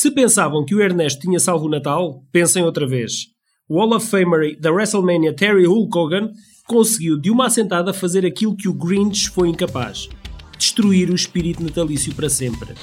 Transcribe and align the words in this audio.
Se 0.00 0.12
pensavam 0.12 0.64
que 0.64 0.76
o 0.76 0.80
Ernesto 0.80 1.22
tinha 1.22 1.40
salvo 1.40 1.66
o 1.66 1.68
Natal, 1.68 2.22
pensem 2.30 2.62
outra 2.62 2.86
vez. 2.86 3.32
O 3.68 3.80
Hall 3.80 3.96
of 3.96 4.06
Famer 4.06 4.56
da 4.60 4.70
WrestleMania 4.70 5.34
Terry 5.34 5.66
Hulk 5.66 5.98
Hogan 5.98 6.30
conseguiu 6.68 7.18
de 7.18 7.32
uma 7.32 7.46
assentada 7.46 7.92
fazer 7.92 8.24
aquilo 8.24 8.54
que 8.56 8.68
o 8.68 8.72
Grinch 8.72 9.28
foi 9.28 9.48
incapaz: 9.48 10.08
destruir 10.56 11.10
o 11.10 11.16
espírito 11.16 11.64
natalício 11.64 12.14
para 12.14 12.30
sempre. 12.30 12.74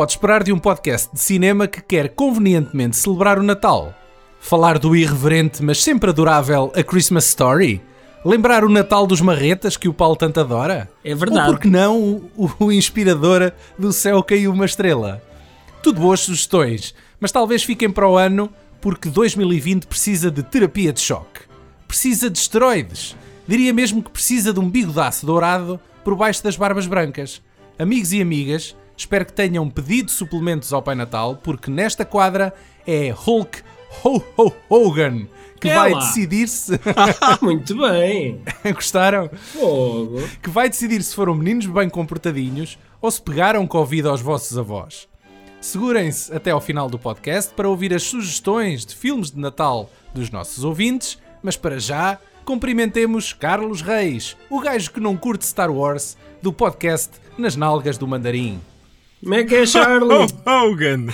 Pode 0.00 0.12
esperar 0.12 0.42
de 0.42 0.50
um 0.50 0.58
podcast 0.58 1.10
de 1.12 1.20
cinema 1.20 1.68
que 1.68 1.82
quer 1.82 2.08
convenientemente 2.08 2.96
celebrar 2.96 3.38
o 3.38 3.42
Natal? 3.42 3.94
Falar 4.40 4.78
do 4.78 4.96
irreverente, 4.96 5.62
mas 5.62 5.82
sempre 5.82 6.08
adorável 6.08 6.72
A 6.74 6.82
Christmas 6.82 7.26
Story? 7.26 7.82
Lembrar 8.24 8.64
o 8.64 8.70
Natal 8.70 9.06
dos 9.06 9.20
Marretas 9.20 9.76
que 9.76 9.90
o 9.90 9.92
Paulo 9.92 10.16
tanto 10.16 10.40
adora? 10.40 10.88
É 11.04 11.14
verdade. 11.14 11.50
Ou 11.50 11.52
por 11.52 11.60
que 11.60 11.68
não 11.68 12.22
o, 12.34 12.50
o 12.58 12.72
inspiradora 12.72 13.54
do 13.78 13.92
céu 13.92 14.22
caiu 14.22 14.52
uma 14.52 14.64
estrela? 14.64 15.22
Tudo 15.82 16.00
boas 16.00 16.20
sugestões, 16.20 16.94
mas 17.20 17.30
talvez 17.30 17.62
fiquem 17.62 17.90
para 17.90 18.08
o 18.08 18.16
ano 18.16 18.50
porque 18.80 19.10
2020 19.10 19.86
precisa 19.86 20.30
de 20.30 20.42
terapia 20.42 20.94
de 20.94 21.00
choque. 21.00 21.42
Precisa 21.86 22.30
de 22.30 22.38
esteroides. 22.38 23.14
Diria 23.46 23.74
mesmo 23.74 24.02
que 24.02 24.08
precisa 24.08 24.50
de 24.50 24.60
um 24.60 24.70
bigodaço 24.70 25.26
dourado 25.26 25.78
por 26.02 26.16
baixo 26.16 26.42
das 26.42 26.56
barbas 26.56 26.86
brancas. 26.86 27.42
Amigos 27.78 28.14
e 28.14 28.22
amigas, 28.22 28.74
espero 29.00 29.24
que 29.26 29.32
tenham 29.32 29.68
pedido 29.68 30.10
suplementos 30.10 30.72
ao 30.72 30.82
Pai 30.82 30.94
Natal, 30.94 31.36
porque 31.42 31.70
nesta 31.70 32.04
quadra 32.04 32.52
é 32.86 33.10
Hulk 33.10 33.62
Ho 34.04 34.22
Ho 34.36 34.52
Hogan 34.68 35.26
que 35.60 35.68
É 35.68 35.74
vai 35.74 35.90
lá. 35.92 35.98
decidir-se. 36.00 36.80
Ah, 37.20 37.38
muito 37.42 37.76
bem! 37.76 38.40
Gostaram? 38.72 39.28
Fogo! 39.52 40.22
Que 40.42 40.48
vai 40.48 40.70
decidir 40.70 41.02
se 41.02 41.14
foram 41.14 41.34
meninos 41.34 41.66
bem 41.66 41.88
comportadinhos 41.90 42.78
ou 43.00 43.10
se 43.10 43.20
pegaram 43.20 43.66
Covid 43.66 44.08
aos 44.08 44.22
vossos 44.22 44.56
avós. 44.56 45.06
Segurem-se 45.60 46.32
até 46.34 46.50
ao 46.50 46.60
final 46.62 46.88
do 46.88 46.98
podcast 46.98 47.52
para 47.54 47.68
ouvir 47.68 47.92
as 47.92 48.04
sugestões 48.04 48.86
de 48.86 48.96
filmes 48.96 49.30
de 49.30 49.38
Natal 49.38 49.90
dos 50.14 50.30
nossos 50.30 50.64
ouvintes, 50.64 51.18
mas 51.42 51.58
para 51.58 51.78
já, 51.78 52.18
cumprimentemos 52.46 53.34
Carlos 53.34 53.82
Reis, 53.82 54.36
o 54.48 54.60
gajo 54.60 54.90
que 54.90 55.00
não 55.00 55.14
curte 55.14 55.44
Star 55.44 55.70
Wars, 55.70 56.16
do 56.40 56.50
podcast 56.54 57.10
Nas 57.36 57.54
Nalgas 57.54 57.98
do 57.98 58.08
Mandarim. 58.08 58.58
Como 59.22 59.34
é 59.34 59.44
que 59.44 59.54
é, 59.54 59.66
Charlie? 59.66 60.08
Ho 60.12 60.26
Hogan! 60.46 61.06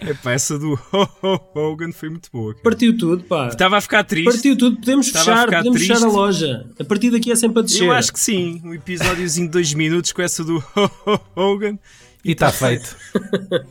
Epá, 0.00 0.32
essa 0.32 0.58
do 0.58 0.72
Ho 0.92 1.08
Ho 1.22 1.40
Hogan 1.54 1.92
foi 1.92 2.08
muito 2.08 2.30
boa. 2.32 2.52
cara. 2.54 2.62
Partiu 2.64 2.96
tudo, 2.96 3.22
pá. 3.24 3.48
Estava 3.48 3.76
a 3.76 3.80
ficar 3.80 4.04
triste. 4.04 4.24
Partiu 4.32 4.56
tudo, 4.56 4.76
podemos 4.76 5.06
Estava 5.06 5.24
fechar, 5.24 5.46
podemos 5.58 5.80
fechar 5.80 5.94
a 5.94 6.00
triste. 6.00 6.14
loja. 6.16 6.70
A 6.80 6.84
partir 6.84 7.10
daqui 7.10 7.30
é 7.30 7.36
sempre 7.36 7.58
a 7.60 7.62
descer. 7.62 7.82
Eu 7.84 7.92
acho 7.92 8.12
que 8.12 8.18
sim. 8.20 8.60
Um 8.64 8.72
episódiozinho 8.72 9.46
de 9.46 9.52
dois 9.52 9.74
minutos 9.74 10.12
com 10.12 10.22
essa 10.22 10.42
do 10.42 10.56
Ho 10.74 10.90
Ho 11.06 11.20
Hogan. 11.36 11.78
E 12.24 12.32
está 12.32 12.50
feito. 12.50 12.96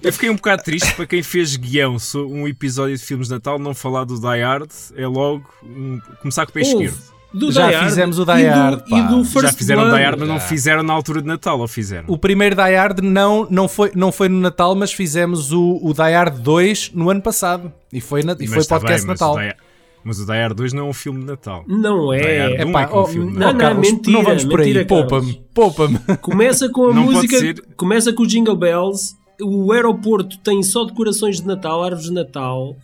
Eu 0.02 0.14
fiquei 0.14 0.30
um 0.30 0.36
bocado 0.36 0.64
triste 0.64 0.94
para 0.95 1.05
quem 1.05 1.22
fez 1.22 1.58
guião 1.58 1.99
so- 1.99 2.25
um 2.27 2.47
episódio 2.47 2.95
de 2.95 3.03
filmes 3.03 3.27
de 3.27 3.33
Natal 3.33 3.59
não 3.59 3.73
falar 3.73 4.05
do 4.05 4.17
Die 4.17 4.42
Hard 4.44 4.70
é 4.95 5.05
logo 5.08 5.44
um- 5.61 5.99
começar 6.22 6.45
com 6.45 6.52
o 6.52 6.53
pé 6.53 6.61
Houve. 6.61 6.86
esquerdo. 6.86 7.14
Do 7.38 7.52
Já 7.52 7.67
Die 7.67 7.75
Hard 7.75 7.89
fizemos 7.89 8.19
o 8.19 8.22
e 8.23 8.25
Die 8.25 8.44
do- 8.44 8.50
Hard, 8.50 8.89
pá. 8.89 8.97
E 8.97 9.08
do 9.08 9.23
First 9.25 9.47
Já 9.47 9.53
fizeram 9.53 9.81
Blood. 9.83 9.97
Die 9.97 10.03
Hard, 10.05 10.19
mas 10.19 10.28
não 10.28 10.39
fizeram 10.39 10.83
na 10.83 10.94
altura 10.94 11.22
de 11.22 11.28
Natal, 11.28 11.59
ou 11.59 11.67
fizeram? 11.67 12.05
O 12.08 12.17
primeiro 12.17 12.55
Die 12.55 12.75
Hard 12.75 13.00
não, 13.00 13.47
não, 13.50 13.67
foi, 13.67 13.92
não 13.95 14.11
foi 14.11 14.30
no 14.30 14.39
Natal, 14.39 14.75
mas 14.75 14.92
fizemos 14.94 15.52
o, 15.52 15.80
o 15.82 15.93
Die 15.93 16.02
Hard 16.14 16.39
2 16.39 16.92
no 16.93 17.09
ano 17.09 17.21
passado. 17.21 17.71
E 17.92 17.99
foi, 17.99 18.23
na, 18.23 18.36
e 18.39 18.48
foi 18.48 18.59
está 18.59 18.80
podcast 18.80 19.05
bem, 19.05 19.14
Natal. 19.14 19.36
O 19.36 19.76
mas 20.05 20.20
o 20.20 20.26
Die 20.26 20.33
Hard 20.33 20.55
2 20.55 20.71
não 20.73 20.86
é 20.86 20.89
um 20.89 20.93
filme 20.93 21.21
de 21.21 21.26
Natal. 21.26 21.64
Não 21.67 22.14
é. 22.14 22.61
É 22.61 22.65
Um 22.65 22.71
pá, 22.71 22.83
é 22.83 22.87
um 22.87 22.98
oh, 22.99 23.05
filme, 23.08 23.32
não, 23.33 23.39
não, 23.39 23.52
não, 23.54 23.58
Carlos, 23.58 23.92
mentira, 23.92 24.17
não 24.17 24.23
vamos 24.23 24.45
por 24.45 24.59
aí, 24.61 24.67
mentira, 24.67 24.86
poupa-me, 24.86 25.33
Carlos. 25.33 25.49
poupa-me. 25.52 25.99
Começa 26.21 26.70
com 26.70 26.89
a 26.92 26.93
Não 26.93 27.05
pode 27.05 27.15
música, 27.15 27.39
ser. 27.39 27.65
começa 27.76 28.14
com 28.14 28.21
o 28.21 28.27
Jingle 28.27 28.55
Bells. 28.55 29.15
O 29.42 29.71
aeroporto 29.73 30.38
tem 30.39 30.61
só 30.61 30.86
decorações 30.86 31.42
de 31.42 31.48
Natal, 31.48 31.83
árvores 31.83 32.05
de 32.05 32.14
Natal. 32.14 32.76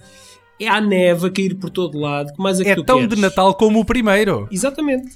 É 0.63 0.67
a 0.67 0.79
neve 0.81 1.27
a 1.27 1.31
cair 1.31 1.55
por 1.55 1.69
todo 1.69 1.97
lado. 1.99 2.31
Que 2.33 2.41
mais 2.41 2.59
é 2.59 2.63
que 2.63 2.69
É 2.69 2.75
tu 2.75 2.83
tão 2.83 2.99
queres? 2.99 3.15
de 3.15 3.21
Natal 3.21 3.53
como 3.55 3.79
o 3.79 3.85
primeiro. 3.85 4.47
Exatamente. 4.51 5.09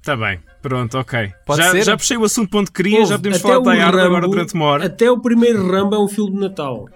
Está 0.00 0.16
bem, 0.16 0.40
pronto, 0.60 0.98
ok. 0.98 1.32
Pode 1.46 1.62
já, 1.62 1.70
ser? 1.70 1.82
já 1.84 1.96
puxei 1.96 2.16
o 2.16 2.24
assunto 2.24 2.50
ponto 2.50 2.72
que 2.72 2.82
queria, 2.82 2.98
Ouve, 3.00 3.10
já 3.10 3.16
podemos 3.18 3.38
até 3.38 3.48
falar 3.48 3.60
de 3.62 3.68
o 3.68 3.72
Die 3.72 3.78
Hard 3.80 3.94
agora 3.98 4.14
Rambo- 4.20 4.28
durante 4.28 4.54
uma 4.54 4.64
hora. 4.66 4.86
Até 4.86 5.10
o 5.10 5.20
primeiro 5.20 5.70
Rambo 5.70 5.94
é 5.94 5.98
um 6.00 6.08
filme 6.08 6.32
de 6.32 6.38
Natal. 6.40 6.88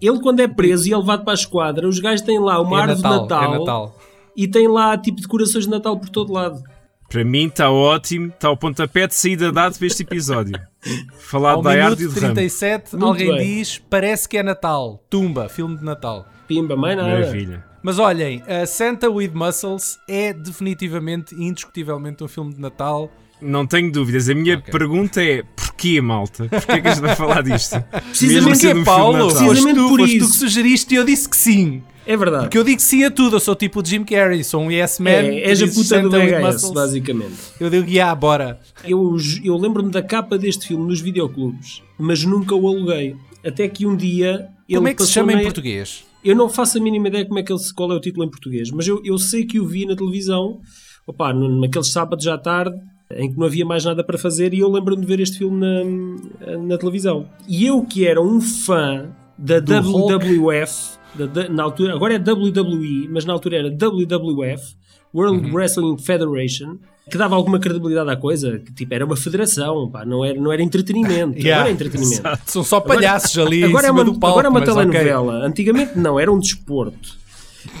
Ele, 0.00 0.20
quando 0.20 0.40
é 0.40 0.46
preso 0.48 0.88
e 0.88 0.92
é 0.92 0.96
levado 0.96 1.24
para 1.24 1.32
a 1.32 1.34
esquadra, 1.34 1.88
os 1.88 1.98
gajos 1.98 2.20
têm 2.20 2.38
lá 2.38 2.60
uma 2.60 2.78
É 2.78 2.82
árvore 2.82 3.02
Natal, 3.02 3.16
de 3.16 3.22
Natal, 3.28 3.54
é 3.54 3.58
Natal. 3.58 3.98
e 4.36 4.46
tem 4.48 4.68
lá 4.68 4.96
tipo 4.98 5.20
decorações 5.20 5.64
de 5.64 5.70
Natal 5.70 5.98
por 5.98 6.08
todo 6.08 6.32
lado. 6.32 6.62
Para 7.08 7.24
mim 7.24 7.46
está 7.46 7.70
ótimo, 7.70 8.28
está 8.28 8.50
o 8.50 8.56
pontapé 8.56 9.06
de 9.06 9.14
saída 9.14 9.50
dado 9.52 9.76
para 9.76 9.86
este 9.86 10.02
episódio. 10.02 10.54
Falar 11.18 11.56
de 11.56 11.62
Die 11.62 11.68
Hard 11.68 11.98
e 11.98 12.02
minuto 12.02 12.14
de 12.14 12.20
Rambo. 12.20 12.34
37, 12.34 12.92
Muito 12.92 13.06
alguém 13.06 13.36
diz, 13.38 13.78
parece 13.90 14.28
que 14.28 14.36
é 14.38 14.42
Natal. 14.42 15.02
Tumba, 15.10 15.48
filme 15.48 15.76
de 15.76 15.84
Natal. 15.84 16.26
Pimba, 16.46 16.76
mais 16.76 16.96
nada. 16.96 17.08
Maravilha. 17.10 17.64
Mas 17.82 17.98
olhem, 17.98 18.42
a 18.48 18.64
Santa 18.66 19.10
with 19.10 19.32
Muscles 19.34 19.98
é 20.08 20.32
definitivamente, 20.32 21.34
indiscutivelmente 21.34 22.24
um 22.24 22.28
filme 22.28 22.54
de 22.54 22.60
Natal. 22.60 23.10
Não 23.42 23.66
tenho 23.66 23.90
dúvidas. 23.92 24.28
A 24.30 24.34
minha 24.34 24.56
Ok. 24.56 24.72
pergunta 24.72 25.22
é 25.22 25.42
porquê, 25.54 26.00
malta? 26.00 26.46
Porquê 26.48 26.80
que 26.80 26.88
a 26.88 26.94
gente 26.94 27.02
vai 27.02 27.14
falar 27.16 27.42
disto? 27.42 27.82
Precisamente 28.08 28.66
é 28.68 28.74
um 28.74 28.84
Paulo, 28.84 29.26
Precisamente 29.28 29.74
tu, 29.74 29.88
por 29.88 29.98
foste 30.00 30.18
tu 30.18 30.24
isso. 30.24 30.32
que 30.32 30.38
sugeriste 30.38 30.94
e 30.94 30.96
eu 30.96 31.04
disse 31.04 31.28
que 31.28 31.36
sim. 31.36 31.82
É 32.06 32.16
verdade. 32.16 32.44
Porque 32.44 32.58
eu 32.58 32.64
digo 32.64 32.80
sim 32.80 33.02
a 33.04 33.10
tudo, 33.10 33.36
eu 33.36 33.40
sou 33.40 33.54
tipo 33.54 33.80
o 33.80 33.84
Jim 33.84 34.04
Carrey, 34.04 34.44
sou 34.44 34.62
um 34.62 34.70
yes 34.70 34.98
man. 34.98 35.10
É, 35.10 35.40
és 35.50 35.62
a 35.62 35.66
puta 35.66 35.78
do 35.78 35.84
Santa 35.84 36.18
with 36.18 36.30
VHS, 36.30 36.42
Muscles. 36.54 36.72
basicamente. 36.72 37.34
Eu 37.60 37.70
digo, 37.70 37.88
yeah, 37.90 38.14
bora. 38.14 38.60
Eu, 38.84 39.16
eu 39.42 39.56
lembro-me 39.56 39.90
da 39.90 40.02
capa 40.02 40.36
deste 40.38 40.66
filme 40.68 40.86
nos 40.86 41.00
videoclubes, 41.00 41.82
mas 41.98 42.22
nunca 42.24 42.54
o 42.54 42.66
aluguei. 42.68 43.16
Até 43.44 43.68
que 43.68 43.86
um 43.86 43.96
dia 43.96 44.48
ele 44.68 44.76
Como 44.78 44.88
é 44.88 44.94
que 44.94 45.02
se 45.02 45.12
chama 45.12 45.32
na- 45.32 45.40
em 45.40 45.44
português? 45.44 46.04
Eu 46.24 46.34
não 46.34 46.48
faço 46.48 46.78
a 46.78 46.80
mínima 46.80 47.08
ideia 47.08 47.26
como 47.26 47.38
é 47.38 47.42
que 47.42 47.52
ele, 47.52 47.58
se- 47.60 47.74
qual 47.74 47.92
é 47.92 47.94
o 47.94 48.00
título 48.00 48.24
em 48.24 48.30
português, 48.30 48.70
mas 48.70 48.86
eu, 48.88 49.00
eu 49.04 49.18
sei 49.18 49.44
que 49.44 49.60
o 49.60 49.66
vi 49.66 49.84
na 49.86 49.94
televisão, 49.94 50.60
opá, 51.06 51.32
no- 51.34 51.60
naqueles 51.60 51.88
sábados 51.92 52.26
à 52.26 52.38
tarde, 52.38 52.76
em 53.16 53.30
que 53.30 53.38
não 53.38 53.46
havia 53.46 53.64
mais 53.66 53.84
nada 53.84 54.02
para 54.02 54.16
fazer, 54.16 54.54
e 54.54 54.60
eu 54.60 54.70
lembro-me 54.70 55.02
de 55.02 55.06
ver 55.06 55.20
este 55.20 55.38
filme 55.38 55.60
na, 55.60 56.56
na 56.56 56.78
televisão. 56.78 57.26
E 57.46 57.66
eu 57.66 57.82
que 57.84 58.06
era 58.06 58.20
um 58.20 58.40
fã 58.40 59.10
da 59.36 59.60
Do 59.60 59.72
WWF, 59.74 60.96
da- 61.14 61.26
da- 61.26 61.48
na 61.48 61.62
altura, 61.62 61.94
agora 61.94 62.14
é 62.14 62.18
WWE, 62.18 63.08
mas 63.10 63.24
na 63.24 63.32
altura 63.32 63.56
era 63.58 63.70
WWF, 63.70 64.74
World 65.14 65.46
Uhum. 65.48 65.54
Wrestling 65.54 65.98
Federation, 65.98 66.76
que 67.10 67.16
dava 67.18 67.34
alguma 67.36 67.58
credibilidade 67.60 68.10
à 68.10 68.16
coisa, 68.16 68.58
que 68.58 68.72
tipo, 68.72 68.92
era 68.94 69.04
uma 69.04 69.16
federação, 69.16 69.88
pá, 69.90 70.04
não, 70.04 70.24
era, 70.24 70.38
não 70.40 70.52
era 70.52 70.62
entretenimento, 70.62 71.36
Yeah. 71.40 71.56
agora 71.56 71.68
é 71.70 71.72
entretenimento. 71.72 72.22
São 72.46 72.64
só 72.64 72.80
palhaços 72.80 73.38
ali 73.38 73.60
em 73.60 73.64
Agora 73.64 73.86
é 73.86 73.90
uma, 73.90 74.04
do 74.04 74.12
palco. 74.18 74.38
agora 74.40 74.46
é 74.48 74.50
uma 74.50 74.62
telenovela. 74.62 75.46
Antigamente 75.46 75.98
não, 75.98 76.18
era 76.18 76.32
um 76.32 76.38
desporto. 76.38 77.16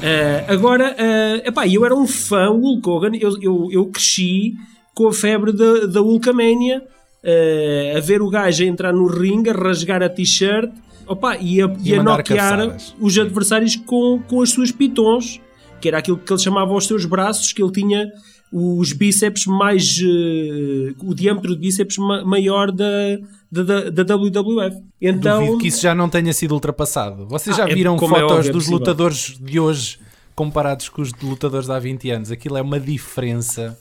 Ah, 0.02 0.52
agora, 0.52 0.94
uh, 0.94 1.48
epá, 1.48 1.66
eu 1.68 1.84
era 1.84 1.94
um 1.94 2.06
fã, 2.06 2.50
o 2.50 2.58
Hulk 2.60 2.88
Hogan, 2.88 3.10
eu, 3.20 3.36
eu, 3.42 3.68
eu 3.70 3.86
cresci 3.86 4.54
com 4.94 5.08
a 5.08 5.12
febre 5.12 5.52
da, 5.52 5.86
da 5.86 6.00
Hulkamania, 6.02 6.82
ah, 7.24 7.98
a 7.98 8.00
ver 8.00 8.22
o 8.22 8.30
gajo 8.30 8.62
a 8.62 8.66
entrar 8.66 8.92
no 8.92 9.06
ringue, 9.06 9.50
a 9.50 9.52
rasgar 9.54 10.02
a 10.02 10.08
t-shirt 10.08 10.70
opa, 11.06 11.36
e 11.36 11.60
a, 11.60 11.66
E 11.82 11.90
e 11.90 11.94
a 11.94 12.02
noquear 12.02 12.50
cabeçadas. 12.50 12.94
os 13.00 13.18
adversários 13.18 13.76
com, 13.76 14.20
com 14.26 14.40
as 14.40 14.50
suas 14.50 14.70
pitons, 14.72 15.38
que 15.84 15.88
era 15.88 15.98
aquilo 15.98 16.16
que 16.16 16.32
ele 16.32 16.40
chamava 16.40 16.72
aos 16.72 16.86
seus 16.86 17.04
braços, 17.04 17.52
que 17.52 17.62
ele 17.62 17.70
tinha 17.70 18.10
os 18.50 18.90
bíceps 18.94 19.44
mais. 19.46 20.00
eh, 20.02 20.94
o 21.02 21.14
diâmetro 21.14 21.54
de 21.54 21.60
bíceps 21.60 21.98
ma- 21.98 22.24
maior 22.24 22.72
da, 22.72 23.18
da, 23.52 23.90
da, 23.90 24.16
WWF. 24.16 24.78
Então. 24.98 25.40
Duvido 25.40 25.58
que 25.58 25.68
isso 25.68 25.82
já 25.82 25.94
não 25.94 26.08
tenha 26.08 26.32
sido 26.32 26.52
ultrapassado. 26.54 27.26
Vocês 27.28 27.54
já 27.54 27.66
Ah, 27.66 27.70
é- 27.70 27.74
viram 27.74 27.96
é 27.96 27.98
fotos 27.98 28.22
óbvio, 28.22 28.38
é 28.38 28.52
dos 28.52 28.64
possível. 28.64 28.78
lutadores 28.78 29.36
de 29.38 29.60
hoje 29.60 29.98
comparados 30.34 30.88
com 30.88 31.02
os 31.02 31.12
de 31.12 31.26
lutadores 31.26 31.66
de 31.66 31.72
há 31.74 31.78
20 31.78 32.10
anos? 32.10 32.30
Aquilo 32.30 32.56
é 32.56 32.62
uma 32.62 32.80
diferença. 32.80 33.78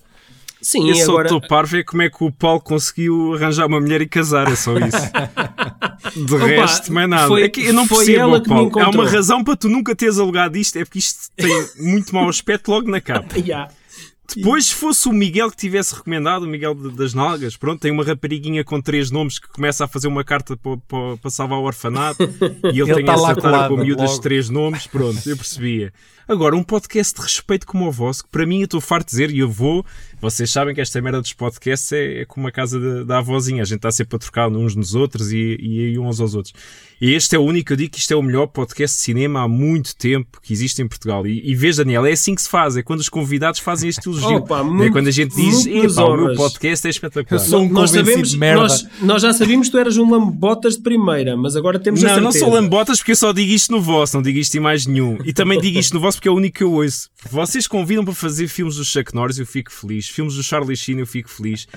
Sim, 0.64 0.90
Eu 0.90 0.96
só 0.96 1.12
agora. 1.12 1.26
estou 1.28 1.42
parvo 1.42 1.78
é 1.78 1.84
como 1.84 2.02
é 2.02 2.10
que 2.10 2.24
o 2.24 2.32
Paulo 2.32 2.62
conseguiu 2.62 3.34
arranjar 3.36 3.68
uma 3.68 3.80
mulher 3.80 4.02
e 4.02 4.08
casar, 4.08 4.52
é 4.52 4.56
só 4.56 4.72
isso. 4.78 4.98
De 6.26 6.36
Opa, 6.36 6.46
resto, 6.46 6.92
mais 6.94 7.10
nada. 7.10 7.28
foi- 7.28 7.44
é 7.44 7.50
que 7.50 7.66
eu 7.66 7.74
não 7.74 7.86
foi 7.88 8.06
percebo, 8.06 8.20
ela 8.20 8.42
que 8.42 8.50
me 8.50 8.56
Paulo. 8.56 8.66
Há 8.66 8.82
encontrou. 8.82 9.04
uma 9.04 9.10
razão 9.12 9.44
para 9.44 9.56
tu 9.56 9.70
nunca 9.70 9.96
teres 9.96 10.18
alugado 10.20 10.58
isto, 10.58 10.78
é 10.78 10.84
porque 10.86 11.00
isto 11.00 11.30
tem 11.36 11.68
muito 11.80 12.14
mau 12.14 12.28
aspecto 12.30 12.70
logo 12.72 12.90
na 12.90 13.00
capa. 13.02 13.34
Yeah. 13.44 13.70
Depois, 14.36 14.68
se 14.68 14.74
fosse 14.76 15.08
o 15.10 15.12
Miguel 15.12 15.52
que 15.52 15.58
tivesse 15.58 15.94
recomendado, 15.94 16.44
o 16.44 16.48
Miguel 16.48 16.74
das 16.74 17.14
Nalgas, 17.14 17.58
pronto, 17.58 17.82
tem 17.82 17.92
uma 17.92 18.04
rapariguinha 18.06 18.64
com 18.64 18.82
três 18.82 19.12
nomes 19.12 19.38
que 19.38 19.48
começa 19.50 19.84
a 19.84 19.88
fazer 19.88 20.08
uma 20.08 20.24
carta 20.24 20.56
para, 20.58 20.78
para, 20.88 21.18
para 21.18 21.30
salvar 21.30 21.60
o 21.60 21.64
orfanato 21.64 22.24
e 22.24 22.80
ele, 22.80 22.82
Ele 22.84 22.94
tem 22.96 23.06
tá 23.06 23.16
lá 23.16 23.32
essa 23.34 23.42
cara 23.42 23.68
com 23.68 23.76
a 23.76 23.84
miúdas 23.84 24.12
de 24.14 24.22
três 24.22 24.50
nomes, 24.50 24.88
pronto, 24.88 25.20
eu 25.30 25.36
percebia. 25.38 25.94
Agora, 26.28 26.56
um 26.56 26.64
podcast 26.64 27.14
de 27.16 27.22
respeito 27.22 27.68
como 27.68 27.86
o 27.86 27.92
vosso, 27.92 28.24
que 28.24 28.30
para 28.30 28.46
mim 28.46 28.60
eu 28.60 28.66
estou 28.66 28.80
farto 28.82 29.08
de 29.08 29.12
dizer, 29.12 29.30
e 29.30 29.40
eu 29.40 29.50
vou, 29.50 29.86
vocês 30.24 30.50
sabem 30.50 30.74
que 30.74 30.80
esta 30.80 31.02
merda 31.02 31.22
dos 31.22 31.34
podcasts 31.34 31.92
é, 31.92 32.22
é 32.22 32.26
como 32.26 32.48
a 32.48 32.52
casa 32.52 32.80
da, 32.80 33.04
da 33.04 33.18
avózinha, 33.18 33.62
a 33.62 33.66
gente 33.66 33.76
está 33.78 33.92
sempre 33.92 34.16
a 34.16 34.20
trocar 34.20 34.48
uns 34.50 34.74
nos 34.76 34.96
outros 34.96 35.32
e, 35.34 35.58
e 35.60 35.86
aí 35.88 36.00
uns 36.00 36.22
aos 36.22 36.34
outros. 36.34 36.54
E 37.02 37.14
este 37.14 37.36
é 37.36 37.40
o 37.40 37.42
único, 37.42 37.74
eu 37.74 37.78
digo 37.78 37.92
que 37.92 38.00
isto 38.00 38.14
é 38.14 38.16
o 38.16 38.22
melhor 38.24 38.48
podcast 38.48 38.96
de 38.98 39.04
cinema 39.04 39.42
há 39.42 39.48
muito 39.48 39.94
tempo 39.94 40.40
que 40.42 40.54
existe 40.54 40.82
em 40.82 40.88
Portugal. 40.88 41.28
E, 41.28 41.42
e 41.52 41.54
vês, 41.54 41.76
Daniel, 41.76 42.06
é 42.06 42.14
assim 42.14 42.34
que 42.34 42.42
se 42.42 42.48
faz, 42.50 42.78
é 42.78 42.82
quando 42.82 43.02
os 43.02 43.10
convidados 43.10 43.60
fazem 43.60 43.90
este 43.90 44.08
elogio. 44.08 44.38
Opa, 44.38 44.60
é 44.60 44.64
muito- 44.64 44.92
quando 44.94 45.08
a 45.10 45.12
gente 45.12 45.36
diz, 45.36 45.66
"Epá, 45.66 46.04
o 46.04 46.16
meu 46.16 46.24
honras." 46.24 46.38
podcast 46.38 46.88
é 46.88 46.90
espetacular. 46.90 47.42
Eu 47.42 47.46
sou 47.46 47.64
um 47.64 47.70
nós, 47.70 47.92
sabemos, 47.92 48.30
de 48.30 48.38
merda. 48.38 48.62
nós, 48.62 48.88
nós 49.02 49.22
já 49.22 49.34
sabíamos 49.34 49.68
que 49.68 49.72
tu 49.74 49.78
eras 49.80 49.98
um 49.98 50.10
lambotas 50.10 50.78
de 50.78 50.82
primeira, 50.84 51.36
mas 51.36 51.58
agora 51.58 51.78
temos 51.78 52.02
a 52.06 52.08
Não, 52.16 52.22
não 52.22 52.32
certeza. 52.32 52.46
sou 52.46 52.54
lambotas 52.54 53.00
porque 53.00 53.12
eu 53.12 53.16
só 53.18 53.34
digo 53.34 53.52
isto 53.52 53.72
no 53.74 53.82
vosso, 53.82 54.16
não 54.16 54.22
digo 54.24 54.40
isto 54.40 54.56
em 54.56 54.62
mais 54.62 54.86
nenhum. 54.86 55.18
E 55.26 55.34
também 55.34 55.60
digo 55.60 55.78
isto 55.78 55.94
no 55.94 56.00
vosso 56.00 56.18
porque 56.20 56.30
é 56.30 56.32
o 56.32 56.36
único 56.36 56.58
que 56.60 56.64
eu 56.64 56.72
ouço. 56.72 57.10
Vocês 57.30 57.68
convidam 57.68 58.06
para 58.06 58.14
fazer 58.14 58.48
filmes 58.48 58.78
do 58.78 58.86
Chuck 58.86 59.14
Norris, 59.14 59.40
eu 59.40 59.46
fico 59.46 59.74
feliz. 59.74 60.08
Filmes 60.14 60.36
do 60.36 60.44
Charlie 60.44 60.76
Sheen, 60.78 61.00
eu 61.00 61.08
fico 61.08 61.30
feliz. 61.30 61.68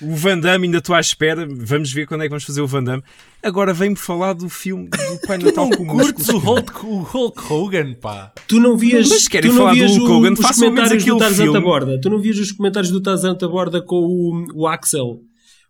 O 0.00 0.16
Van 0.16 0.38
Damme 0.38 0.66
ainda 0.66 0.78
estou 0.78 0.94
à 0.94 1.00
espera. 1.00 1.46
Vamos 1.48 1.92
ver 1.92 2.06
quando 2.06 2.22
é 2.22 2.24
que 2.24 2.30
vamos 2.30 2.44
fazer 2.44 2.60
o 2.60 2.66
Van 2.66 2.82
Damme. 2.82 3.02
Agora 3.42 3.72
vem-me 3.72 3.94
falar 3.96 4.32
do 4.32 4.48
filme 4.48 4.88
do 4.88 5.20
Pai 5.26 5.38
Natal 5.38 5.70
com 5.70 5.86
curtes 5.86 6.28
o. 6.28 6.38
Hulk, 6.38 6.86
o 6.86 6.98
Hulk 7.02 7.52
Hogan, 7.52 7.94
pá. 7.94 8.32
Tu 8.48 8.58
não 8.58 8.76
vias, 8.76 9.08
Mas 9.08 9.28
querem 9.28 9.50
tu 9.50 9.54
não 9.54 9.60
falar 9.62 9.70
do 9.72 9.76
vias 9.76 9.90
Hulk 9.92 10.10
o- 10.10 10.16
Hogan, 10.16 10.32
os 10.32 10.40
façam 10.40 10.70
menos 10.72 10.88
comentários 11.04 11.04
do 11.04 11.34
filme. 11.42 11.52
da 11.52 11.60
Borda. 11.60 12.00
Tu 12.00 12.10
não 12.10 12.18
vias 12.18 12.38
os 12.38 12.52
comentários 12.52 12.90
do 12.90 13.00
Tarzan 13.00 13.34
da 13.34 13.48
Borda 13.48 13.80
com 13.82 13.96
o, 13.96 14.46
o 14.62 14.66
Axel. 14.66 15.20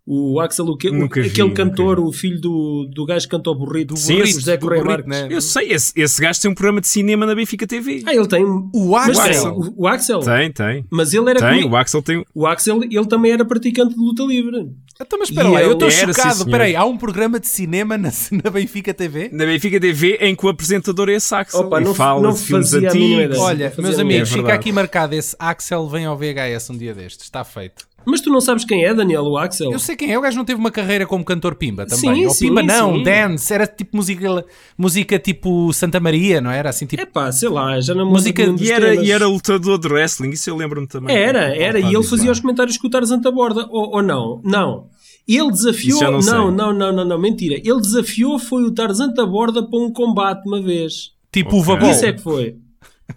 O 0.04 0.40
Axel, 0.40 0.66
o 0.66 0.76
que, 0.76 0.88
o- 0.90 0.92
vi, 0.92 1.04
aquele 1.04 1.42
nunca 1.48 1.64
cantor, 1.64 1.96
vi. 2.00 2.02
o 2.08 2.12
filho 2.12 2.40
do, 2.40 2.90
do 2.92 3.06
gajo 3.06 3.24
que 3.24 3.30
cantou 3.30 3.54
burrito, 3.54 3.96
Sim, 3.96 4.16
o 4.16 4.22
esse 4.24 4.32
José 4.34 4.56
do 4.56 4.66
Correia 4.66 4.82
burrito, 4.82 5.08
Marques. 5.08 5.28
né? 5.28 5.36
Eu 5.36 5.40
sei, 5.40 5.72
esse, 5.72 5.92
esse 5.94 6.20
gajo 6.20 6.40
tem 6.40 6.50
um 6.50 6.54
programa 6.54 6.80
de 6.80 6.88
cinema 6.88 7.24
na 7.24 7.34
Benfica 7.36 7.66
TV. 7.68 8.02
Ah, 8.04 8.12
ele 8.12 8.26
tem. 8.26 8.44
O 8.74 8.96
Axel. 8.96 9.22
tem, 9.24 9.40
o, 9.48 9.74
o 9.76 9.86
Axel. 9.86 10.18
Tem, 10.20 10.50
tem. 10.52 10.84
Mas 10.90 11.14
ele 11.14 11.30
era 11.30 11.38
Tem, 11.38 11.64
o 11.64 11.76
Axel 11.76 12.02
tem. 12.02 12.24
O 12.34 12.46
Axel, 12.48 12.80
ele 12.82 13.06
também 13.06 13.30
era 13.30 13.44
praticante 13.44 13.94
de 13.94 14.00
luta 14.00 14.24
livre. 14.24 14.70
Então, 15.00 15.18
mas 15.18 15.28
espera 15.30 15.48
E 15.48 15.52
lá, 15.52 15.62
eu 15.62 15.72
estou 15.72 15.90
chocado. 15.90 16.38
Espera 16.38 16.64
aí, 16.64 16.74
há 16.76 16.84
um 16.84 16.96
programa 16.96 17.38
de 17.38 17.48
cinema 17.48 17.96
na, 17.96 18.10
na 18.44 18.50
Benfica 18.50 18.92
TV? 18.92 19.30
Na 19.32 19.44
Benfica 19.46 19.78
TV 19.80 20.16
em 20.20 20.34
que 20.34 20.44
o 20.44 20.48
apresentador 20.48 21.08
é 21.08 21.14
esse 21.14 21.32
Axel. 21.32 21.60
Opa, 21.60 21.80
e 21.80 21.84
não- 21.84 21.94
fala 21.94 22.22
não 22.22 22.32
de 22.32 22.40
filmes 22.40 22.74
antigos. 22.74 23.38
Olha, 23.38 23.72
meus 23.78 23.98
amigos, 24.00 24.30
É 24.32 24.34
fica 24.34 24.52
aqui 24.52 24.72
marcado 24.72 25.14
esse 25.14 25.36
Axel 25.38 25.88
vem 25.88 26.06
ao 26.06 26.16
VHS 26.18 26.70
um 26.70 26.76
dia 26.76 26.92
destes. 26.92 27.24
Está 27.24 27.44
feito. 27.44 27.86
Mas 28.04 28.20
tu 28.20 28.30
não 28.30 28.40
sabes 28.40 28.64
quem 28.64 28.84
é, 28.84 28.92
Daniel, 28.94 29.24
o 29.24 29.36
Axel? 29.36 29.70
Eu 29.72 29.78
sei 29.78 29.96
quem 29.96 30.12
é, 30.12 30.18
o 30.18 30.22
gajo 30.22 30.36
não 30.36 30.44
teve 30.44 30.58
uma 30.60 30.70
carreira 30.70 31.06
como 31.06 31.24
cantor 31.24 31.54
Pimba 31.54 31.86
também. 31.86 32.14
Sim, 32.16 32.26
Ou 32.26 32.32
sim, 32.32 32.48
Pimba 32.48 32.62
não, 32.62 32.96
sim. 32.96 33.02
dance, 33.02 33.52
era 33.52 33.66
tipo 33.66 33.96
música, 33.96 34.44
música 34.76 35.18
tipo 35.18 35.72
Santa 35.72 36.00
Maria, 36.00 36.40
não 36.40 36.50
era? 36.50 36.70
Assim 36.70 36.86
tipo. 36.86 37.02
É 37.02 37.06
pá, 37.06 37.30
sei 37.32 37.48
lá, 37.48 37.80
já 37.80 37.94
não 37.94 38.08
Música- 38.10 38.42
E 38.60 38.70
era, 38.70 38.94
e 38.94 39.10
era 39.10 39.26
lutador 39.26 39.78
de 39.78 39.88
wrestling, 39.88 40.30
isso 40.30 40.48
eu 40.50 40.56
lembro-me 40.56 40.86
também. 40.86 41.14
Era, 41.16 41.54
era, 41.56 41.78
e 41.80 41.94
ele 41.94 42.02
fazia 42.04 42.26
lá. 42.26 42.32
os 42.32 42.40
comentários 42.40 42.76
com 42.76 42.86
o 42.86 42.90
Tarzan 42.90 43.18
da 43.20 43.30
Borda, 43.30 43.66
ou, 43.70 43.96
ou 43.96 44.02
não? 44.02 44.40
Não. 44.44 44.86
Ele 45.26 45.50
desafiou. 45.52 45.90
Isso 45.98 46.00
já 46.00 46.10
não 46.10 46.20
sei. 46.20 46.32
não, 46.32 46.50
não, 46.50 46.72
não, 46.72 46.92
não, 46.92 47.04
não, 47.04 47.18
mentira. 47.18 47.54
Ele 47.54 47.80
desafiou 47.80 48.38
foi 48.38 48.64
o 48.64 48.72
Tarzan 48.72 49.08
da 49.14 49.24
Borda 49.24 49.62
para 49.62 49.78
um 49.78 49.92
combate 49.92 50.46
uma 50.46 50.60
vez. 50.60 51.12
Tipo 51.32 51.56
o 51.56 51.60
Ok. 51.60 51.74
Vabol. 51.74 51.90
Isso 51.90 52.04
é 52.04 52.12
que 52.12 52.20
foi. 52.20 52.56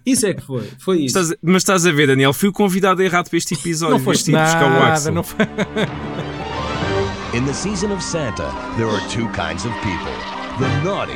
Isso 0.04 0.26
é 0.26 0.34
que 0.34 0.42
foi. 0.42 0.62
Foi 0.78 0.96
isso. 0.98 1.18
Estás 1.18 1.32
a- 1.32 1.36
mas 1.42 1.62
estás 1.62 1.86
a 1.86 1.92
ver, 1.92 2.06
Daniel, 2.08 2.32
fui 2.32 2.48
o 2.48 2.52
convidado 2.52 3.02
errado 3.02 3.28
para 3.28 3.36
este 3.38 3.54
episódio. 3.54 3.96
Não 3.98 4.04
foste 4.04 4.24
de 4.26 4.32
ir 4.32 4.40
buscar 4.42 4.66
o 4.66 4.70
nada, 4.70 4.92
Axel. 4.92 5.14
não 5.14 5.22
foi. 5.22 5.44
In 7.34 7.44
the 7.44 7.52
season 7.52 7.92
of 7.92 8.02
Santa, 8.02 8.50
there 8.76 8.88
are 8.88 9.00
two 9.08 9.28
kinds 9.28 9.64
of 9.64 9.74
people 9.80 10.12
the 10.58 10.68
naughty 10.84 11.12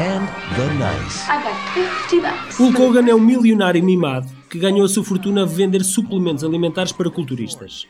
and 0.00 0.26
the 0.56 0.72
nice. 0.78 1.24
I 1.28 1.42
got 1.42 1.56
50 1.74 2.20
bucks. 2.20 2.56
Hulk 2.58 2.80
Hogan 2.80 3.08
é 3.08 3.14
um 3.14 3.20
milionário 3.20 3.82
mimado 3.84 4.26
que 4.48 4.58
ganhou 4.58 4.84
a 4.84 4.88
sua 4.88 5.04
fortuna 5.04 5.42
a 5.42 5.46
vender 5.46 5.84
suplementos 5.84 6.42
alimentares 6.44 6.92
para 6.92 7.10
culturistas. 7.10 7.86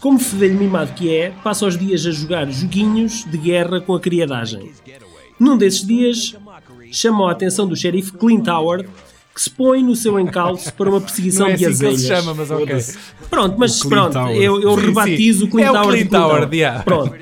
Como 0.00 0.18
fedelho 0.18 0.58
mimado 0.58 0.92
que 0.94 1.14
é, 1.14 1.30
passa 1.42 1.66
os 1.66 1.78
dias 1.78 2.04
a 2.04 2.10
jogar 2.10 2.50
joguinhos 2.50 3.24
de 3.24 3.38
guerra 3.38 3.80
com 3.80 3.94
a 3.94 4.00
criadagem. 4.00 4.72
Num 5.38 5.56
desses 5.56 5.86
dias, 5.86 6.34
chamou 6.96 7.28
a 7.28 7.32
atenção 7.32 7.66
do 7.66 7.76
xerife 7.76 8.12
Clint 8.12 8.46
Howard, 8.48 8.88
que 9.34 9.42
se 9.42 9.50
põe 9.50 9.82
no 9.82 9.96
seu 9.96 10.18
encalço 10.20 10.72
para 10.74 10.88
uma 10.88 11.00
perseguição 11.00 11.46
Não 11.48 11.54
é 11.54 11.56
de 11.56 11.66
assim 11.66 11.78
que 11.78 11.84
ele 11.86 11.94
azelhas. 11.94 12.00
se 12.18 12.22
chama, 12.22 12.34
mas 12.34 12.50
ok. 12.50 12.76
Pronto, 13.28 13.56
mas 13.58 13.80
pronto, 13.82 14.16
Howard. 14.18 14.40
eu, 14.42 14.60
eu 14.62 14.74
Sim, 14.78 14.86
rebatizo 14.86 15.38
sim. 15.40 15.44
o 15.46 15.50
Clint 15.50 15.66
É 15.66 15.70
o 15.70 15.74
Howard. 15.74 15.90
de 15.90 15.96
Clint 15.98 16.10
Clint 16.10 16.22
Howard, 16.22 16.36
Howard. 16.38 16.56
yeah. 16.56 16.82
Pronto. 16.84 17.14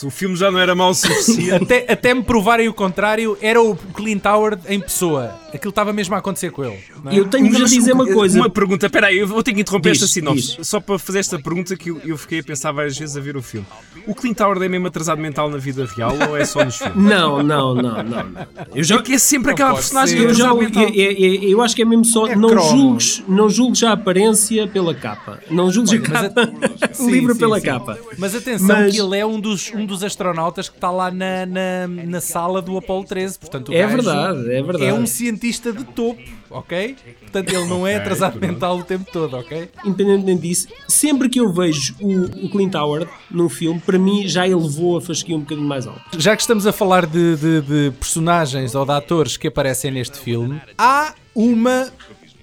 Se 0.00 0.06
o 0.06 0.10
filme 0.10 0.34
já 0.34 0.50
não 0.50 0.58
era 0.58 0.74
mau 0.74 0.90
o 0.90 0.94
suficiente. 0.94 1.52
Até, 1.62 1.84
até 1.92 2.14
me 2.14 2.22
provarem 2.22 2.66
o 2.68 2.72
contrário, 2.72 3.36
era 3.42 3.60
o 3.60 3.76
Clint 3.76 4.24
Howard 4.24 4.62
em 4.66 4.80
pessoa. 4.80 5.38
Aquilo 5.52 5.68
estava 5.70 5.92
mesmo 5.92 6.14
a 6.14 6.18
acontecer 6.18 6.50
com 6.50 6.64
ele. 6.64 6.78
não 7.04 7.12
é? 7.12 7.18
Eu 7.18 7.24
a 7.24 7.28
Mas 7.60 7.70
dizer 7.70 7.92
uma 7.92 8.06
coisa. 8.06 8.38
Uma 8.38 8.48
pergunta, 8.48 8.86
espera 8.86 9.08
aí, 9.08 9.18
eu 9.18 9.26
vou 9.26 9.42
ter 9.42 9.52
que 9.52 9.60
interromper 9.60 9.92
Diz, 9.92 10.00
esta 10.02 10.14
sinopse. 10.14 10.56
diz. 10.56 10.66
Só 10.66 10.80
para 10.80 10.98
fazer 10.98 11.18
esta 11.18 11.38
pergunta 11.38 11.76
que 11.76 11.90
eu, 11.90 12.00
eu 12.04 12.16
fiquei 12.16 12.38
a 12.38 12.42
pensar 12.42 12.72
várias 12.72 12.96
vezes 12.96 13.14
a 13.16 13.20
ver 13.20 13.36
o 13.36 13.42
filme. 13.42 13.66
O 14.06 14.14
Clint 14.14 14.40
Howard 14.40 14.64
é 14.64 14.68
mesmo 14.68 14.86
atrasado 14.86 15.20
mental 15.20 15.50
na 15.50 15.58
vida 15.58 15.84
real 15.94 16.16
ou 16.30 16.36
é 16.36 16.44
só 16.46 16.64
nos 16.64 16.76
filmes? 16.78 16.96
Não, 16.96 17.42
não, 17.42 17.74
não, 17.74 18.02
não. 18.02 18.02
não. 18.04 18.46
Eu 18.74 18.82
já, 18.84 18.96
É 18.96 19.02
que 19.02 19.12
é 19.14 19.18
sempre 19.18 19.50
aquela 19.52 19.74
personagem 19.74 20.16
ser. 20.18 20.24
Eu, 20.24 20.34
já, 20.34 20.44
atrasado 20.50 20.62
eu, 20.62 20.68
mental. 20.68 20.94
eu- 20.94 21.12
eu- 21.12 21.42
eu 21.50 21.60
acho 21.62 21.76
que 21.76 21.82
é 21.82 21.84
mesmo 21.84 22.04
só. 22.06 22.26
É 22.26 22.34
não, 22.36 22.48
julgues, 22.58 23.22
não 23.28 23.50
julgues 23.50 23.82
a 23.82 23.92
aparência 23.92 24.66
pela 24.68 24.94
capa. 24.94 25.40
Não 25.50 25.70
julgues 25.70 25.92
Olha, 25.92 26.00
a 26.00 26.04
capa. 26.30 26.52
a- 26.80 26.94
Sim, 26.94 27.10
livro 27.12 27.34
sim, 27.34 27.38
pela 27.40 27.58
sim. 27.60 27.66
capa. 27.66 27.98
Mas 28.16 28.34
atenção 28.34 28.66
Mas- 28.68 28.94
que 28.94 29.00
ele 29.00 29.18
é 29.18 29.26
um 29.26 29.38
dos, 29.40 29.70
um 29.74 29.84
dos 29.90 30.02
astronautas 30.02 30.68
que 30.68 30.76
está 30.76 30.90
lá 30.90 31.10
na, 31.10 31.44
na, 31.46 31.86
na 31.86 32.20
sala 32.20 32.62
do 32.62 32.76
Apollo 32.78 33.04
13. 33.04 33.38
Portanto, 33.38 33.68
o 33.70 33.74
É 33.74 33.86
verdade, 33.86 34.40
é 34.52 34.62
verdade. 34.62 34.84
É 34.86 34.94
um 34.94 35.04
cientista 35.06 35.72
de 35.72 35.84
topo, 35.84 36.20
ok? 36.48 36.96
Portanto, 37.20 37.52
ele 37.54 37.66
não 37.66 37.86
é 37.86 37.96
atrasado 37.96 38.40
mental 38.40 38.78
o 38.78 38.84
tempo 38.84 39.10
todo, 39.12 39.36
ok? 39.36 39.68
Independentemente 39.84 40.42
disso, 40.42 40.68
sempre 40.88 41.28
que 41.28 41.38
eu 41.40 41.52
vejo 41.52 41.94
o, 42.00 42.46
o 42.46 42.50
Clint 42.50 42.74
Howard 42.74 43.08
num 43.30 43.48
filme, 43.48 43.78
para 43.80 43.98
mim 43.98 44.26
já 44.26 44.46
elevou 44.48 44.96
a 44.96 45.00
fasquia 45.00 45.36
um 45.36 45.40
bocadinho 45.40 45.68
mais 45.68 45.86
alto. 45.86 46.00
Já 46.18 46.34
que 46.34 46.42
estamos 46.42 46.66
a 46.66 46.72
falar 46.72 47.04
de, 47.06 47.36
de- 47.36 47.60
de 47.60 47.90
personagens 47.98 48.74
ou 48.74 48.84
de 48.86 48.92
atores 48.92 49.36
que 49.36 49.48
aparecem 49.48 49.90
neste 49.90 50.18
filme, 50.18 50.60
há 50.78 51.14
uma 51.34 51.88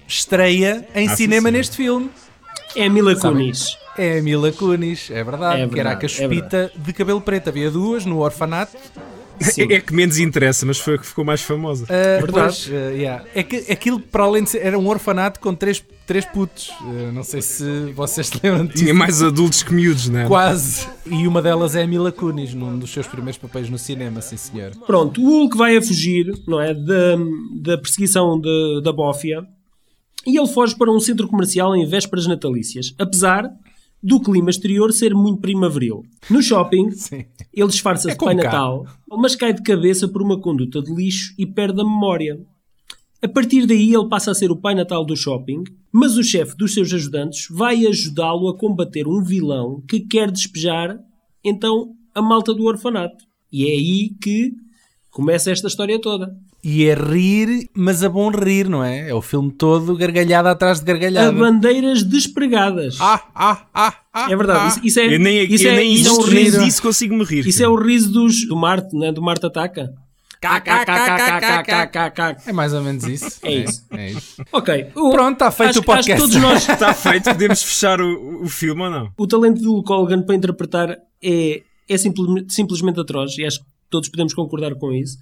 estreia 0.06 0.86
em 0.94 1.08
Ah, 1.08 1.16
cinema 1.16 1.48
sim. 1.48 1.52
neste 1.56 1.76
filme. 1.76 2.10
É 2.76 2.88
Mila 2.88 3.14
Kunis. 3.16 3.76
É 3.98 4.18
a 4.18 4.22
Mila 4.22 4.52
Kunis, 4.52 5.10
é 5.10 5.22
verdade, 5.24 5.62
É 5.62 5.68
que 5.68 5.78
era 5.80 5.90
a 5.90 5.94
verdade, 5.94 6.00
caspita 6.00 6.72
de 6.76 6.92
cabelo 6.92 7.20
preto. 7.20 7.48
Havia 7.48 7.70
duas 7.70 8.04
no 8.04 8.20
orfanato. 8.20 8.76
É, 9.40 9.74
é 9.74 9.80
que 9.80 9.94
menos 9.94 10.18
interessa, 10.18 10.66
mas 10.66 10.78
foi 10.78 10.94
a 10.94 10.98
que 10.98 11.06
ficou 11.06 11.24
mais 11.24 11.40
famosa. 11.40 11.84
Uh, 11.84 11.86
Verdade. 12.22 12.32
pois, 12.32 12.66
uh, 12.66 12.72
yeah. 12.92 13.24
É 13.34 13.42
que 13.44 13.70
aquilo, 13.70 14.00
para 14.00 14.24
além 14.24 14.42
de 14.42 14.50
ser, 14.50 14.58
era 14.66 14.76
um 14.76 14.88
orfanato 14.88 15.38
com 15.38 15.54
três, 15.54 15.80
três 16.06 16.24
putos. 16.24 16.70
Uh, 16.80 17.12
não 17.12 17.22
sei 17.22 17.40
se 17.40 17.92
vocês 17.92 18.26
se 18.26 18.34
lembram 18.42 18.66
disso. 18.66 18.78
Tinha 18.82 18.92
mais 18.94 19.22
adultos 19.22 19.62
que 19.62 19.72
miúdos, 19.72 20.08
não 20.08 20.20
é? 20.20 20.26
Quase. 20.26 20.88
E 21.06 21.24
uma 21.28 21.40
delas 21.40 21.76
é 21.76 21.84
a 21.84 21.86
Mila 21.86 22.10
Kunis, 22.10 22.52
num 22.52 22.76
dos 22.80 22.90
seus 22.92 23.06
primeiros 23.06 23.38
papéis 23.38 23.70
no 23.70 23.78
cinema, 23.78 24.20
sim 24.20 24.36
senhor. 24.36 24.72
Pronto, 24.84 25.20
o 25.22 25.24
Hulk 25.24 25.56
vai 25.56 25.76
a 25.76 25.82
fugir, 25.82 26.32
não 26.46 26.60
é? 26.60 26.74
Da, 26.74 27.16
da 27.60 27.78
perseguição 27.78 28.40
de- 28.40 28.80
da 28.82 28.92
bófia 28.92 29.46
e 30.26 30.36
ele 30.36 30.48
foge 30.48 30.74
para 30.74 30.90
um 30.90 30.98
centro 30.98 31.28
comercial 31.28 31.76
em 31.76 31.86
vésperas 31.86 32.26
natalícias, 32.26 32.92
apesar 32.98 33.48
do 34.02 34.20
clima 34.20 34.50
exterior 34.50 34.92
ser 34.92 35.14
muito 35.14 35.40
primaveril. 35.40 36.02
No 36.30 36.42
shopping, 36.42 36.90
Sim. 36.96 37.24
ele 37.52 37.68
disfarça-se 37.68 38.10
É 38.10 38.12
de 38.12 38.24
Pai. 38.24 38.34
Natal, 38.34 38.86
mas 39.10 39.34
cai 39.34 39.52
de 39.52 39.62
cabeça 39.62 40.06
por 40.08 40.22
uma 40.22 40.40
conduta 40.40 40.80
de 40.82 40.94
lixo 40.94 41.34
e 41.38 41.44
perde 41.46 41.80
a 41.80 41.84
memória. 41.84 42.40
A 43.20 43.26
partir 43.26 43.66
daí, 43.66 43.92
ele 43.92 44.08
passa 44.08 44.30
a 44.30 44.34
ser 44.34 44.50
o 44.50 44.56
Pai 44.56 44.76
Natal 44.76 45.04
do 45.04 45.16
shopping, 45.16 45.64
mas 45.92 46.16
o 46.16 46.22
chefe 46.22 46.56
dos 46.56 46.72
seus 46.72 46.92
ajudantes 46.92 47.48
vai 47.50 47.84
ajudá-lo 47.86 48.48
a 48.48 48.56
combater 48.56 49.08
um 49.08 49.22
vilão 49.22 49.82
que 49.88 49.98
quer 50.00 50.30
despejar, 50.30 50.96
então, 51.44 51.94
a 52.14 52.22
malta 52.22 52.54
do 52.54 52.64
orfanato. 52.64 53.24
E 53.52 53.66
é 53.66 53.72
aí 53.72 54.10
que 54.22 54.52
começa 55.10 55.50
esta 55.50 55.66
história 55.66 56.00
toda. 56.00 56.36
E 56.62 56.86
é 56.86 56.94
rir, 56.94 57.70
mas 57.74 58.02
a 58.02 58.08
bom 58.08 58.30
rir, 58.30 58.68
não 58.68 58.82
é? 58.82 59.10
É 59.10 59.14
o 59.14 59.22
filme 59.22 59.50
todo 59.52 59.96
gargalhada 59.96 60.50
atrás 60.50 60.80
de 60.80 60.90
A 60.90 60.94
gargalhada. 60.94 61.32
bandeiras 61.32 62.02
despregadas. 62.02 62.96
Ah, 63.00 63.22
ah, 63.34 63.66
ah, 63.72 63.94
ah. 64.12 64.26
é 64.30 64.36
verdade. 64.36 64.60
ah. 64.64 64.68
Isso, 64.68 64.80
isso 64.82 65.00
é, 65.00 65.14
Eu 65.14 65.20
nem, 65.20 65.44
isso 65.52 65.66
eu 65.66 65.70
é, 65.72 65.76
nem 65.76 65.92
isso 65.94 66.08
é 66.08 66.12
isto, 66.12 66.22
riso. 66.30 66.64
disso 66.64 66.82
consigo 66.82 67.14
me 67.14 67.24
rir. 67.24 67.46
Isso 67.46 67.62
é 67.62 67.68
o 67.68 67.76
riso 67.76 68.10
dos, 68.12 68.46
do 68.48 68.56
Marte, 68.56 68.96
né? 68.96 69.12
do 69.12 69.22
Marte 69.22 69.46
Ataca. 69.46 69.88
É 72.46 72.52
mais 72.52 72.72
ou 72.72 72.82
menos 72.82 73.04
isso. 73.04 73.38
É 73.42 73.52
isso. 73.54 73.84
É 73.92 74.10
isso. 74.10 74.42
Ok. 74.52 74.86
o- 74.94 75.10
Pronto, 75.10 75.32
está 75.34 75.50
feito 75.50 75.70
acho, 75.70 75.78
o 75.80 75.84
podcast. 75.84 76.12
Acho 76.12 76.32
que 76.32 76.40
todos 76.40 76.50
nós, 76.50 76.68
Está 76.68 76.94
feito, 76.94 77.24
podemos 77.24 77.62
fechar 77.62 78.00
o, 78.00 78.42
o 78.44 78.48
filme 78.48 78.82
ou 78.82 78.90
não? 78.90 79.10
o 79.16 79.26
talento 79.26 79.60
do 79.60 79.78
Hogan 79.92 80.22
para 80.22 80.34
interpretar 80.34 80.96
é, 81.22 81.62
é 81.88 81.96
simplesmente, 81.98 82.52
simplesmente 82.54 83.00
atroz 83.00 83.36
e 83.38 83.44
acho 83.44 83.60
que 83.60 83.66
todos 83.90 84.08
podemos 84.08 84.34
concordar 84.34 84.74
com 84.74 84.92
isso. 84.92 85.18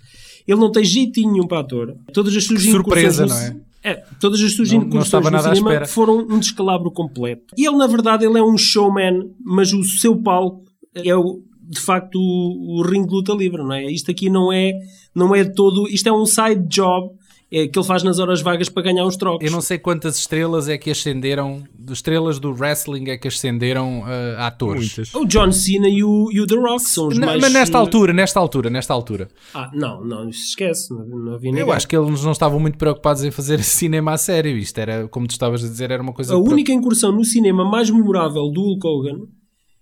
Ele 0.46 0.60
não 0.60 0.70
tem 0.70 0.84
jeitinho 0.84 1.32
nenhum 1.32 1.46
para 1.46 1.60
ator. 1.60 1.96
Todas 2.12 2.34
as 2.36 2.44
suas 2.44 2.62
Que 2.62 2.70
surpresa, 2.70 3.26
não 3.26 3.50
no- 3.54 3.60
É, 3.82 3.94
todas 4.20 4.40
as 4.40 4.52
suas 4.52 4.70
Não- 4.72 4.82
incursões 4.82 5.24
no 5.30 5.38
cinema 5.54 5.86
foram 5.86 6.18
um 6.18 6.38
descalabro 6.40 6.90
completo. 6.90 7.54
E 7.56 7.66
ele, 7.66 7.76
na 7.76 7.86
verdade, 7.86 8.24
ele 8.24 8.38
é 8.38 8.42
um 8.42 8.58
showman, 8.58 9.30
mas 9.44 9.72
o 9.72 9.84
seu 9.84 10.16
palco 10.20 10.64
é, 10.94 11.14
o, 11.14 11.42
de 11.68 11.78
facto, 11.80 12.16
o, 12.18 12.78
o 12.78 12.82
ringue 12.82 13.08
de 13.08 13.14
luta 13.14 13.32
livre, 13.32 13.58
não 13.62 13.72
é? 13.72 13.84
Isto 13.90 14.10
aqui 14.10 14.28
não 14.30 14.52
é, 14.52 14.72
não 15.14 15.34
é 15.34 15.44
todo... 15.44 15.88
Isto 15.88 16.08
é 16.08 16.12
um 16.12 16.26
side 16.26 16.66
job 16.68 17.10
é, 17.56 17.66
que 17.66 17.78
ele 17.78 17.86
faz 17.86 18.02
nas 18.02 18.18
horas 18.18 18.42
vagas 18.42 18.68
para 18.68 18.82
ganhar 18.82 19.06
uns 19.06 19.16
trocos. 19.16 19.46
Eu 19.46 19.50
não 19.50 19.62
sei 19.62 19.78
quantas 19.78 20.18
estrelas 20.18 20.68
é 20.68 20.76
que 20.76 20.90
ascenderam, 20.90 21.64
estrelas 21.90 22.38
do 22.38 22.50
wrestling 22.52 23.08
é 23.08 23.16
que 23.16 23.28
ascenderam 23.28 24.00
uh, 24.00 24.38
a 24.38 24.48
atores. 24.48 24.94
Muitas. 24.94 25.14
O 25.14 25.24
John 25.24 25.50
Cena 25.50 25.88
e 25.88 26.04
o, 26.04 26.28
e 26.30 26.38
o 26.38 26.46
The 26.46 26.54
Rock 26.54 26.82
são 26.82 27.08
os 27.08 27.18
Não, 27.18 27.26
mais... 27.26 27.40
mas 27.40 27.52
nesta 27.52 27.78
eh, 27.78 27.80
altura, 27.80 28.12
nesta 28.12 28.38
altura, 28.38 28.68
nesta 28.68 28.92
altura. 28.92 29.28
Ah, 29.54 29.70
não, 29.72 30.04
não, 30.04 30.28
isso 30.28 30.50
esquece. 30.50 30.92
Não, 30.92 31.06
não 31.06 31.34
havia 31.34 31.50
Eu 31.50 31.54
ninguém. 31.54 31.72
acho 31.72 31.88
que 31.88 31.96
eles 31.96 32.22
não 32.22 32.32
estavam 32.32 32.60
muito 32.60 32.76
preocupados 32.76 33.24
em 33.24 33.30
fazer 33.30 33.62
cinema 33.64 34.12
a 34.12 34.18
sério. 34.18 34.58
Isto 34.58 34.78
era, 34.78 35.08
como 35.08 35.26
tu 35.26 35.30
estavas 35.30 35.64
a 35.64 35.68
dizer, 35.68 35.90
era 35.90 36.02
uma 36.02 36.12
coisa. 36.12 36.34
A 36.34 36.38
única 36.38 36.72
incursão 36.72 37.10
no 37.10 37.24
cinema 37.24 37.64
mais 37.64 37.88
memorável 37.88 38.50
do 38.50 38.60
Hulk 38.60 38.86
Hogan 38.86 39.26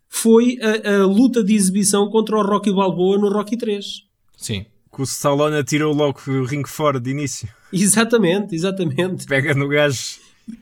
foi 0.09 0.59
a, 0.63 1.03
a 1.03 1.07
luta 1.07 1.43
de 1.43 1.55
exibição 1.55 2.09
contra 2.09 2.37
o 2.37 2.43
Rocky 2.43 2.73
Balboa 2.73 3.19
no 3.19 3.29
Rocky 3.31 3.57
3. 3.57 3.85
Sim. 4.37 4.65
Que 4.95 5.03
o 5.03 5.05
Stallone 5.05 5.57
atirou 5.57 5.93
logo 5.93 6.21
o 6.29 6.45
ringue 6.45 6.69
fora 6.69 7.01
de 7.01 7.11
início. 7.11 7.49
Exatamente, 7.83 8.55
exatamente. 8.55 9.27
Pega 9.27 9.55
no 9.55 9.69
gajo 9.69 9.99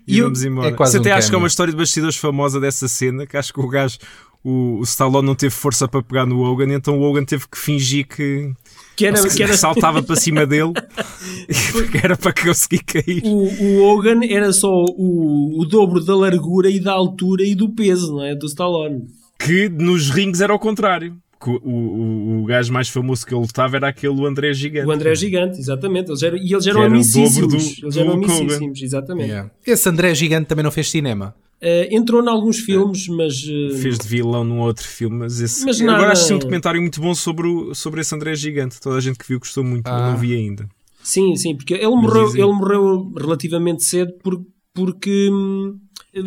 e, 0.07 0.16
E 0.19 0.21
vamos 0.23 0.45
embora. 0.45 0.69
é 0.69 0.73
quase 0.73 0.92
Você 0.92 0.99
um 0.99 1.00
até 1.02 1.12
acho 1.12 1.28
que 1.28 1.35
é 1.35 1.38
uma 1.38 1.47
história 1.47 1.73
de 1.73 1.76
bastidores 1.76 2.16
famosa 2.16 2.59
dessa 2.61 2.88
cena, 2.88 3.26
que 3.26 3.37
acho 3.37 3.52
que 3.52 3.61
o 3.61 3.69
gajo, 3.69 3.99
o, 4.45 4.78
o 4.78 4.83
Stallone 4.85 5.26
não 5.26 5.35
teve 5.35 5.50
força 5.54 5.87
para 5.88 6.02
pegar 6.02 6.25
no 6.26 6.40
Hogan, 6.40 6.73
então 6.75 6.99
o 6.99 7.02
Hogan 7.02 7.25
teve 7.25 7.47
que 7.49 7.59
fingir 7.59 8.07
que, 8.07 8.52
Que 8.97 9.07
era, 9.07 9.28
que 9.28 9.42
era- 9.42 9.57
saltava 9.57 10.02
para 10.04 10.16
cima 10.16 10.47
dele, 10.47 10.73
porque 11.73 11.99
era 11.99 12.16
para 12.16 12.33
conseguir 12.33 12.83
cair. 12.85 13.23
o, 13.25 13.28
o 13.62 13.83
Hogan 13.85 14.21
era 14.28 14.52
só 14.52 14.71
o, 14.71 15.61
o 15.61 15.64
dobro 15.64 16.04
da 16.04 16.14
largura 16.16 16.71
e 16.71 16.78
da 16.81 16.92
altura 16.92 17.45
e 17.45 17.54
do 17.54 17.69
peso, 17.71 18.12
não 18.12 18.25
é? 18.25 18.35
Do 18.35 18.47
Stallone. 18.47 19.02
Que 19.38 19.69
nos 19.69 20.11
rings 20.11 20.40
era 20.40 20.52
ao 20.52 20.59
contrário. 20.59 21.16
Que 21.42 21.50
O, 21.50 21.58
o, 21.62 22.42
o 22.42 22.44
gajo 22.44 22.72
mais 22.72 22.88
famoso 22.88 23.26
que 23.26 23.34
ele 23.34 23.40
lutava 23.40 23.76
era 23.76 23.88
aquele 23.88 24.12
o 24.14 24.26
André 24.26 24.52
Gigante. 24.54 24.87
O 24.87 24.90
André 24.92 25.11
é 25.12 25.14
gigante, 25.14 25.58
exatamente. 25.58 26.08
Eles 26.11 26.22
eram, 26.22 26.37
e 26.38 26.52
eles 26.52 26.66
eram 26.66 26.82
amicíssimos. 26.82 27.49
do- 27.52 27.84
eles 27.87 27.94
do 27.94 28.00
eram 28.00 28.12
amicíssimos, 28.12 28.82
exatamente. 28.82 29.28
Yeah. 29.30 29.50
Esse 29.66 29.88
André 29.88 30.14
Gigante 30.14 30.46
também 30.46 30.62
não 30.62 30.70
fez 30.70 30.90
cinema. 30.90 31.34
Eh, 31.61 31.94
entrou 31.94 32.22
em 32.25 32.28
alguns 32.28 32.58
filmes, 32.58 33.06
mas. 33.08 33.34
eh, 33.49 33.76
Fez 33.76 33.99
de 33.99 34.08
vilão 34.08 34.42
num 34.44 34.61
outro 34.61 34.87
filme, 34.87 35.16
mas 35.18 35.40
esse. 35.40 35.64
Mas 35.64 35.80
Agora 35.80 35.99
nada- 35.99 36.12
acho 36.12 36.22
que 36.22 36.28
sim 36.28 36.34
um 36.34 36.38
documentário 36.38 36.80
muito 36.80 37.00
bom 37.00 37.14
sobre, 37.14 37.46
o, 37.46 37.75
sobre 37.75 38.00
esse 38.00 38.14
André 38.14 38.34
Gigante. 38.34 38.80
Toda 38.80 38.96
a 38.96 39.00
gente 39.00 39.18
que 39.18 39.26
viu 39.28 39.38
gostou 39.38 39.62
muito, 39.62 39.87
Ah. 39.87 40.11
não 40.11 40.16
vi 40.18 40.34
ainda. 40.34 40.68
Sim, 41.04 41.34
sim, 41.37 41.54
porque 41.56 41.75
ele 41.75 41.87
morreu, 41.88 42.26
dizem- 42.26 42.42
ele 42.42 42.52
morreu 42.52 43.12
relativamente 43.16 43.84
cedo 43.84 44.12
por, 44.22 44.40
porque 44.75 45.28
hum, 45.30 45.76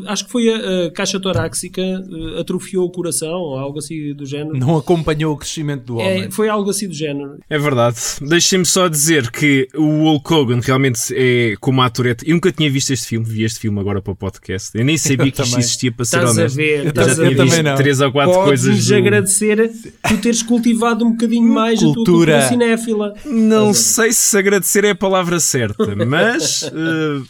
acho 0.08 0.25
que 0.25 0.32
foi 0.32 0.50
a, 0.50 0.88
a 0.88 0.92
caixa 0.92 1.20
torácica 1.20 1.82
eh, 1.82 2.39
atrofiou 2.39 2.86
o 2.86 2.92
coração 2.92 3.30
ou 3.34 3.58
algo 3.58 3.80
assim 3.80 4.13
do 4.13 4.25
género. 4.25 4.58
Não 4.58 4.75
acompanhou 4.77 5.34
o 5.34 5.38
crescimento 5.38 5.84
do 5.86 5.98
homem. 5.98 6.24
É, 6.25 6.32
foi 6.32 6.50
algo 6.50 6.70
assim 6.70 6.88
do 6.88 6.94
género. 6.94 7.38
É 7.50 7.58
verdade. 7.60 7.98
Deixem-me 8.22 8.65
só 8.65 8.88
dizer 8.88 9.30
que 9.32 9.68
o 9.75 10.04
Hulk 10.04 10.34
Hogan 10.34 10.60
realmente 10.62 11.01
é 11.15 11.56
como 11.60 11.82
ator. 11.82 12.08
é- 12.08 12.15
Eu 12.25 12.36
nunca 12.36 12.51
tinha 12.51 12.70
visto 12.70 12.92
este 12.92 13.08
filme, 13.08 13.25
vi 13.25 13.44
este 13.44 13.60
filme 13.60 13.80
agora 13.80 14.01
para 14.01 14.13
o 14.13 14.15
podcast. 14.15 14.72
Eu 14.77 14.84
nem 14.86 14.98
sabia 14.98 15.27
Eu 15.27 15.32
que 15.32 15.42
isto 15.44 15.60
existia 15.60 15.92
para 15.92 16.06
ser 16.06 16.18
Estás 16.18 16.38
a 16.39 16.48
ver, 16.48 16.80
Eu 16.80 17.06
já 17.06 17.15
tinha 17.15 17.44
visto 17.46 17.63
não. 17.63 17.75
três 17.75 18.01
ou 18.01 18.12
quatro 18.12 18.34
coisas. 18.44 18.65
Podes-nos 18.68 18.88
do- 18.88 18.96
agradecer 18.96 19.72
tu 20.08 20.18
teres 20.18 20.42
cultivado 20.44 21.06
um 21.06 21.12
bocadinho 21.12 21.48
mais 21.48 21.80
a 21.80 21.82
tua 21.84 21.94
Cultura. 21.94 22.34
cultura 22.34 22.48
cinéfila. 22.50 23.13
Não 23.25 23.74
sei 23.74 24.12
se 24.12 24.38
agradecer 24.38 24.84
é 24.84 24.89
a 24.92 24.96
palavra 24.96 25.39
certa, 25.39 25.96
mas 26.06 26.63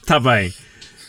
está 0.02 0.20
bem. 0.20 0.54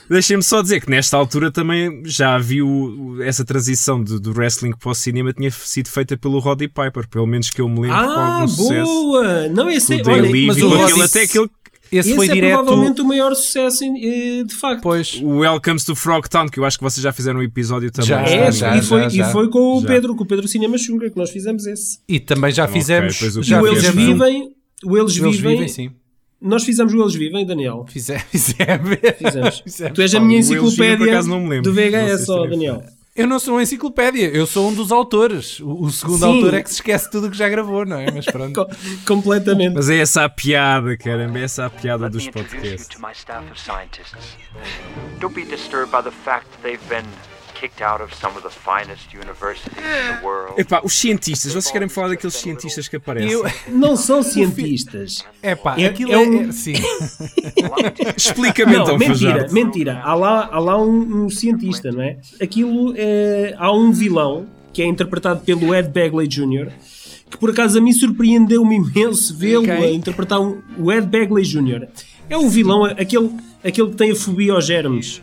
Deixem-me 0.08 0.42
só 0.42 0.62
dizer 0.62 0.80
que 0.80 0.88
nesta 0.90 1.16
altura 1.16 1.50
também 1.50 2.02
já 2.04 2.38
viu 2.38 3.16
essa 3.22 3.44
transição 3.44 4.02
do, 4.02 4.20
do 4.20 4.30
wrestling 4.32 4.72
para 4.72 4.90
o 4.90 4.94
cinema 4.94 5.32
tinha 5.32 5.50
sido 5.50 5.88
feita 5.88 6.16
pelo 6.16 6.38
Roddy 6.38 6.68
Piper, 6.68 7.08
pelo 7.08 7.26
menos 7.26 7.50
que 7.50 7.60
eu 7.60 7.68
me 7.68 7.80
lembro 7.80 7.96
com 7.96 8.04
Ah, 8.04 8.34
algum 8.42 8.48
sucesso. 8.48 8.84
boa! 8.84 9.48
Não, 9.48 9.68
esse 9.68 9.94
é. 9.94 9.96
O 9.96 10.08
Olha, 10.10 10.22
Daily 10.22 10.46
mas 10.46 10.56
o 10.62 10.68
Roddy- 10.68 10.82
aquele, 10.84 11.02
até 11.02 11.22
aquele 11.22 11.50
Esse, 11.90 12.08
esse 12.10 12.14
foi 12.16 12.28
é 12.28 12.32
direto. 12.34 12.54
provavelmente 12.58 13.00
o 13.00 13.04
maior 13.04 13.34
sucesso 13.34 13.82
em- 13.84 14.40
eh, 14.40 14.44
de 14.44 14.54
facto. 14.54 14.82
Pois. 14.82 15.20
o 15.22 15.38
Welcome 15.38 15.80
to 15.84 15.96
Frogtown, 15.96 16.48
que 16.48 16.60
eu 16.60 16.64
acho 16.64 16.78
que 16.78 16.84
vocês 16.84 17.02
já 17.02 17.12
fizeram 17.12 17.40
um 17.40 17.42
episódio 17.42 17.90
também. 17.90 18.08
Já, 18.08 18.20
É, 18.22 18.52
já, 18.52 18.76
e, 18.76 18.82
foi, 18.82 19.02
já, 19.02 19.08
já. 19.08 19.28
e 19.28 19.32
foi 19.32 19.48
com 19.50 19.78
o 19.78 19.80
Já. 19.80 19.88
Pedro, 19.88 20.14
com 20.14 20.22
o 20.22 20.26
Pedro 20.26 20.46
Cinema 20.46 20.78
Xunga 20.78 21.10
que 21.10 21.16
nós 21.16 21.30
fizemos 21.30 21.66
esse. 21.66 21.98
E 22.08 22.20
também 22.20 22.52
já 22.52 22.68
fizemos. 22.68 23.18
pois 23.18 23.36
o 23.36 23.42
já 23.42 23.60
o 23.60 23.66
Eles. 23.66 23.82
Vivem. 23.88 24.52
O 24.84 24.96
Eles, 24.96 25.16
Eles 25.16 25.34
vivem, 25.36 25.52
vivem, 25.52 25.68
sim. 25.68 25.90
Nós 26.40 26.64
fizemos 26.64 26.92
o 26.92 27.00
Eles 27.02 27.14
Vivem, 27.14 27.46
Daniel. 27.46 27.84
Fizemos. 27.88 28.24
Fizemos. 28.30 28.98
Fizemos. 29.18 29.60
Fizemos. 29.60 29.94
Tu 29.94 30.02
és 30.02 30.14
a 30.14 30.20
minha 30.20 30.40
Vivem, 30.42 30.56
enciclopédia 30.58 31.12
acaso, 31.12 31.28
não 31.30 31.40
me 31.40 31.48
lembro. 31.48 31.70
do 31.70 31.74
VHS, 31.74 32.24
se 32.24 32.30
ó, 32.30 32.34
terei 32.42 32.50
Daniel. 32.50 32.84
Eu 33.16 33.26
não 33.26 33.38
sou 33.38 33.54
uma 33.54 33.62
enciclopédia, 33.62 34.26
eu 34.28 34.46
sou 34.46 34.68
um 34.68 34.74
dos 34.74 34.92
autores. 34.92 35.58
O, 35.60 35.84
o 35.84 35.90
segundo 35.90 36.18
Sim. 36.18 36.24
autor 36.26 36.52
é 36.52 36.62
que 36.62 36.68
se 36.68 36.74
esquece 36.74 37.10
tudo 37.10 37.28
o 37.28 37.30
que 37.30 37.36
já 37.38 37.48
gravou, 37.48 37.86
não 37.86 37.96
é? 37.98 38.10
Mas 38.10 38.26
pronto. 38.26 38.52
Co- 38.66 38.68
completamente. 39.06 39.72
Mas 39.74 39.88
é 39.88 39.96
essa 39.96 40.24
a 40.24 40.28
piada, 40.28 40.94
caramba, 40.98 41.38
é 41.38 41.42
essa 41.44 41.64
a 41.64 41.70
piada 41.70 42.10
dos 42.10 42.28
podcasts. 42.28 42.88
Don't 45.18 45.34
be 45.34 45.44
disturbed 45.46 45.90
by 45.90 46.02
the 46.02 46.10
fact 46.10 46.46
that 46.50 46.62
they've 46.62 46.78
been 46.90 47.06
Epá, 50.58 50.80
os 50.84 50.92
cientistas, 50.98 51.52
vocês 51.52 51.70
querem 51.70 51.88
falar 51.88 52.08
daqueles 52.08 52.34
cientistas 52.34 52.88
que 52.88 52.96
aparecem? 52.96 53.30
Eu, 53.30 53.44
Não 53.68 53.96
são 53.96 54.22
cientistas. 54.22 55.24
é 55.42 55.54
pá, 55.54 55.76
É- 55.78 55.86
aquilo 55.86 56.12
é 56.12 56.14
é. 56.14 56.18
um- 56.18 56.48
é- 56.48 56.52
sim. 56.52 56.74
Explica-me 58.16 58.76
então, 58.76 58.98
mentira, 58.98 59.46
mentira. 59.50 60.00
Há 60.04 60.14
lá, 60.14 60.48
há 60.52 60.58
lá 60.58 60.80
um, 60.80 61.24
um 61.24 61.30
cientista, 61.30 61.90
não 61.90 62.02
é? 62.02 62.18
Aquilo 62.40 62.94
é. 62.96 63.54
Há 63.58 63.72
um 63.72 63.92
vilão 63.92 64.46
que 64.72 64.82
é 64.82 64.86
interpretado 64.86 65.40
pelo 65.40 65.74
Ed 65.74 65.88
Bagley 65.88 66.26
Jr. 66.28 66.70
Que 67.28 67.36
por 67.38 67.50
acaso 67.50 67.78
a 67.78 67.80
mim 67.80 67.92
surpreendeu-me 67.92 68.76
imenso 68.76 69.34
vê-lo 69.36 69.64
Ok. 69.64 69.72
a 69.74 69.90
interpretar 69.90 70.40
um- 70.40 70.60
o 70.78 70.92
Ed 70.92 71.06
Bagley 71.06 71.44
Jr. 71.44 71.88
É 72.30 72.36
o 72.36 72.48
vilão, 72.48 72.84
aquele, 72.84 73.30
aquele 73.64 73.90
que 73.90 73.96
tem 73.96 74.12
a 74.12 74.14
fobia 74.16 74.52
aos 74.52 74.64
germes. 74.66 75.20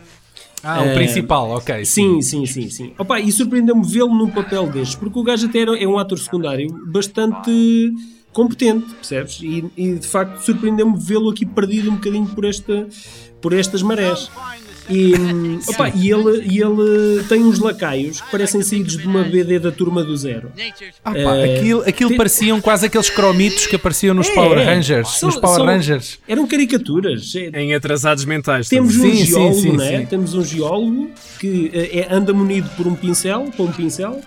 Ah, 0.64 0.82
o 0.82 0.94
principal, 0.94 1.50
ok. 1.50 1.84
Sim, 1.84 2.22
sim, 2.22 2.46
sim, 2.46 2.70
sim. 2.70 2.92
Opa, 2.98 3.20
e 3.20 3.30
surpreendeu-me 3.30 3.86
vê-lo 3.86 4.14
num 4.14 4.30
papel 4.30 4.66
destes, 4.68 4.96
porque 4.96 5.18
o 5.18 5.22
gajo 5.22 5.46
até 5.46 5.60
era- 5.60 5.78
é 5.78 5.86
um 5.86 5.98
ator 5.98 6.18
secundário 6.18 6.68
bastante 6.86 7.92
competente, 8.32 8.94
percebes? 8.94 9.38
E, 9.42 9.64
e, 9.76 9.94
de 9.94 10.06
facto 10.06 10.38
surpreendeu-me 10.38 10.98
vê-lo 10.98 11.30
aqui 11.30 11.44
perdido 11.46 11.90
um 11.90 11.94
bocadinho 11.94 12.26
por, 12.34 12.44
esta, 12.44 12.88
por 13.40 13.52
estas 13.52 13.82
marés. 13.82 14.30
E, 14.88 15.14
hum, 15.14 15.58
opa, 15.66 15.88
e, 15.94 16.10
ele, 16.10 16.44
e 16.46 16.60
ele 16.60 17.24
tem 17.28 17.42
uns 17.42 17.58
lacaios 17.58 18.20
que 18.20 18.30
parecem 18.30 18.60
saídos 18.62 18.98
de 18.98 19.06
uma 19.06 19.22
BD 19.24 19.58
da 19.58 19.72
turma 19.72 20.04
do 20.04 20.14
zero. 20.16 20.52
Ah, 21.04 21.12
pá, 21.12 21.36
É, 21.36 21.58
aquilo, 21.58 21.80
aquilo 21.86 22.08
tem- 22.10 22.16
pareciam 22.18 22.60
quase 22.60 22.86
aqueles 22.86 23.08
cromitos 23.08 23.66
que 23.66 23.76
apareciam 23.76 24.14
nos 24.14 24.28
É, 24.28 24.34
Power 24.34 24.58
é. 24.58 24.64
Rangers. 24.64 25.08
São- 25.18 25.30
nos 25.30 25.38
Power 25.38 25.56
são- 25.56 25.66
Rangers. 25.66 26.18
Eram 26.28 26.46
caricaturas. 26.46 27.32
É- 27.34 27.60
Em 27.62 27.74
atrasados 27.74 28.24
mentais. 28.24 28.68
Temos 28.68 28.94
um 28.96 29.00
também. 29.00 29.14
Sim, 29.16 29.24
sim, 29.24 29.30
geólogo, 29.30 29.60
sim, 29.60 29.82
é? 29.82 29.98
sim. 30.00 30.06
Temos 30.06 30.34
um 30.34 30.44
geólogo 30.44 31.10
que 31.40 31.70
eh, 31.72 32.00
é, 32.10 32.14
anda 32.14 32.32
munido 32.34 32.68
por 32.76 32.86
um 32.86 32.94
pincel, 32.94 33.50
com 33.56 33.64
um 33.64 33.72
pincel. 33.72 34.20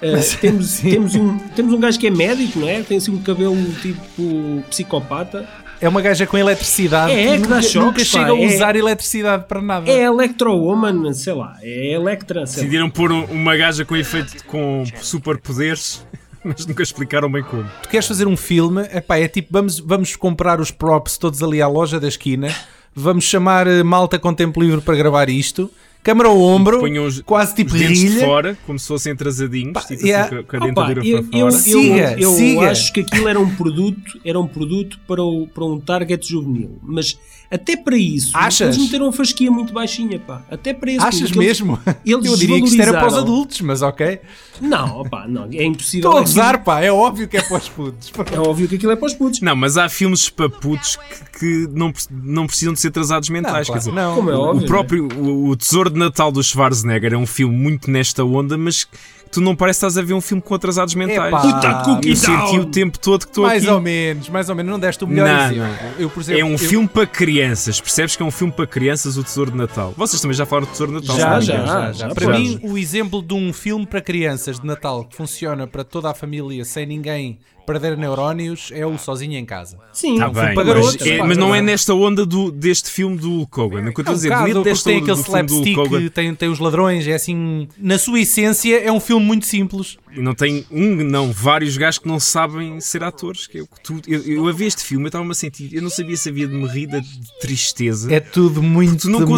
Eh, 0.00 0.18
temos, 0.40 0.78
temos, 0.80 1.14
um, 1.14 1.38
temos 1.54 1.72
um 1.72 1.78
gajo 1.78 1.98
que 1.98 2.08
é 2.08 2.10
médico, 2.10 2.58
não 2.58 2.68
é? 2.68 2.82
Tem 2.82 2.96
assim 2.98 3.12
um 3.12 3.18
cabelo 3.22 3.56
tipo 3.80 4.64
psicopata. 4.68 5.48
É 5.82 5.88
uma 5.88 6.00
gaja 6.00 6.26
com 6.26 6.38
eletricidade. 6.38 7.10
É, 7.12 7.24
é, 7.26 7.32
que 7.32 7.38
nunca, 7.38 7.48
dá 7.56 7.60
choques, 7.62 7.74
nunca 7.74 7.98
pá, 7.98 8.04
chega 8.04 8.32
a 8.32 8.38
é- 8.40 8.46
usar 8.54 8.76
eletricidade 8.76 9.44
para 9.48 9.60
nada. 9.60 9.90
É 9.90 10.02
Electro 10.04 10.54
Woman, 10.56 11.12
sei 11.12 11.32
lá, 11.34 11.56
é 11.60 11.92
Electra, 11.92 12.46
sei 12.46 12.62
lá. 12.62 12.62
Decidiram 12.68 12.88
pôr 12.88 13.10
um- 13.10 13.24
uma 13.24 13.56
gaja 13.56 13.84
com 13.84 13.96
efeito 13.96 14.36
de- 14.36 14.44
com 14.44 14.84
superpoderes, 15.00 16.06
mas 16.44 16.64
nunca 16.66 16.82
explicaram 16.82 17.30
bem 17.30 17.42
como. 17.42 17.64
Tu 17.82 17.88
queres 17.88 18.06
fazer 18.06 18.26
um 18.28 18.36
filme, 18.36 18.82
epá, 18.94 19.18
é 19.18 19.26
tipo, 19.26 19.48
vamos, 19.50 19.78
vamos 19.80 20.14
comprar 20.16 20.60
os 20.60 20.70
props 20.70 21.18
todos 21.18 21.42
ali 21.42 21.60
à 21.60 21.66
loja 21.68 21.98
da 21.98 22.06
esquina, 22.08 22.54
vamos 22.94 23.24
chamar 23.24 23.66
eh, 23.66 23.82
malta 23.82 24.18
com 24.18 24.32
tempo 24.32 24.62
livre 24.62 24.80
para 24.80 24.94
gravar 24.94 25.28
isto, 25.28 25.68
câmara 26.02 26.28
ao 26.28 26.40
ombro, 26.40 26.80
Ponham 26.80 27.06
os, 27.06 27.20
quase 27.22 27.54
tipo 27.54 27.72
os 27.72 27.78
dentes 27.80 27.98
de 28.00 28.08
rilha. 28.08 28.26
fora, 28.26 28.58
como 28.66 28.78
se 28.78 28.88
fossem 28.88 29.12
atrasadinhos, 29.12 29.84
tipo 29.84 30.04
yeah. 30.06 30.26
assim, 30.26 30.34
com 30.36 30.40
a- 30.40 30.44
com 30.44 30.56
a 30.56 30.58
Opa, 30.58 30.66
dentadura 30.66 31.06
eu, 31.06 31.22
para 31.24 31.38
eu, 31.38 31.50
fora. 31.50 31.54
eu, 31.54 31.60
Siga, 31.60 32.16
eu 32.18 32.30
siga. 32.32 32.70
acho 32.70 32.92
que 32.92 33.00
aquilo 33.00 33.28
era 33.28 33.38
um 33.40 33.54
produto, 33.54 34.20
era 34.24 34.38
um 34.40 34.46
produto 34.46 34.98
para, 35.06 35.22
o, 35.22 35.46
para 35.46 35.64
um 35.64 35.78
target 35.80 36.28
juvenil, 36.28 36.78
mas 36.82 37.16
até 37.50 37.76
para 37.76 37.96
isso 37.98 38.30
Achas? 38.34 38.76
eles 38.76 38.78
meteram 38.86 39.08
a 39.08 39.12
fasquia 39.12 39.50
muito 39.50 39.74
baixinha, 39.74 40.18
pá. 40.18 40.42
Até 40.50 40.72
para 40.72 40.90
isso. 40.90 41.04
Achas 41.04 41.30
mesmo? 41.32 41.78
eles 42.04 42.24
Eu 42.26 42.36
diria 42.36 42.58
que 42.58 42.66
isto 42.66 42.80
era 42.80 42.92
para 42.92 43.08
os 43.08 43.14
adultos, 43.14 43.60
mas 43.60 43.82
ok. 43.82 44.20
Não, 44.58 45.00
opá, 45.00 45.26
não, 45.28 45.44
é 45.52 45.62
impossível. 45.64 46.08
Estou 46.08 46.16
a 46.18 46.20
gozar, 46.22 46.64
pá, 46.64 46.80
é 46.80 46.90
óbvio 46.90 47.28
que 47.28 47.36
é 47.36 47.42
para 47.42 47.58
os 47.58 47.68
putos. 47.68 48.10
É 48.32 48.38
óbvio 48.40 48.68
que 48.68 48.76
aquilo 48.76 48.92
é 48.92 48.96
para 48.96 49.06
os 49.06 49.12
putos. 49.14 49.40
Não, 49.42 49.54
mas 49.54 49.76
há 49.76 49.88
filmes 49.90 50.30
para 50.30 50.48
putos 50.48 50.96
que, 50.96 51.38
que 51.38 51.68
não, 51.74 51.92
não 52.10 52.46
precisam 52.46 52.72
de 52.72 52.80
ser 52.80 52.88
atrasados 52.88 53.28
mentais. 53.28 53.66
claro, 53.66 53.72
quer 53.72 53.78
dizer, 53.78 53.92
não. 53.92 54.14
Como 54.14 54.30
é 54.30 54.34
óbvio. 54.34 54.64
o 54.64 54.66
próprio 54.66 55.08
o, 55.18 55.48
o 55.48 55.56
Tesouro 55.56 55.90
de 55.92 55.98
Natal 55.98 56.32
do 56.32 56.42
Schwarzenegger 56.42 57.12
é 57.12 57.16
um 57.16 57.26
filme 57.26 57.56
muito 57.56 57.90
nesta 57.90 58.24
onda, 58.24 58.56
mas 58.58 58.86
tu 59.30 59.40
não 59.40 59.56
parece 59.56 59.80
que 59.80 59.86
estás 59.86 59.96
a 59.98 60.02
ver 60.06 60.12
um 60.14 60.20
filme 60.20 60.42
com 60.42 60.54
atrasados 60.54 60.94
mentais. 60.94 61.28
Epá, 61.32 61.82
Puta, 61.84 62.06
eu 62.08 62.16
senti 62.16 62.58
o 62.58 62.66
tempo 62.66 62.98
todo 62.98 63.20
que 63.24 63.30
estou 63.30 63.44
mais 63.46 63.62
aqui. 63.62 63.72
ou 63.72 63.80
menos, 63.80 64.28
mais 64.28 64.48
ou 64.50 64.54
menos. 64.54 64.70
Não 64.72 64.78
deste 64.78 65.04
o 65.04 65.06
melhor 65.06 65.26
Não, 65.28 65.44
exemplo. 65.46 65.62
não. 65.62 66.00
Eu, 66.00 66.10
por 66.10 66.20
exemplo, 66.20 66.40
É 66.40 66.44
um 66.44 66.52
eu- 66.52 66.58
filme 66.58 66.86
para 66.88 67.06
crianças, 67.06 67.80
percebes 67.80 68.14
que 68.16 68.22
é 68.22 68.26
um 68.26 68.30
filme 68.30 68.52
para 68.52 68.66
crianças, 68.66 69.16
o 69.16 69.24
Tesouro 69.24 69.50
de 69.52 69.56
Natal. 69.56 69.94
Vocês 69.96 70.20
também 70.20 70.36
já 70.36 70.44
falaram 70.44 70.66
do 70.66 70.72
Tesouro 70.72 71.00
de 71.00 71.06
Natal, 71.06 71.16
Já, 71.16 71.30
não 71.30 71.38
me 71.38 71.44
já, 71.44 71.54
engano. 71.54 71.92
já. 71.94 72.08
Para 72.10 72.26
Já. 72.26 72.38
mim, 72.38 72.60
o 72.62 72.76
exemplo 72.76 73.22
de 73.22 73.32
um 73.34 73.52
filme 73.52 73.86
para 73.86 74.00
crianças 74.02 74.60
de 74.60 74.66
Natal 74.66 75.04
que 75.04 75.16
funciona 75.16 75.66
para 75.66 75.82
toda 75.84 76.10
a 76.10 76.14
família 76.14 76.64
sem 76.64 76.84
ninguém 76.86 77.38
perder 77.72 77.96
neurónios 77.96 78.70
é 78.74 78.84
o 78.86 78.98
Sozinho 78.98 79.38
em 79.38 79.44
Casa. 79.44 79.78
Sim, 79.92 80.18
Tá 80.18 80.28
um 80.28 80.32
bem, 80.32 80.54
para 80.54 80.74
mas, 80.74 80.96
é- 81.06 81.18
mas 81.22 81.38
não 81.38 81.54
é 81.54 81.60
nesta 81.62 81.94
onda 81.94 82.26
do, 82.26 82.50
deste 82.52 82.90
filme 82.90 83.16
do 83.16 83.30
Hulk 83.38 83.60
Hogan. 83.60 83.92
Que 83.92 84.00
eu 84.00 84.02
estou 84.02 84.04
a 84.04 84.08
É 84.08 84.10
um 84.10 84.14
dizer, 84.14 84.28
bocado, 84.28 84.46
dentro 84.46 84.62
desta 84.64 84.90
tem 84.90 84.98
onda 85.00 85.12
aquele 85.12 85.16
do 85.16 85.24
filme 85.24 85.42
do 85.46 85.54
Hulk 85.54 85.68
slapstick, 85.70 85.96
Hogan, 85.96 86.08
tem, 86.10 86.34
tem 86.34 86.48
os 86.50 86.58
ladrões, 86.58 87.06
é 87.08 87.14
assim. 87.14 87.68
Na 87.78 87.98
sua 87.98 88.20
essência, 88.20 88.78
é 88.78 88.92
um 88.92 89.00
filme 89.00 89.24
muito 89.24 89.46
simples. 89.46 89.96
E 90.14 90.20
não 90.20 90.34
tem 90.34 90.64
um, 90.70 90.96
não, 91.04 91.32
vários 91.32 91.76
gajos 91.76 91.98
que 91.98 92.06
não 92.08 92.18
sabem 92.20 92.80
ser 92.80 93.02
atores. 93.04 93.46
Que 93.46 93.58
eu, 93.58 93.66
que 93.66 93.80
tu, 93.82 94.00
eu, 94.06 94.20
eu 94.22 94.48
a 94.48 94.52
ver 94.52 94.66
este 94.66 94.82
filme, 94.84 95.04
eu 95.04 95.08
estava-me 95.08 95.30
a 95.30 95.34
sentir, 95.34 95.70
eu 95.74 95.82
não 95.82 95.90
sabia 95.90 96.16
se 96.16 96.28
havia 96.28 96.46
de 96.46 96.54
me 96.54 96.66
rir 96.66 96.86
de 96.86 97.00
de 97.00 97.38
tristeza. 97.40 98.12
É 98.12 98.20
tudo 98.20 98.62
muito, 98.62 99.02
Tu 99.02 99.10
não 99.10 99.20
muito, 99.20 99.30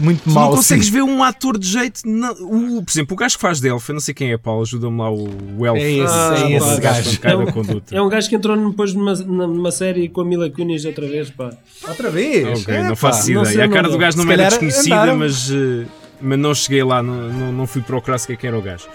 muito 0.00 0.22
Tu 0.22 0.28
não 0.28 0.34
mau. 0.34 0.50
consegues 0.50 0.86
sim. 0.86 0.92
ver 0.92 1.02
um 1.02 1.22
ator 1.22 1.58
de 1.58 1.66
jeito. 1.68 2.00
Não, 2.06 2.32
o, 2.32 2.82
por 2.82 2.90
exemplo, 2.90 3.14
o 3.14 3.16
gajo 3.16 3.36
que 3.36 3.40
faz 3.42 3.60
Delphi, 3.60 3.90
eu 3.90 3.94
não 3.94 4.00
sei 4.00 4.14
quem 4.14 4.32
é, 4.32 4.38
Paulo, 4.38 4.62
ajuda-me 4.62 4.98
lá, 4.98 5.10
o, 5.10 5.66
Elf. 5.66 5.78
É 5.78 5.90
esse, 5.92 6.12
Ah, 6.14 6.34
é 6.38 6.52
esse 6.56 6.66
pá, 6.66 6.76
gajo. 6.80 7.18
É 7.22 7.36
um- 7.36 7.44
da 7.44 7.52
conduta. 7.52 7.96
É 7.96 8.02
um 8.02 8.08
gajo 8.08 8.28
que 8.28 8.36
entrou 8.36 8.70
depois 8.70 8.94
numa, 8.94 9.14
numa 9.14 9.70
série 9.70 10.08
com 10.08 10.20
a 10.20 10.24
Mila 10.24 10.50
Kunis 10.50 10.84
outra 10.84 11.06
vez, 11.06 11.30
pá. 11.30 11.50
Outra 11.88 12.10
vez. 12.10 12.60
Ok, 12.62 12.74
É, 12.74 12.82
não 12.82 12.96
faço 12.96 13.30
não 13.32 13.42
ideia. 13.42 13.54
sei 13.56 13.62
a 13.64 13.68
cara 13.68 13.88
do 13.88 13.98
gajo 13.98 14.16
não 14.18 14.24
me 14.24 14.32
era 14.32 14.44
calhar 14.44 14.50
desconhecida, 14.60 14.94
andaram. 14.96 15.18
mas, 15.18 15.50
eh, 15.50 15.86
mas 16.20 16.38
não 16.38 16.54
cheguei 16.54 16.82
lá, 16.82 17.02
não, 17.02 17.32
não, 17.32 17.52
não 17.52 17.66
fui 17.66 17.82
procurar 17.82 18.18
sequer 18.18 18.36
quem 18.36 18.48
era 18.48 18.58
o 18.58 18.62
gajo. 18.62 18.86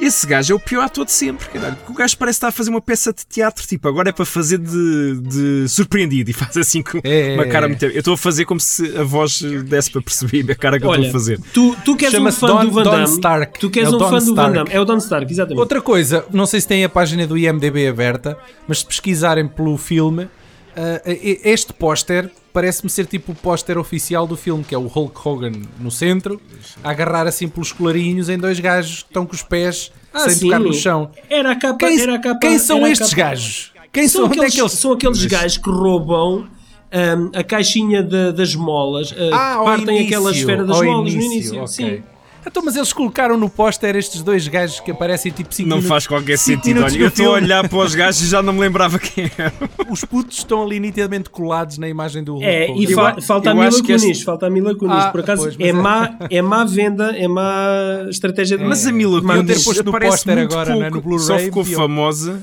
Esse 0.00 0.26
gajo 0.26 0.52
é 0.52 0.56
o 0.56 0.60
pior 0.60 0.82
ator 0.84 1.04
de 1.04 1.10
sempre, 1.12 1.48
caralho. 1.48 1.76
Porque 1.76 1.92
o 1.92 1.94
gajo 1.94 2.16
parece 2.16 2.36
estar 2.36 2.48
a 2.48 2.52
fazer 2.52 2.70
uma 2.70 2.80
peça 2.80 3.12
de 3.12 3.26
teatro, 3.26 3.66
tipo, 3.66 3.88
agora 3.88 4.10
é 4.10 4.12
para 4.12 4.24
fazer 4.24 4.58
de, 4.58 5.20
de 5.20 5.68
surpreendido 5.68 6.30
e 6.30 6.32
faz 6.32 6.56
assim 6.56 6.82
com 6.82 7.00
É, 7.02 7.34
uma 7.34 7.44
é, 7.44 7.48
cara 7.48 7.66
é. 7.66 7.68
muito. 7.68 7.84
Eu 7.84 7.98
estou 7.98 8.14
a 8.14 8.16
fazer 8.18 8.44
como 8.44 8.60
se 8.60 8.96
a 8.96 9.02
voz 9.02 9.40
desse 9.42 9.90
para 9.90 10.00
perceber 10.00 10.50
a 10.50 10.54
cara 10.54 10.78
que 10.78 10.84
eu 10.86 10.90
Olha, 10.90 11.00
estou 11.06 11.10
a 11.10 11.20
fazer. 11.20 11.40
tu, 11.52 11.76
tu 11.84 11.96
que 11.96 12.04
és 12.06 12.14
um 12.14 12.30
fã 12.30 12.46
Don- 12.46 12.64
do 12.64 12.70
Van 12.70 12.82
Don 12.84 12.90
Damme. 12.92 13.04
Stark. 13.14 13.58
Tu 13.58 13.70
que 13.70 13.80
és 13.80 13.86
É 13.86 13.90
um 13.90 13.98
Don 13.98 14.08
fã 14.10 14.18
do 14.18 14.24
Van 14.24 14.30
Stark. 14.32 14.54
Damme. 14.54 14.70
É 14.72 14.80
o 14.80 14.84
Don 14.84 14.96
Stark, 14.98 15.32
exatamente. 15.32 15.58
Outra 15.60 15.80
coisa, 15.82 16.24
não 16.32 16.46
sei 16.46 16.60
se 16.60 16.68
tem 16.68 16.84
a 16.84 16.88
página 16.88 17.26
do 17.26 17.36
IMDB 17.36 17.88
aberta, 17.88 18.36
mas 18.68 18.78
se 18.78 18.86
pesquisarem 18.86 19.48
pelo 19.48 19.76
filme, 19.76 20.28
ah, 20.78 21.10
e- 21.10 21.40
este 21.44 21.72
póster 21.72 22.30
parece-me 22.52 22.88
ser 22.90 23.06
tipo 23.06 23.32
o 23.32 23.34
póster 23.34 23.76
oficial 23.78 24.26
do 24.26 24.36
filme, 24.36 24.64
que 24.64 24.74
é 24.74 24.78
o 24.78 24.86
Hulk 24.86 25.16
Hogan 25.28 25.52
no 25.78 25.90
centro, 25.90 26.40
a 26.82 26.90
agarrar 26.90 27.26
assim 27.26 27.48
pelos 27.48 27.72
colarinhos 27.72 28.28
em 28.28 28.38
dois 28.38 28.58
gajos 28.60 29.02
que 29.02 29.08
estão 29.10 29.24
com 29.26 29.34
os 29.34 29.42
pés 29.42 29.92
Ah, 30.12 30.20
sem 30.20 30.34
sim. 30.34 30.44
tocar 30.46 30.58
no 30.60 30.72
chão. 30.72 31.10
Era 31.28 31.52
a 31.52 31.56
capa. 31.56 31.78
Quem, 31.78 32.00
era 32.00 32.14
a 32.14 32.18
capa 32.18 32.40
quem 32.40 32.58
são 32.58 32.86
estes 32.86 33.10
capa- 33.10 33.30
gajos? 33.30 33.72
Quem 33.92 34.06
são, 34.08 34.22
São 34.22 34.26
onde 34.30 34.34
aqueles, 34.40 34.52
é 34.52 34.56
que 34.56 34.60
eles 34.62 34.72
são 34.72 34.92
aqueles 34.92 35.24
gajos 35.26 35.58
que 35.58 35.70
roubam 35.70 36.46
hum, 36.92 37.30
a 37.34 37.42
caixinha 37.44 38.02
da- 38.02 38.30
das 38.32 38.54
molas, 38.54 39.10
uh, 39.12 39.14
Ah, 39.32 39.54
ao 39.54 39.64
partem 39.66 39.96
início, 39.98 40.06
aquela 40.18 40.30
esfera 40.30 40.64
das 40.64 40.76
molas 40.80 41.14
no 41.14 41.20
início, 41.20 41.54
início. 41.54 41.56
ok. 41.62 41.66
Sim. 41.68 42.02
Então, 42.48 42.62
mas 42.64 42.74
eles 42.76 42.92
colocaram 42.92 43.36
no 43.36 43.48
póster 43.50 43.94
estes 43.94 44.22
dois 44.22 44.48
gajos 44.48 44.80
que 44.80 44.90
aparecem 44.90 45.30
tipo 45.30 45.54
5 45.54 45.68
Não 45.68 45.82
faz 45.82 46.06
qualquer 46.06 46.38
sentido. 46.38 46.82
Olha, 46.82 46.98
eu 46.98 47.08
estou 47.08 47.26
a 47.26 47.30
olhar 47.32 47.68
para 47.68 47.78
os 47.78 47.94
gajos 47.94 48.22
e 48.22 48.26
já 48.26 48.42
não 48.42 48.52
me 48.54 48.60
lembrava 48.60 48.98
quem 48.98 49.30
era. 49.36 49.52
Os 49.90 50.04
putos 50.04 50.38
estão 50.38 50.62
ali 50.64 50.80
nitidamente 50.80 51.28
colados 51.30 51.78
na 51.78 51.88
imagem 51.88 52.24
do 52.24 52.32
Hulk 52.34 52.46
É, 52.46 52.70
e 52.74 52.86
fa- 52.94 53.20
falta 53.20 53.50
a 53.50 53.54
Mila 53.54 53.70
Kunis, 53.70 54.02
este- 54.04 54.24
falta 54.24 54.46
a 54.46 54.50
Mila 54.50 54.74
Kunis. 54.74 54.96
Ah, 54.96 55.10
Por 55.10 55.20
acaso 55.20 55.42
pois, 55.42 55.56
é, 55.58 55.68
é- 55.68 55.72
má, 55.72 56.16
é 56.30 56.42
má 56.42 56.64
venda, 56.64 57.14
é 57.16 57.28
má 57.28 58.06
estratégia 58.08 58.56
de 58.56 58.64
Mas 58.64 58.86
a 58.86 58.92
Mila 58.92 59.20
Podiam 59.20 59.44
ter 59.44 59.52
Kunis 59.52 59.64
posto 59.64 59.84
no 59.84 59.92
póster 59.92 60.38
agora, 60.38 60.66
pouco. 60.70 60.80
né, 60.82 60.90
no 60.90 61.00
Blu-ray, 61.02 61.26
Só 61.26 61.38
ficou 61.38 61.62
metiam. 61.62 61.80
famosa. 61.82 62.42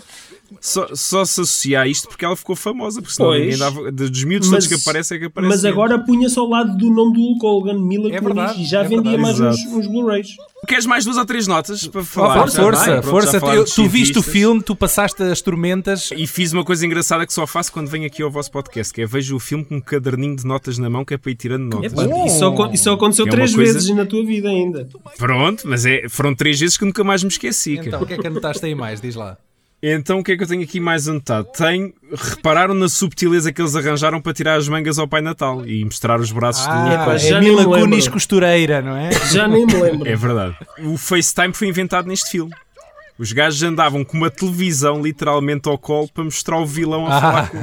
Só, 0.61 0.87
só 0.93 1.23
se 1.25 1.41
associa 1.41 1.81
a 1.81 1.87
isto 1.87 2.07
porque 2.07 2.23
ela 2.25 2.35
ficou 2.35 2.55
famosa, 2.55 3.01
porque 3.01 3.15
senão 3.15 3.29
Pois. 3.29 3.41
ninguém 3.41 3.57
dava. 3.57 3.91
Dos 3.91 4.23
miúdos 4.23 4.49
todos 4.49 4.67
que 4.67 4.73
aparecem 4.75 5.17
é 5.17 5.19
que 5.19 5.25
aparece. 5.27 5.49
mas 5.55 5.65
agora 5.65 5.99
punha-se 5.99 6.37
ao 6.39 6.47
lado 6.47 6.75
do 6.77 6.89
nome 6.89 7.13
do 7.13 7.19
Hulk 7.19 7.45
Hogan, 7.45 7.79
Mila 7.79 8.07
É 8.13 8.19
Kunis, 8.19 8.35
verdade, 8.35 8.61
e 8.61 8.65
já 8.65 8.79
é 8.81 8.83
vendia 8.83 9.11
verdade. 9.17 9.21
mais 9.21 9.39
uns, 9.39 9.59
Exato. 9.59 9.77
uns 9.77 9.87
Blu-rays. 9.87 10.27
Queres 10.67 10.85
mais 10.87 11.05
duas 11.05 11.17
ou 11.17 11.25
três 11.25 11.45
notas 11.45 11.85
para 11.87 12.03
falar? 12.03 12.33
Força, 12.47 12.61
pronto, 13.01 13.03
força. 13.07 13.37
Eu- 13.53 13.65
tu 13.65 13.87
viste 13.87 14.17
o 14.17 14.23
filme, 14.23 14.63
tu 14.63 14.75
passaste 14.75 15.21
as 15.21 15.39
tormentas. 15.41 16.09
E 16.15 16.25
fiz 16.25 16.53
uma 16.53 16.63
coisa 16.63 16.85
engraçada 16.85 17.25
que 17.27 17.33
só 17.33 17.45
faço 17.45 17.71
quando 17.71 17.87
venho 17.87 18.07
aqui 18.07 18.23
ao 18.23 18.31
vosso 18.31 18.49
podcast, 18.51 18.91
que 18.93 19.01
é 19.01 19.05
vejo 19.05 19.35
o 19.35 19.39
filme 19.39 19.63
com 19.63 19.75
um 19.75 19.81
caderninho 19.81 20.35
de 20.35 20.45
notas 20.45 20.77
na 20.79 20.89
mão 20.89 21.05
que 21.05 21.13
é 21.13 21.17
para 21.17 21.31
ir 21.31 21.35
tirando 21.35 21.63
notas. 21.71 21.91
Isso, 21.93 22.39
só, 22.39 22.71
isso 22.71 22.83
só 22.85 22.93
aconteceu 22.93 23.27
É 23.27 23.29
três 23.29 23.53
coisa- 23.53 23.73
vezes 23.73 23.89
na 23.95 24.05
tua 24.05 24.25
vida 24.25 24.49
ainda. 24.49 24.87
Pronto, 25.17 25.67
mas 25.67 25.85
é, 25.85 26.07
foram 26.09 26.33
três 26.33 26.59
vezes 26.59 26.77
que 26.77 26.85
nunca 26.85 27.03
mais 27.03 27.21
me 27.23 27.29
esqueci. 27.29 27.77
Então, 27.77 28.01
o 28.01 28.05
que 28.05 28.13
é 28.13 28.17
que 28.17 28.25
anotaste 28.27 28.65
aí 28.65 28.73
mais? 28.73 28.99
Diz 28.99 29.13
lá. 29.15 29.37
Então 29.83 30.19
o 30.19 30.23
que 30.23 30.31
é 30.31 30.37
que 30.37 30.43
eu 30.43 30.47
tenho 30.47 30.63
aqui 30.63 30.79
mais 30.79 31.07
anotado? 31.07 31.47
Tenho, 31.55 31.93
repararam 32.11 32.73
na 32.73 32.89
subtileza 32.89 33.51
que 33.53 33.61
eles 33.61 33.75
arranjaram 33.75 34.19
para 34.19 34.33
tirar 34.33 34.55
as 34.55 34.67
mangas 34.67 34.97
ao 34.97 35.07
Pai 35.07 35.21
Natal 35.21 35.65
e 35.67 35.83
mostrar 35.85 36.19
os 36.19 36.31
braços 36.31 36.65
Ah, 36.67 36.85
do 36.85 36.91
Epá, 36.93 37.17
já 37.17 37.37
é 37.37 37.39
nem 37.41 37.49
Mila 37.49 37.61
me 37.63 37.67
lembro. 37.73 37.89
Kunis 37.89 38.07
costureira, 38.07 38.81
não 38.81 38.95
é? 38.97 39.11
Já 39.31 39.47
nem 39.47 39.65
me 39.65 39.73
lembro. 39.75 40.09
É 40.09 40.15
verdade. 40.15 40.55
O 40.83 40.97
FaceTime 40.97 41.53
foi 41.53 41.67
inventado 41.67 42.07
neste 42.07 42.31
filme. 42.31 42.51
Os 43.17 43.31
gajos 43.31 43.61
andavam 43.63 44.03
com 44.03 44.17
uma 44.17 44.29
televisão 44.29 45.01
literalmente 45.01 45.69
ao 45.69 45.77
colo 45.77 46.09
para 46.13 46.23
mostrar 46.25 46.57
o 46.59 46.65
vilão 46.65 47.05
a 47.07 47.21
falar 47.21 47.49
com 47.49 47.57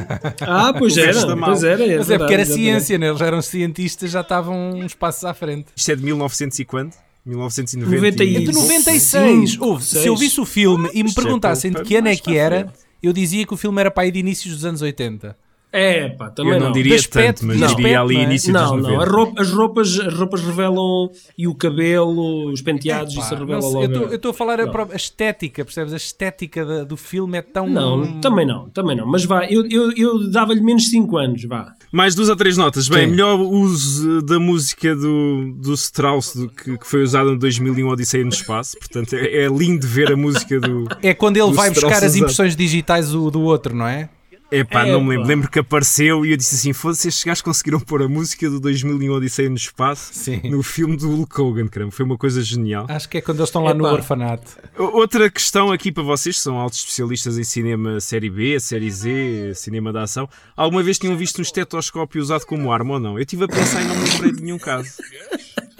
Ah, 0.46 0.72
pois 0.78 0.96
era, 0.96 1.36
pois 1.36 1.62
era. 1.64 1.84
É 1.84 1.98
Mas 1.98 2.08
é 2.10 2.18
porque 2.18 2.34
era 2.34 2.44
ciência, 2.46 2.96
né? 2.98 3.08
eles 3.08 3.20
eram 3.20 3.42
cientistas, 3.42 4.10
já 4.10 4.20
estavam 4.22 4.70
uns 4.74 4.94
passos 4.94 5.24
à 5.24 5.34
frente. 5.34 5.66
Isto 5.76 5.90
é 5.92 5.96
de 5.96 6.04
1900 6.04 6.58
e 6.58 6.64
quando? 6.64 6.92
1990. 7.24 7.96
90 7.96 8.24
e- 8.24 8.36
É 8.36 8.40
de 8.40 8.46
Sim. 8.52 8.60
96. 8.60 9.50
Sim, 9.52 9.58
Ouve, 9.60 9.84
se 9.84 10.06
eu 10.06 10.16
visse 10.16 10.40
o 10.40 10.44
filme 10.44 10.90
e 10.92 11.02
me 11.02 11.10
é 11.10 11.14
perguntassem 11.14 11.70
de 11.70 11.82
que 11.82 11.96
ano 11.96 12.08
é 12.08 12.16
que 12.16 12.36
era, 12.36 12.72
eu 13.02 13.12
dizia 13.12 13.46
que 13.46 13.54
o 13.54 13.56
filme 13.56 13.80
era 13.80 13.90
para 13.90 14.04
aí 14.04 14.10
de 14.10 14.18
inícios 14.18 14.54
dos 14.54 14.64
anos 14.64 14.82
80. 14.82 15.36
É, 15.72 16.10
pá, 16.10 16.28
também 16.30 16.52
Eu 16.52 16.58
não, 16.60 16.66
não. 16.66 16.72
diria 16.72 16.94
aspecto, 16.96 17.40
tanto, 17.40 17.58
mas 17.58 17.70
de 17.70 17.76
diria 17.76 18.00
ali 18.02 18.14
não 18.14 18.20
é? 18.20 18.24
início 18.24 18.52
Não, 18.52 18.76
dos 18.76 18.82
não, 18.82 18.90
90. 18.96 19.02
as 19.02 19.10
roupas, 19.10 19.40
as, 19.48 19.52
roupas, 19.54 20.00
as 20.00 20.14
roupas 20.14 20.40
revelam 20.42 21.10
e 21.38 21.48
o 21.48 21.54
cabelo, 21.54 22.52
os 22.52 22.60
penteados, 22.60 23.14
isso 23.14 23.30
Pá, 23.30 23.36
revela 23.36 23.60
não 23.62 23.70
sei, 23.70 23.80
logo. 23.88 23.94
eu 24.10 24.14
estou 24.16 24.30
a 24.32 24.34
falar 24.34 24.60
a, 24.60 24.66
Não. 24.66 24.72
própria- 24.72 24.94
a 24.94 24.96
estética, 24.96 25.64
percebes? 25.64 25.94
A 25.94 25.96
estética 25.96 26.64
da- 26.66 26.84
do 26.84 26.96
filme 26.96 27.38
é 27.38 27.42
tão. 27.42 27.66
Não, 27.68 28.20
também 28.20 28.46
não, 28.46 28.68
também 28.68 28.94
não. 28.96 29.06
Mas 29.06 29.24
vá, 29.24 29.46
eu, 29.46 29.66
eu, 29.70 29.92
eu 29.92 30.30
dava-lhe 30.30 30.60
menos 30.60 30.90
5 30.90 31.16
anos, 31.16 31.42
vá. 31.44 31.72
Mais 31.90 32.14
duas 32.14 32.28
ou 32.28 32.36
três 32.36 32.56
notas. 32.58 32.86
Bem, 32.88 33.04
Sim. 33.06 33.10
melhor 33.12 33.40
uso 33.40 34.20
da 34.22 34.38
música 34.38 34.94
do, 34.94 35.52
do 35.56 35.72
Strauss 35.74 36.34
do 36.36 36.48
que, 36.50 36.76
que 36.78 36.86
foi 36.86 37.02
usada 37.02 37.30
em 37.30 37.38
2001 37.38 37.88
Odisseia 37.88 38.24
no 38.24 38.30
Espaço. 38.30 38.76
Portanto, 38.78 39.14
é, 39.14 39.44
é 39.44 39.48
lindo 39.48 39.86
ver 39.86 40.12
a 40.12 40.16
música 40.16 40.60
do. 40.60 40.84
É 41.02 41.14
quando 41.14 41.38
ele 41.38 41.52
vai 41.52 41.70
Strauss 41.70 41.92
buscar 41.94 42.06
as 42.06 42.14
impressões 42.16 42.54
digitais 42.54 43.10
do, 43.10 43.30
do 43.30 43.40
outro, 43.42 43.74
não 43.74 43.86
é? 43.86 44.10
Epá, 44.52 44.86
É, 44.86 44.92
não 44.92 45.00
me 45.02 45.08
lembro. 45.10 45.22
pá. 45.22 45.28
Lembro 45.28 45.50
que 45.50 45.58
apareceu 45.58 46.26
e 46.26 46.30
eu 46.32 46.36
disse 46.36 46.54
assim: 46.54 46.72
foda-se, 46.72 47.08
estes 47.08 47.24
gajos 47.24 47.40
conseguiram 47.42 47.80
pôr 47.80 48.02
a 48.02 48.08
música 48.08 48.48
do 48.50 48.60
2001 48.60 49.10
Odisseia 49.12 49.48
no 49.48 49.56
Espaço 49.56 50.10
Sim. 50.12 50.40
no 50.44 50.62
filme 50.62 50.96
do 50.96 51.08
Hulk 51.10 51.40
Hogan, 51.40 51.68
caramba. 51.68 51.90
Foi 51.92 52.04
uma 52.04 52.18
coisa 52.18 52.42
genial. 52.42 52.86
Acho 52.88 53.08
que 53.08 53.18
é 53.18 53.20
quando 53.20 53.38
eles 53.38 53.48
estão 53.48 53.64
lá 53.64 53.72
no 53.72 53.84
Epá. 53.86 53.94
orfanato. 53.94 54.52
O- 54.78 54.98
Outra 54.98 55.30
questão 55.30 55.72
aqui 55.72 55.90
para 55.90 56.02
vocês, 56.02 56.36
que 56.36 56.42
são 56.42 56.58
altos 56.58 56.78
especialistas 56.80 57.38
em 57.38 57.44
cinema 57.44 57.98
série 58.00 58.28
B, 58.30 58.60
série 58.60 58.90
Z, 58.90 59.52
cinema 59.54 59.92
de 59.92 59.98
ação. 59.98 60.28
Alguma 60.56 60.82
vez 60.82 60.98
tinham 60.98 61.16
visto 61.16 61.38
um 61.38 61.42
estetoscópio 61.42 62.20
usado 62.20 62.44
como 62.44 62.70
arma 62.70 62.94
ou 62.94 63.00
não? 63.00 63.12
Eu 63.16 63.22
estive 63.22 63.44
a 63.44 63.48
pensar 63.48 63.80
e 63.82 63.84
não 63.86 63.96
me 63.96 64.08
lembrei 64.08 64.32
de 64.32 64.42
nenhum 64.42 64.58
caso. 64.58 64.90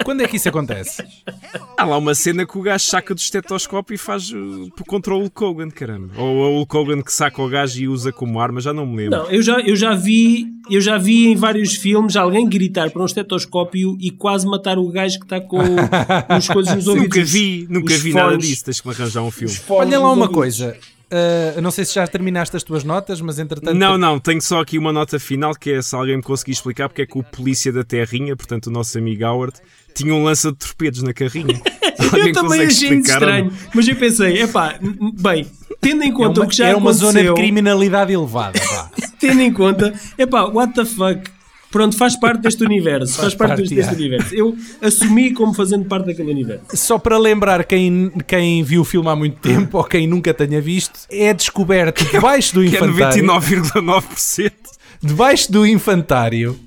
Quando 0.03 0.21
é 0.21 0.27
que 0.27 0.37
isso 0.37 0.49
acontece? 0.49 1.03
Há 1.77 1.85
lá 1.85 1.97
uma 1.97 2.13
cena 2.13 2.45
que 2.45 2.57
o 2.57 2.61
gajo 2.61 2.85
saca 2.85 3.13
do 3.13 3.17
estetoscópio 3.17 3.95
e 3.95 3.97
faz 3.97 4.31
uh, 4.31 4.71
contra 4.87 5.13
o 5.13 5.19
Hulk 5.19 5.43
Hogan, 5.43 5.69
caramba. 5.69 6.13
Ou 6.17 6.35
o 6.35 6.57
Hulk 6.59 6.77
Hogan 6.77 7.01
que 7.01 7.11
saca 7.11 7.41
o 7.41 7.49
gajo 7.49 7.79
e 7.81 7.87
usa 7.87 8.11
como 8.11 8.39
arma, 8.39 8.61
já 8.61 8.73
não 8.73 8.85
me 8.85 8.97
lembro. 8.97 9.19
Não, 9.19 9.31
eu 9.31 9.41
já, 9.41 9.59
eu 9.61 9.75
já 9.75 9.93
vi, 9.95 10.47
eu 10.69 10.81
já 10.81 10.97
vi 10.97 11.27
em 11.27 11.35
vários 11.35 11.75
filmes 11.75 12.15
alguém 12.15 12.47
gritar 12.47 12.91
para 12.91 13.01
um 13.01 13.05
estetoscópio 13.05 13.97
e 13.99 14.11
quase 14.11 14.45
matar 14.45 14.77
o 14.77 14.87
gajo 14.89 15.19
que 15.19 15.25
está 15.25 15.41
com 15.41 15.57
os 16.37 16.47
coisas 16.47 16.75
nos 16.75 16.87
ouvidos. 16.87 17.09
Nunca 17.17 17.23
vi, 17.25 17.67
nunca 17.69 17.93
os 17.93 18.01
vi 18.01 18.13
nada 18.13 18.31
fones. 18.31 18.47
disso. 18.47 18.65
Tens 18.65 18.81
que 18.81 18.87
me 18.87 18.93
arranjar 18.93 19.23
um 19.23 19.31
filme. 19.31 19.55
Olha 19.69 19.99
lá 19.99 20.05
uma 20.05 20.11
ouvidos. 20.25 20.33
coisa. 20.35 20.77
Ah, 21.11 21.61
não 21.61 21.71
sei 21.71 21.85
se 21.85 21.95
já 21.95 22.07
terminaste 22.07 22.55
as 22.55 22.63
tuas 22.63 22.83
notas, 22.83 23.21
mas 23.21 23.39
entretanto. 23.39 23.75
Não, 23.75 23.97
não, 23.97 24.19
tenho 24.19 24.41
só 24.41 24.61
aqui 24.61 24.77
uma 24.77 24.91
nota 24.91 25.19
final 25.19 25.53
que 25.55 25.71
é 25.71 25.81
se 25.81 25.95
alguém 25.95 26.17
me 26.17 26.23
conseguir 26.23 26.51
explicar 26.51 26.89
porque 26.89 27.03
é 27.03 27.05
que 27.05 27.17
o 27.17 27.23
polícia 27.23 27.71
da 27.71 27.83
Terrinha, 27.83 28.35
portanto 28.35 28.67
o 28.67 28.71
nosso 28.71 28.97
amigo 28.97 29.23
Howard, 29.25 29.53
tinha 29.93 30.13
um 30.13 30.23
lança 30.23 30.51
de 30.51 30.57
torpedos 30.57 31.03
na 31.03 31.13
carrinha. 31.13 31.61
Eu 32.13 32.31
também 32.31 32.61
achei 32.61 32.91
não? 32.91 32.99
estranho, 32.99 33.53
mas 33.73 33.87
eu 33.87 33.95
pensei, 33.95 34.43
epá, 34.43 34.75
bem, 35.19 35.47
tendo 35.81 36.03
em 36.03 36.09
É 36.09 36.11
conta 36.11 36.41
uma, 36.41 36.45
o 36.45 36.49
que 36.49 36.55
já 36.55 36.67
é 36.67 36.75
uma 36.75 36.93
zona 36.93 37.13
de 37.13 37.19
aconteceu, 37.19 37.35
criminalidade 37.35 38.13
elevada. 38.13 38.59
vá. 38.59 38.91
tendo 39.19 39.41
em 39.41 39.51
conta, 39.51 39.93
epá, 40.17 40.43
what 40.43 40.73
the 40.73 40.85
fuck, 40.85 41.29
pronto, 41.73 41.97
faz 41.97 42.15
parte 42.15 42.41
deste 42.41 42.63
universo, 42.63 43.19
faz, 43.19 43.33
parte, 43.33 43.49
parte, 43.49 43.61
deste, 43.61 43.73
yeah. 43.73 43.97
universo. 43.97 44.35
Eu 44.35 44.55
assumi 44.79 45.33
como 45.33 45.55
fazendo 45.55 45.85
parte 45.85 46.05
daquele 46.05 46.29
universo. 46.31 46.65
Só 46.75 46.99
para 46.99 47.17
lembrar 47.17 47.65
quem, 47.65 48.11
quem 48.27 48.63
viu 48.63 48.81
o 48.81 48.85
filme 48.85 49.09
há 49.09 49.15
muito 49.15 49.41
tempo 49.41 49.79
ou 49.79 49.83
quem 49.83 50.05
nunca 50.05 50.31
tenha 50.35 50.61
visto, 50.61 50.99
é 51.09 51.33
descoberto 51.33 52.05
debaixo 52.13 52.53
do 52.53 52.61
é 52.61 52.67
infantário. 52.67 53.25
99,9%. 53.25 54.51
Debaixo 55.01 55.51
do 55.51 55.65
infantário 55.65 56.57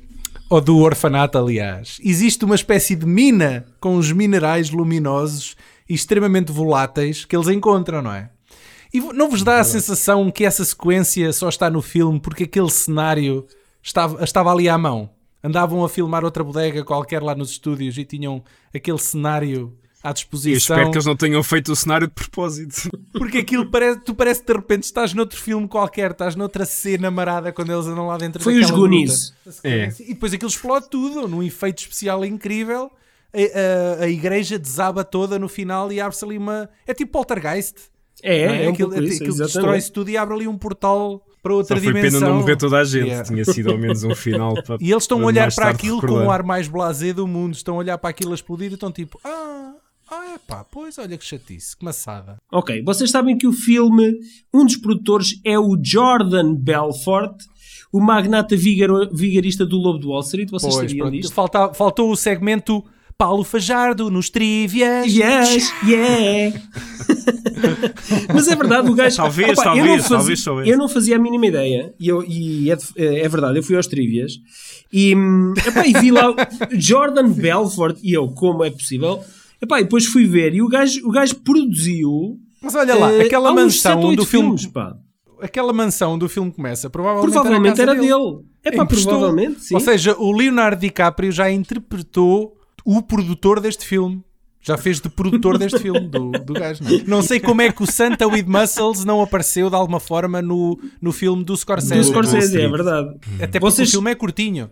ou 0.51 0.61
do 0.61 0.79
orfanato, 0.79 1.39
aliás, 1.39 1.99
existe 2.03 2.45
uma 2.45 2.57
espécie 2.57 2.97
de 2.97 3.07
mina 3.07 3.65
com 3.79 3.97
os 3.97 4.11
minerais 4.11 4.71
luminosos 4.71 5.57
e 5.89 5.95
extremamente 5.95 6.51
voláteis 6.51 7.25
que 7.25 7.37
eles 7.37 7.47
encontram, 7.47 8.03
não 8.03 8.13
é? 8.13 8.29
E 8.93 9.01
não 9.01 9.31
vos 9.31 9.45
dá 9.45 9.61
a 9.61 9.65
sensação 9.65 10.31
que 10.33 10.45
essa 10.45 10.65
sequência 10.65 11.33
só 11.33 11.49
está 11.49 11.71
no 11.71 11.81
filme 11.81 12.19
porque 12.19 12.45
aquele 12.45 12.71
cenário 12.71 13.47
estava, 13.87 14.23
estava 14.25 14.51
ali 14.53 14.69
à 14.69 14.77
mão? 14.77 15.09
Andavam 15.43 15.85
a 15.85 15.89
filmar 15.89 16.25
outra 16.25 16.43
bodega 16.43 16.85
qualquer 16.85 17.23
lá 17.23 17.35
nos 17.35 17.51
estúdios 17.51 17.97
e 17.97 18.05
tinham 18.05 18.43
aquele 18.75 18.99
cenário 18.99 19.77
à 20.03 20.13
disposição. 20.13 20.53
eu 20.77 20.81
espero 20.81 20.91
que 20.91 20.97
eles 20.97 21.07
não 21.07 21.17
tenham 21.17 21.43
feito 21.43 21.71
o 21.73 21.77
cenário 21.77 22.07
de 22.09 22.13
propósito. 22.13 22.91
Porque 23.13 23.39
aquilo 23.39 23.71
parece, 23.71 24.01
tu 24.01 24.15
parece 24.15 24.41
que 24.41 24.47
de 24.49 24.53
repente 24.55 24.83
estás 24.85 25.15
noutro 25.15 25.39
filme 25.41 25.69
qualquer, 25.69 26.11
estás 26.13 26.35
noutra 26.35 26.65
cena 26.65 27.11
marada 27.11 27.53
quando 27.53 27.73
eles 27.73 27.87
andam 27.87 28.07
lá 28.09 28.17
dentro 28.19 28.43
Foi 28.43 28.59
os 28.59 28.71
Goonies. 28.71 29.33
É. 29.63 29.93
E 30.01 30.15
depois 30.15 30.33
aquilo 30.35 30.51
explode 30.51 30.89
tudo, 30.91 31.29
num 31.29 31.43
efeito 31.43 31.79
especial 31.79 32.25
incrível. 32.25 32.91
A, 33.33 34.01
a- 34.01 34.05
a 34.05 34.09
igreja 34.09 34.59
desaba 34.59 35.05
toda 35.05 35.39
no 35.39 35.49
final 35.49 35.93
e 35.93 36.01
abre-se 36.01 36.25
ali 36.25 36.39
uma. 36.39 36.69
É 36.87 36.95
tipo 36.95 37.13
poltergeist. 37.13 37.77
É, 38.23 38.47
não 38.49 38.55
é, 38.55 38.69
um 38.69 38.73
aquilo 38.73 38.91
pouco 38.91 39.05
isso, 39.05 39.23
aquilo 39.23 39.37
destrói-se 39.39 39.93
tudo 39.93 40.09
e 40.11 40.17
abre 40.17 40.35
ali 40.35 40.49
um 40.49 40.57
portal 40.57 41.23
para 41.47 41.55
outra 41.55 41.77
Só 41.77 41.83
foi 41.83 41.93
dimensão. 41.93 42.21
pena 42.21 42.33
não 42.33 42.41
morrer 42.41 42.57
toda 42.57 42.79
a 42.79 42.85
gente. 42.85 43.07
Yeah. 43.07 43.25
Tinha 43.25 43.45
sido 43.45 43.71
ao 43.71 43.79
menos 43.79 44.03
um 44.05 44.15
final 44.15 44.55
para. 44.65 44.77
E 44.81 44.91
eles 44.91 45.05
estão 45.05 45.21
a 45.23 45.25
olhar 45.25 45.55
para 45.55 45.69
aquilo 45.71 45.97
com 46.01 46.07
recordar. 46.07 46.27
o 46.27 46.31
ar 46.31 46.43
mais 46.43 46.67
blasé 46.69 47.13
do 47.13 47.27
mundo. 47.27 47.55
Estão 47.55 47.75
a 47.75 47.79
olhar 47.79 47.99
para 47.99 48.11
aquilo 48.11 48.33
a 48.33 48.35
explodir 48.35 48.71
e 48.71 48.75
estão 48.75 48.91
tipo: 48.91 49.19
Ah, 49.25 49.73
ah 50.11 50.35
é 50.35 50.39
pá, 50.39 50.65
pois 50.71 50.99
olha 50.99 51.17
que 51.17 51.25
chatice, 51.25 51.77
que 51.77 51.85
maçada. 51.85 52.37
Ok, 52.53 52.83
vocês 52.85 53.11
sabem 53.11 53.37
que 53.39 53.47
o 53.47 53.53
filme, 53.53 54.15
um 54.53 54.65
dos 54.65 54.77
produtores 54.77 55.41
é 55.45 55.59
o 55.59 55.77
Jordan 55.83 56.55
Belfort, 56.55 57.37
o 57.93 58.01
magnata 58.01 58.57
vigarista 58.57 59.65
do 59.65 59.77
Lobo 59.77 60.01
de 60.01 60.07
Wall 60.07 60.21
Street. 60.21 60.51
Vocês 60.51 60.75
Pois, 60.75 60.89
sabiam 60.91 61.07
pronto, 61.07 61.21
disto? 61.21 61.33
falta- 61.33 61.73
faltou 61.75 62.11
o 62.11 62.17
segmento 62.17 62.85
Paulo 63.19 63.45
Fajardo 63.45 64.11
nos 64.11 64.29
trivias. 64.29 65.07
Yes, 65.07 65.73
yeah. 65.87 66.61
Mas 68.33 68.47
é 68.47 68.55
verdade, 68.55 68.91
o 68.91 68.95
gajo. 68.95 69.17
Talvez, 69.17 69.53
Opa, 69.53 69.63
talvez, 69.65 69.87
eu 69.87 69.93
não 69.97 70.03
fazia, 70.03 70.17
talvez 70.19 70.41
soubesse. 70.41 70.71
Eu 70.71 70.79
não 70.79 70.89
fazia 70.89 71.17
a 71.17 71.19
mínima 71.19 71.47
ideia. 71.47 71.95
E, 71.99 72.09
eu, 72.09 72.23
e 72.23 72.71
é, 72.71 72.77
de- 72.77 72.85
é 72.99 73.29
verdade, 73.29 73.59
eu 73.59 73.63
fui 73.63 73.75
aos 73.77 73.87
trivias 73.87 74.35
e, 74.93 75.17
hum, 75.17 75.55
epá, 75.67 75.87
e 75.87 75.93
vi 75.95 76.11
lá 76.11 76.35
Jordan 76.73 77.31
Belfort 77.31 77.99
e 78.03 78.13
eu, 78.13 78.29
como 78.29 78.63
é 78.65 78.71
possível? 78.71 79.25
Epá, 79.63 79.81
e 79.81 79.85
depois 79.85 80.05
fui 80.07 80.27
ver 80.27 80.55
e 80.55 80.61
o 80.61 80.69
gajo, 80.69 81.01
o 81.07 81.11
gajo 81.11 81.37
produziu. 81.37 82.39
Mas 82.61 82.75
olha 82.75 82.95
lá, 82.95 83.13
eh, 83.13 83.23
aquela 83.23 83.53
mansão 83.53 83.93
sete, 83.93 83.97
onde 83.99 84.07
oito 84.09 84.23
o 84.23 84.27
filme, 84.27 84.47
filmes, 84.59 84.67
pá. 84.67 84.95
aquela 85.41 85.73
mansão 85.73 86.13
onde 86.15 86.25
o 86.25 86.29
filme 86.29 86.53
começa, 86.53 86.91
provavelmente, 86.91 87.33
Provavelmente 87.33 87.81
era, 87.81 87.93
era 87.93 88.01
casa 88.01 88.15
dele. 88.15 88.39
É 88.63 88.73
pá, 88.73 88.85
provavelmente, 88.85 89.65
sim. 89.65 89.75
Ou 89.75 89.81
seja, 89.81 90.15
o 90.19 90.33
Leonardo 90.33 90.81
DiCaprio 90.81 91.33
já 91.33 91.51
interpretou 91.51 92.56
o 92.87 93.03
produtor 93.03 93.61
deste 93.61 93.85
filme. 93.85 94.23
Já 94.63 94.77
fez 94.77 95.01
de 95.01 95.09
produtor 95.09 95.59
deste 95.59 95.79
filme, 95.79 96.09
do, 96.09 96.31
do 96.33 96.53
gajo. 96.55 96.83
Não, 96.83 96.91
é? 96.91 97.05
não 97.07 97.23
sei 97.23 97.39
como 97.39 97.63
é 97.63 97.71
que 97.71 97.85
o 97.85 97.87
Santa 97.87 98.27
with 98.27 98.47
Muscles 98.47 99.05
não 99.05 99.23
apareceu 99.23 99.71
de 99.71 99.77
alguma 99.77 100.01
forma 100.01 100.43
no, 100.43 100.77
no 101.01 101.13
filme 101.13 101.45
do 101.45 101.57
Scorsese. 101.57 102.01
do 102.01 102.05
Scorsese, 102.05 102.61
é 102.61 102.69
verdade. 102.69 103.15
Até 103.37 103.61
porque 103.61 103.61
Vocês- 103.61 103.89
o 103.91 103.93
filme 103.93 104.11
é 104.11 104.15
curtinho. 104.17 104.69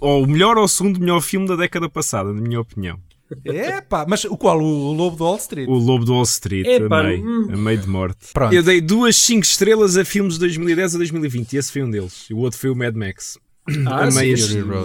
Ou 0.00 0.24
o 0.24 0.26
melhor 0.26 0.56
ou 0.56 0.64
o 0.64 0.68
segundo 0.68 0.98
melhor 0.98 1.20
filme 1.20 1.46
da 1.46 1.56
década 1.56 1.90
passada, 1.90 2.32
na 2.32 2.40
minha 2.40 2.58
opinião. 2.58 2.98
É 3.44 3.80
pá, 3.82 4.06
mas 4.08 4.24
o 4.24 4.36
qual? 4.36 4.58
O 4.60 4.92
Lobo 4.92 5.16
do 5.16 5.24
Wall 5.24 5.36
Street? 5.36 5.68
O 5.68 5.74
Lobo 5.74 6.04
do 6.04 6.12
Wall 6.12 6.22
Street, 6.22 6.66
Epá, 6.66 7.00
amei. 7.00 7.20
hum. 7.22 7.48
Amei 7.52 7.76
de 7.76 7.88
morte. 7.88 8.32
Pronto. 8.32 8.54
Eu 8.54 8.62
dei 8.62 8.80
duas 8.80 9.16
5 9.16 9.42
estrelas 9.42 9.96
a 9.96 10.04
filmes 10.04 10.34
de 10.34 10.40
2010 10.40 10.94
a 10.94 10.98
2020 10.98 11.52
e 11.52 11.56
esse 11.58 11.70
foi 11.72 11.82
um 11.82 11.90
deles. 11.90 12.26
E 12.30 12.34
o 12.34 12.38
outro 12.38 12.58
foi 12.58 12.70
o 12.70 12.76
Mad 12.76 12.94
Max. 12.94 13.38
Ah, 13.86 14.04
amei 14.08 14.34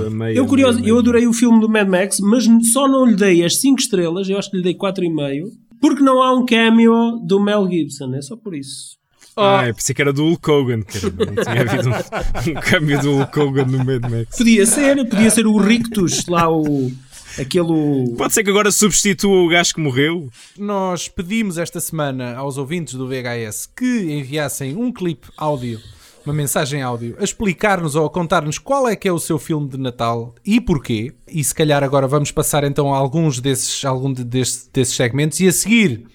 amei, 0.07 0.37
Eu, 0.39 0.45
curioso, 0.45 0.79
amei. 0.79 0.89
eu 0.91 0.97
adorei 0.99 1.27
o 1.27 1.33
filme 1.33 1.59
do 1.59 1.67
Mad 1.67 1.87
Max, 1.87 2.19
mas 2.21 2.45
só 2.71 2.87
não 2.87 3.05
lhe 3.05 3.15
dei 3.15 3.43
as 3.43 3.59
5 3.59 3.79
estrelas, 3.79 4.29
eu 4.29 4.37
acho 4.37 4.49
que 4.49 4.57
lhe 4.57 4.63
dei 4.63 4.73
4,5, 4.73 5.47
porque 5.81 6.01
não 6.01 6.21
há 6.23 6.33
um 6.33 6.45
cameo 6.45 7.19
do 7.25 7.39
Mel 7.41 7.69
Gibson, 7.69 8.13
é 8.15 8.21
só 8.21 8.37
por 8.37 8.55
isso. 8.55 8.97
Ah, 9.35 9.67
eu 9.67 9.73
pensei 9.75 9.95
que 9.95 10.01
era 10.01 10.11
do 10.11 10.23
Hulk 10.25 10.51
Hogan. 10.51 10.81
caramba, 10.83 11.25
Não 11.25 11.43
tinha 11.43 11.61
havido 11.61 11.89
um, 11.89 12.57
um 12.57 12.61
câmbio 12.61 13.01
do 13.01 13.11
Hulk 13.17 13.39
Hogan 13.39 13.65
no 13.65 13.77
Mad 13.79 14.01
Max. 14.09 14.37
Podia 14.37 14.65
ser, 14.65 14.95
podia 15.09 15.29
ser 15.29 15.47
o 15.47 15.57
Rictus, 15.57 16.25
lá 16.27 16.49
o. 16.51 16.91
aquele. 17.37 18.15
Pode 18.17 18.33
ser 18.33 18.43
que 18.43 18.49
agora 18.49 18.69
substitua 18.71 19.41
o 19.43 19.47
gajo 19.47 19.73
que 19.75 19.79
morreu. 19.79 20.29
Nós 20.57 21.07
pedimos 21.07 21.57
esta 21.57 21.79
semana 21.79 22.35
aos 22.35 22.57
ouvintes 22.57 22.95
do 22.95 23.07
VHS 23.07 23.65
que 23.77 24.11
enviassem 24.11 24.75
um 24.75 24.91
clipe 24.91 25.27
áudio, 25.37 25.79
uma 26.25 26.33
mensagem 26.33 26.81
áudio, 26.81 27.15
a 27.19 27.23
explicar-nos 27.23 27.95
ou 27.95 28.05
a 28.05 28.09
contar-nos 28.09 28.57
qual 28.57 28.87
é 28.87 28.95
que 28.95 29.07
é 29.07 29.11
o 29.11 29.19
seu 29.19 29.39
filme 29.39 29.67
de 29.69 29.77
Natal 29.77 30.33
e 30.45 30.59
porquê. 30.61 31.13
E 31.27 31.43
se 31.43 31.53
calhar 31.55 31.83
agora 31.83 32.07
vamos 32.07 32.31
passar 32.31 32.63
então 32.63 32.93
a 32.93 32.97
alguns 32.97 33.39
desses, 33.39 33.83
algum 33.85 34.11
de- 34.13 34.23
desses, 34.23 34.69
desses 34.73 34.95
segmentos 34.95 35.39
e 35.39 35.47
a 35.47 35.51
seguir 35.51 36.05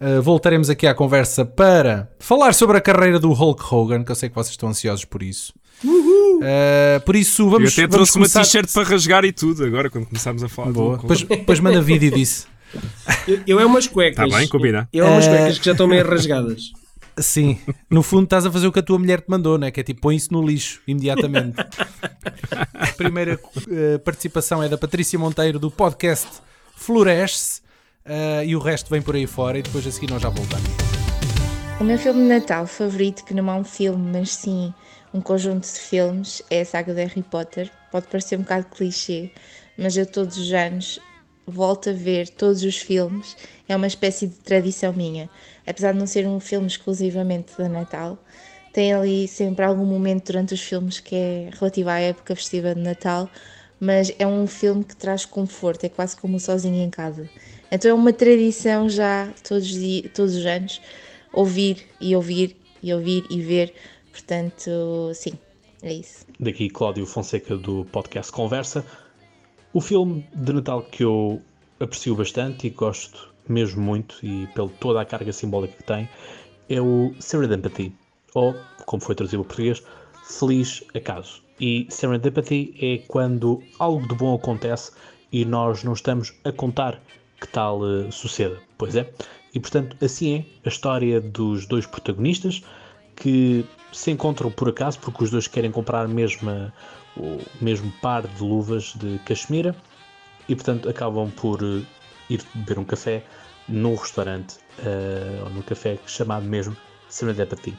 uh, 0.00 0.20
voltaremos 0.22 0.68
aqui 0.70 0.86
à 0.86 0.94
conversa 0.94 1.44
para 1.44 2.10
falar 2.18 2.54
sobre 2.54 2.76
a 2.78 2.80
carreira 2.80 3.18
do 3.18 3.32
Hulk 3.32 3.62
Hogan, 3.74 4.02
que 4.04 4.10
eu 4.10 4.16
sei 4.16 4.28
que 4.28 4.34
vocês 4.34 4.52
estão 4.52 4.68
ansiosos 4.68 5.04
por 5.04 5.22
isso. 5.22 5.52
Uh, 5.84 7.00
por 7.04 7.16
isso 7.16 7.42
Eu 7.42 7.50
vamos, 7.50 7.72
até 7.72 7.82
vamos 7.82 7.94
trouxe 7.96 8.12
começar... 8.14 8.40
uma 8.40 8.44
t-shirt 8.46 8.72
para 8.72 8.88
rasgar 8.88 9.24
e 9.24 9.32
tudo, 9.32 9.64
agora 9.64 9.90
quando 9.90 10.06
começarmos 10.06 10.42
a 10.42 10.48
falar 10.48 10.72
Boa. 10.72 10.96
Depois, 10.98 11.22
depois 11.22 11.60
manda 11.60 11.80
vídeo 11.82 12.10
disso. 12.10 12.46
Eu, 13.26 13.40
eu 13.46 13.60
é 13.60 13.66
umas 13.66 13.86
cuecas. 13.88 14.30
Tá 14.30 14.38
bem, 14.38 14.46
combina. 14.48 14.88
Eu 14.92 15.04
é 15.06 15.10
umas 15.10 15.26
Eh, 15.26 15.30
cuecas 15.36 15.58
que 15.58 15.64
já 15.64 15.72
estão 15.72 15.86
meio 15.88 16.06
rasgadas. 16.08 16.72
Sim, 17.20 17.58
no 17.88 18.02
fundo 18.02 18.24
estás 18.24 18.46
a 18.46 18.50
fazer 18.50 18.66
o 18.66 18.72
que 18.72 18.78
a 18.78 18.82
tua 18.82 18.98
mulher 18.98 19.20
te 19.20 19.28
mandou, 19.28 19.58
né? 19.58 19.70
que 19.70 19.80
é 19.80 19.82
tipo 19.82 20.00
põe 20.00 20.16
isso 20.16 20.32
no 20.32 20.46
lixo 20.46 20.80
imediatamente. 20.86 21.56
a 22.74 22.86
primeira 22.96 23.38
eh, 23.70 23.98
participação 23.98 24.62
é 24.62 24.68
da 24.68 24.78
Patrícia 24.78 25.18
Monteiro 25.18 25.58
do 25.58 25.70
podcast 25.70 26.28
Floresce 26.76 27.60
eh, 28.04 28.46
e 28.46 28.56
o 28.56 28.58
resto 28.58 28.88
vem 28.90 29.02
por 29.02 29.14
aí 29.14 29.26
fora 29.26 29.58
e 29.58 29.62
depois 29.62 29.86
a 29.86 29.90
seguir 29.90 30.10
nós 30.10 30.22
já 30.22 30.30
voltamos. 30.30 30.70
O 31.78 31.84
meu 31.84 31.98
filme 31.98 32.20
de 32.22 32.28
Natal 32.28 32.66
favorito, 32.66 33.24
que 33.24 33.34
não 33.34 33.50
é 33.50 33.54
um 33.54 33.64
filme, 33.64 34.18
mas 34.18 34.34
sim 34.34 34.72
um 35.12 35.20
conjunto 35.20 35.64
de 35.64 35.80
filmes, 35.80 36.42
é 36.50 36.60
a 36.60 36.64
saga 36.64 36.94
de 36.94 37.04
Harry 37.04 37.22
Potter. 37.22 37.70
Pode 37.90 38.06
parecer 38.06 38.36
um 38.36 38.42
bocado 38.42 38.66
clichê, 38.66 39.30
mas 39.76 39.96
eu 39.96 40.06
todos 40.06 40.36
os 40.38 40.52
anos 40.52 41.00
volto 41.46 41.90
a 41.90 41.92
ver 41.92 42.28
todos 42.28 42.62
os 42.62 42.76
filmes. 42.76 43.36
É 43.68 43.76
uma 43.76 43.86
espécie 43.86 44.26
de 44.26 44.36
tradição 44.36 44.92
minha. 44.92 45.28
Apesar 45.66 45.92
de 45.92 45.98
não 45.98 46.06
ser 46.06 46.26
um 46.26 46.40
filme 46.40 46.66
exclusivamente 46.66 47.52
de 47.56 47.68
Natal, 47.68 48.18
tem 48.72 48.92
ali 48.92 49.26
sempre 49.26 49.64
algum 49.64 49.84
momento 49.84 50.26
durante 50.26 50.54
os 50.54 50.60
filmes 50.60 51.00
que 51.00 51.14
é 51.14 51.50
relativo 51.52 51.88
à 51.88 51.98
época 51.98 52.36
festiva 52.36 52.74
de 52.74 52.80
Natal, 52.80 53.28
mas 53.80 54.12
é 54.18 54.26
um 54.26 54.46
filme 54.46 54.84
que 54.84 54.94
traz 54.94 55.24
conforto, 55.24 55.84
é 55.84 55.88
quase 55.88 56.16
como 56.16 56.38
sozinho 56.38 56.82
em 56.82 56.90
casa. 56.90 57.28
Então 57.70 57.90
é 57.90 57.94
uma 57.94 58.12
tradição 58.12 58.88
já 58.88 59.32
todos, 59.46 59.72
todos 60.14 60.36
os 60.36 60.46
anos 60.46 60.80
ouvir 61.32 61.86
e 62.00 62.14
ouvir 62.14 62.56
e 62.82 62.92
ouvir 62.92 63.24
e 63.30 63.40
ver. 63.40 63.72
Portanto, 64.10 65.12
sim, 65.14 65.32
é 65.82 65.92
isso. 65.92 66.26
Daqui 66.38 66.68
Cláudio 66.68 67.06
Fonseca 67.06 67.56
do 67.56 67.84
podcast 67.86 68.32
Conversa. 68.32 68.84
O 69.72 69.80
filme 69.80 70.26
de 70.34 70.52
Natal 70.52 70.82
que 70.82 71.04
eu 71.04 71.40
aprecio 71.78 72.16
bastante 72.16 72.66
e 72.66 72.70
gosto 72.70 73.32
mesmo 73.48 73.80
muito 73.80 74.18
e 74.20 74.48
pela 74.48 74.68
toda 74.68 75.00
a 75.00 75.04
carga 75.04 75.32
simbólica 75.32 75.76
que 75.76 75.84
tem 75.84 76.08
é 76.68 76.80
o 76.80 77.14
Serendipity, 77.20 77.94
ou, 78.34 78.52
como 78.84 79.00
foi 79.00 79.14
traduzido 79.14 79.44
para 79.44 79.48
português, 79.54 79.80
Feliz 80.24 80.82
Acaso. 80.92 81.44
E 81.60 81.86
Serendipity 81.88 82.74
é 82.80 82.98
quando 83.06 83.62
algo 83.78 84.08
de 84.08 84.14
bom 84.16 84.34
acontece 84.34 84.90
e 85.30 85.44
nós 85.44 85.84
não 85.84 85.92
estamos 85.92 86.34
a 86.42 86.50
contar 86.50 87.00
que 87.40 87.46
tal 87.46 87.80
eh, 87.86 88.10
suceda. 88.10 88.58
Pois 88.76 88.96
é. 88.96 89.08
E 89.54 89.60
portanto, 89.60 89.96
assim 90.04 90.38
é 90.38 90.44
a 90.66 90.68
história 90.68 91.20
dos 91.20 91.64
dois 91.66 91.86
protagonistas 91.86 92.64
que 93.14 93.64
se 93.92 94.10
encontram 94.10 94.50
por 94.50 94.68
acaso 94.68 94.98
porque 94.98 95.22
os 95.22 95.30
dois 95.30 95.46
querem 95.46 95.70
comprar 95.70 96.04
a 96.04 96.08
o 97.20 97.38
mesmo 97.60 97.92
par 98.00 98.26
de 98.26 98.42
luvas 98.42 98.94
de 98.96 99.18
cachemira 99.24 99.74
e 100.48 100.54
portanto 100.54 100.88
acabam 100.88 101.30
por 101.30 101.62
eh, 101.62 101.82
ir 102.28 102.42
beber 102.54 102.78
um 102.78 102.84
café 102.84 103.22
num 103.68 103.94
restaurante 103.94 104.56
eh, 104.84 105.42
ou 105.44 105.50
num 105.50 105.62
café 105.62 105.98
chamado 106.06 106.46
mesmo 106.46 106.76
Serendipity 107.08 107.76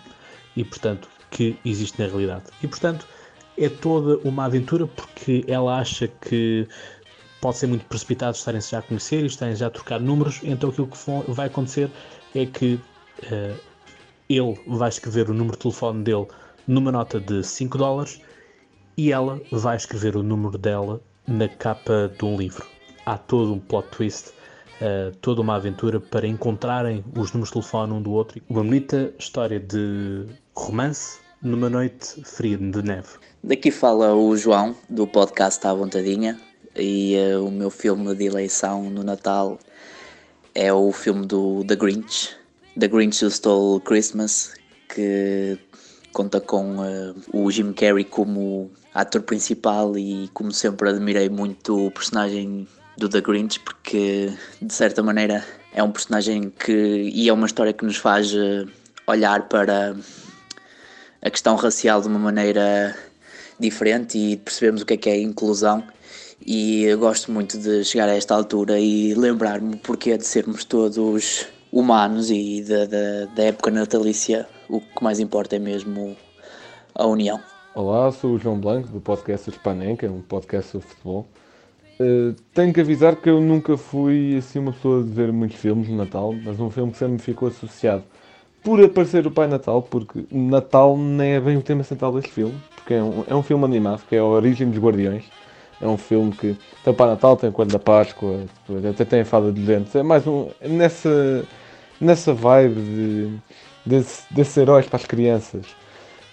e 0.56 0.64
portanto 0.64 1.10
que 1.30 1.58
existe 1.66 2.00
na 2.00 2.08
realidade. 2.08 2.46
E 2.62 2.68
portanto 2.68 3.08
é 3.58 3.70
toda 3.70 4.18
uma 4.28 4.46
aventura 4.46 4.88
porque 4.88 5.44
ela 5.48 5.80
acha 5.80 6.08
que 6.08 6.68
pode 7.42 7.58
ser 7.58 7.68
muito 7.68 7.86
precipitado 7.86 8.38
estarem-se 8.38 8.72
já 8.72 8.80
a 8.80 8.82
conhecer 8.82 9.24
e 9.24 9.26
estarem 9.26 9.56
já 9.56 9.68
a 9.68 9.70
trocar 9.70 10.00
números, 10.00 10.40
então 10.44 10.70
aquilo 10.70 10.88
que 10.88 10.98
vai 11.32 11.48
acontecer 11.48 11.90
é 12.36 12.46
que 12.46 12.80
eh, 13.24 13.56
ele 14.30 14.60
vai 14.68 14.90
escrever 14.90 15.30
o 15.30 15.34
número 15.34 15.58
de 15.58 15.64
telefone 15.64 16.04
dele 16.04 16.28
numa 16.68 16.92
nota 16.92 17.20
de 17.20 17.44
5 17.44 17.78
dólares 17.78 18.22
e 19.02 19.12
ela 19.12 19.42
vai 19.52 19.76
escrever 19.76 20.16
o 20.16 20.22
número 20.22 20.60
dela 20.60 21.02
na 21.28 21.50
capa 21.50 22.14
de 22.16 22.24
um 22.24 22.38
livro. 22.38 22.68
Há 23.04 23.18
todo 23.18 23.52
um 23.52 23.60
plot 23.60 23.88
twist, 23.90 24.30
eh, 24.80 25.12
toda 25.20 25.42
uma 25.42 25.56
aventura 25.56 26.00
para 26.00 26.28
encontrarem 26.28 27.04
os 27.18 27.32
números 27.32 27.50
de 27.50 27.54
telefone 27.54 27.94
um 27.94 28.02
do 28.04 28.12
outro. 28.12 28.40
Uma 28.48 28.64
bonita 28.64 29.12
história 29.18 29.60
de 29.60 30.28
romance 30.56 31.18
numa 31.42 31.68
noite 31.68 32.22
fria 32.24 32.56
de 32.60 32.84
neve. 32.84 33.08
Daqui 33.44 33.72
fala 33.72 34.14
o 34.14 34.38
João, 34.38 34.76
do 34.88 35.08
podcast 35.08 35.66
À 35.66 35.74
Vontadinha, 35.74 36.40
e 36.76 37.16
uh, 37.18 37.44
o 37.44 37.50
meu 37.50 37.72
filme 37.72 38.14
de 38.14 38.26
eleição 38.26 38.88
no 38.88 39.04
Natal 39.04 39.58
é 40.54 40.72
o 40.72 40.92
filme 40.92 41.26
do 41.26 41.64
The 41.64 41.76
Grinch, 41.76 42.36
The 42.80 42.88
Grinch 42.88 43.26
Who 43.26 43.32
Stole 43.32 43.82
Christmas, 43.82 44.54
que 44.94 45.58
conta 46.14 46.40
com 46.40 46.78
uh, 46.78 47.16
o 47.34 47.50
Jim 47.50 47.74
Carrey 47.74 48.06
como 48.06 48.70
ator 48.94 49.22
principal 49.22 49.98
e 49.98 50.30
como 50.34 50.52
sempre 50.52 50.90
admirei 50.90 51.30
muito 51.30 51.88
o 51.88 51.92
personagem 51.92 52.68
do 52.98 53.08
The 53.08 53.22
Grinch 53.22 53.60
porque 53.62 54.34
de 54.62 54.74
certa 54.74 55.02
maneira 55.02 55.46
é 55.74 55.82
um 55.82 55.92
personagem 55.92 56.50
que 56.50 57.10
e 57.14 57.30
é 57.30 57.34
uma 57.34 57.46
história 57.46 57.74
que 57.74 57.86
nos 57.86 57.98
faz 57.98 58.34
uh, 58.34 58.68
olhar 59.08 59.48
para 59.48 59.96
a 61.22 61.30
questão 61.30 61.56
racial 61.56 62.02
de 62.02 62.08
uma 62.08 62.20
maneira 62.20 62.96
diferente 63.60 64.18
e 64.18 64.38
percebemos 64.38 64.82
o 64.82 64.86
que 64.86 64.94
é 64.94 64.98
que 64.98 65.10
é 65.10 65.22
inclusão 65.22 65.84
e 66.46 66.84
eu 66.84 66.98
gosto 66.98 67.32
muito 67.32 67.58
de 67.58 67.84
chegar 67.86 68.10
a 68.10 68.16
esta 68.16 68.36
altura 68.36 68.80
e 68.80 69.14
lembrar-me 69.14 69.78
porque 69.78 70.18
de 70.18 70.26
sermos 70.26 70.66
todos 70.66 71.46
humanos 71.72 72.30
e 72.30 72.64
da, 72.64 72.86
da, 72.86 73.26
da 73.36 73.44
época 73.44 73.72
natalícia 73.72 74.48
o 74.68 74.82
que 74.82 75.04
mais 75.04 75.20
importa 75.20 75.56
é 75.56 75.60
mesmo 75.60 76.18
a 76.96 77.06
união. 77.06 77.51
Olá, 77.74 78.12
sou 78.12 78.32
o 78.32 78.38
João 78.38 78.60
Blanco 78.60 78.90
do 78.90 79.00
podcast 79.00 79.50
Hispanenca, 79.50 80.06
um 80.06 80.20
podcast 80.20 80.72
sobre 80.72 80.88
futebol. 80.88 81.26
Uh, 81.98 82.36
tenho 82.54 82.74
que 82.74 82.82
avisar 82.82 83.16
que 83.16 83.30
eu 83.30 83.40
nunca 83.40 83.78
fui 83.78 84.36
assim 84.36 84.60
uma 84.60 84.74
pessoa 84.74 85.02
de 85.02 85.10
ver 85.10 85.32
muitos 85.32 85.58
filmes 85.58 85.88
no 85.88 85.96
Natal, 85.96 86.34
mas 86.34 86.60
um 86.60 86.70
filme 86.70 86.92
que 86.92 86.98
sempre 86.98 87.14
me 87.14 87.20
ficou 87.20 87.48
associado 87.48 88.04
por 88.62 88.84
aparecer 88.84 89.26
o 89.26 89.32
Pai 89.32 89.48
Natal, 89.48 89.82
porque 89.82 90.26
Natal 90.30 90.98
não 90.98 91.24
é 91.24 91.40
bem 91.40 91.56
o 91.56 91.62
tema 91.62 91.82
central 91.84 92.12
deste 92.12 92.32
filme, 92.32 92.54
porque 92.76 92.94
é 92.94 93.02
um, 93.02 93.24
é 93.26 93.34
um 93.34 93.42
filme 93.42 93.64
animado, 93.64 94.04
que 94.06 94.18
é 94.18 94.20
a 94.20 94.26
origem 94.26 94.70
dos 94.70 94.78
Guardiões. 94.78 95.24
É 95.80 95.88
um 95.88 95.98
filme 95.98 96.34
que 96.34 96.58
tem 96.84 96.92
o 96.92 96.96
Pai 96.96 97.08
Natal, 97.08 97.38
tem 97.38 97.50
o 97.50 97.54
Coelho 97.54 97.72
da 97.72 97.80
Páscoa, 97.80 98.44
até 98.90 99.06
tem 99.06 99.22
a 99.22 99.26
Fada 99.26 99.50
de 99.50 99.62
Dentes. 99.62 99.96
É 99.96 100.04
mais 100.04 100.28
um. 100.28 100.50
nessa, 100.62 101.48
nessa 102.02 102.34
vibe 102.34 102.82
de, 102.82 103.40
desse, 103.86 104.24
desses 104.34 104.58
heróis 104.58 104.86
para 104.88 104.98
as 104.98 105.06
crianças. 105.06 105.81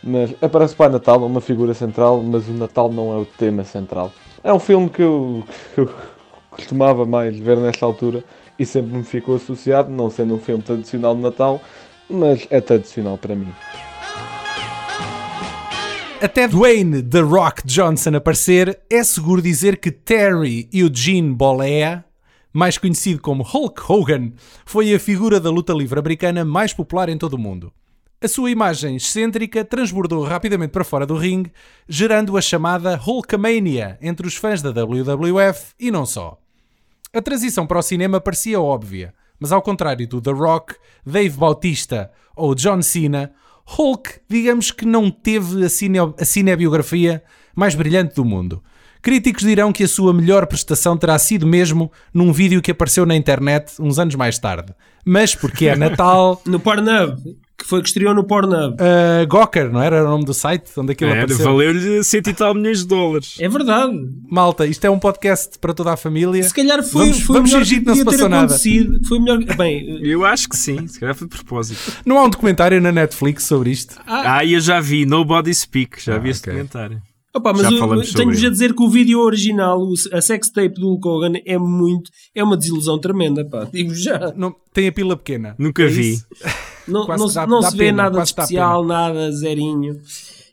Mas 0.02 0.34
aparece 0.40 0.76
Pai 0.76 0.88
Natal, 0.88 1.24
uma 1.24 1.40
figura 1.40 1.74
central, 1.74 2.22
mas 2.22 2.48
o 2.48 2.52
Natal 2.52 2.92
não 2.92 3.12
é 3.12 3.16
o 3.16 3.24
tema 3.24 3.64
central. 3.64 4.12
É 4.42 4.52
um 4.52 4.60
filme 4.60 4.88
que 4.88 5.02
eu, 5.02 5.44
que 5.74 5.80
eu 5.80 5.90
costumava 6.50 7.04
mais 7.04 7.38
ver 7.38 7.56
nesta 7.56 7.84
altura 7.84 8.22
e 8.58 8.64
sempre 8.64 8.96
me 8.96 9.04
ficou 9.04 9.36
associado, 9.36 9.90
não 9.90 10.10
sendo 10.10 10.34
um 10.34 10.38
filme 10.38 10.62
tradicional 10.62 11.14
de 11.14 11.22
Natal, 11.22 11.60
mas 12.08 12.46
é 12.50 12.60
tradicional 12.60 13.18
para 13.18 13.34
mim. 13.34 13.52
Até 16.20 16.48
Dwayne 16.48 17.00
The 17.00 17.20
Rock 17.20 17.62
Johnson 17.64 18.16
aparecer, 18.16 18.80
é 18.90 19.04
seguro 19.04 19.40
dizer 19.40 19.78
que 19.78 19.92
Terry 19.92 20.68
Eugene 20.72 21.32
Bollea, 21.32 22.04
mais 22.52 22.76
conhecido 22.76 23.20
como 23.20 23.44
Hulk 23.44 23.80
Hogan, 23.88 24.32
foi 24.66 24.92
a 24.92 24.98
figura 24.98 25.38
da 25.38 25.48
luta 25.48 25.72
livre 25.72 26.00
americana 26.00 26.44
mais 26.44 26.72
popular 26.72 27.08
em 27.08 27.16
todo 27.16 27.34
o 27.34 27.38
mundo. 27.38 27.72
A 28.20 28.26
sua 28.26 28.50
imagem 28.50 28.96
excêntrica 28.96 29.64
transbordou 29.64 30.24
rapidamente 30.24 30.72
para 30.72 30.82
fora 30.82 31.06
do 31.06 31.16
ringue, 31.16 31.52
gerando 31.88 32.36
a 32.36 32.40
chamada 32.40 33.00
Hulkamania 33.00 33.96
entre 34.02 34.26
os 34.26 34.34
fãs 34.34 34.60
da 34.60 34.70
WWF 34.70 35.72
e 35.78 35.88
não 35.92 36.04
só. 36.04 36.36
A 37.14 37.22
transição 37.22 37.64
para 37.64 37.78
o 37.78 37.82
cinema 37.82 38.20
parecia 38.20 38.60
óbvia, 38.60 39.14
mas 39.38 39.52
ao 39.52 39.62
contrário 39.62 40.04
do 40.08 40.20
The 40.20 40.32
Rock, 40.32 40.74
Dave 41.06 41.36
Bautista 41.36 42.10
ou 42.34 42.56
John 42.56 42.82
Cena, 42.82 43.30
Hulk, 43.64 44.14
digamos 44.28 44.72
que 44.72 44.84
não 44.84 45.12
teve 45.12 45.64
a, 45.64 45.68
cine 45.68 45.98
a 46.00 46.24
cinebiografia 46.24 47.22
mais 47.54 47.76
brilhante 47.76 48.16
do 48.16 48.24
mundo. 48.24 48.60
Críticos 49.00 49.44
dirão 49.44 49.72
que 49.72 49.84
a 49.84 49.88
sua 49.88 50.12
melhor 50.12 50.44
prestação 50.48 50.96
terá 50.96 51.16
sido 51.20 51.46
mesmo 51.46 51.92
num 52.12 52.32
vídeo 52.32 52.60
que 52.60 52.72
apareceu 52.72 53.06
na 53.06 53.14
internet 53.14 53.74
uns 53.78 53.96
anos 53.96 54.16
mais 54.16 54.40
tarde. 54.40 54.74
Mas 55.04 55.36
porque 55.36 55.68
é 55.68 55.76
Natal. 55.76 56.42
no 56.44 56.58
Pornhub 56.58 57.16
que 57.58 57.66
foi 57.66 57.82
que 57.82 57.88
estreou 57.88 58.14
no 58.14 58.22
Pornhub. 58.22 58.74
Uh, 58.74 59.26
Gawker, 59.26 59.70
não 59.70 59.82
era? 59.82 59.96
era 59.96 60.06
o 60.06 60.10
nome 60.10 60.24
do 60.24 60.32
site 60.32 60.70
onde 60.76 60.92
aquilo 60.92 61.10
é, 61.10 61.22
apareceu? 61.22 61.44
Valeu-lhe 61.44 62.04
cento 62.04 62.30
e 62.30 62.34
tal 62.34 62.54
milhões 62.54 62.80
de 62.80 62.86
dólares. 62.86 63.36
É 63.40 63.48
verdade. 63.48 63.98
Malta, 64.30 64.64
isto 64.64 64.84
é 64.84 64.90
um 64.90 64.98
podcast 64.98 65.58
para 65.58 65.74
toda 65.74 65.92
a 65.92 65.96
família. 65.96 66.42
Se 66.42 66.54
calhar 66.54 66.82
foi, 66.84 67.06
vamos, 67.06 67.20
foi 67.22 67.34
vamos 67.34 67.50
melhor 67.50 67.64
fingir 67.64 67.80
que 67.80 67.86
não 67.86 67.94
se 67.96 68.04
passou 68.04 68.28
nada. 68.28 68.56
Foi 69.06 69.18
melhor. 69.18 69.38
Bem, 69.56 70.00
eu 70.06 70.24
acho 70.24 70.48
que 70.48 70.56
sim, 70.56 70.86
se 70.86 71.00
calhar 71.00 71.14
foi 71.14 71.26
de 71.26 71.34
propósito. 71.34 71.92
Não 72.06 72.18
há 72.18 72.24
um 72.24 72.30
documentário 72.30 72.80
na 72.80 72.92
Netflix 72.92 73.44
sobre 73.44 73.70
isto? 73.70 74.00
Ah, 74.06 74.36
ah 74.36 74.44
eu 74.44 74.60
já 74.60 74.80
vi, 74.80 75.04
Nobody 75.04 75.52
Speak, 75.52 76.00
já 76.00 76.14
ah, 76.14 76.18
vi 76.18 76.20
okay. 76.20 76.30
esse 76.30 76.42
documentário. 76.42 77.02
Opa, 77.34 77.52
mas 77.52 77.70
eu, 77.70 78.14
tenho-vos 78.14 78.42
a 78.42 78.50
dizer 78.50 78.74
que 78.74 78.82
o 78.82 78.88
vídeo 78.88 79.20
original, 79.20 79.86
a 80.12 80.20
sextape 80.20 80.74
do 80.80 80.88
Hulk 80.88 81.08
Hogan, 81.08 81.32
é 81.44 81.58
muito. 81.58 82.10
é 82.34 82.42
uma 82.42 82.56
desilusão 82.56 82.98
tremenda, 82.98 83.44
pá. 83.44 83.64
Digo 83.70 83.94
já. 83.94 84.32
Não, 84.34 84.54
tem 84.72 84.88
a 84.88 84.92
pila 84.92 85.16
pequena. 85.16 85.54
Nunca 85.58 85.82
é 85.82 85.86
vi. 85.86 86.18
Não, 86.88 87.06
não, 87.06 87.26
dá, 87.32 87.46
não 87.46 87.60
dá 87.60 87.70
se 87.70 87.76
vê 87.76 87.86
pena, 87.86 88.04
nada 88.04 88.18
de 88.18 88.24
especial, 88.24 88.84
nada 88.84 89.30
zerinho. 89.32 90.00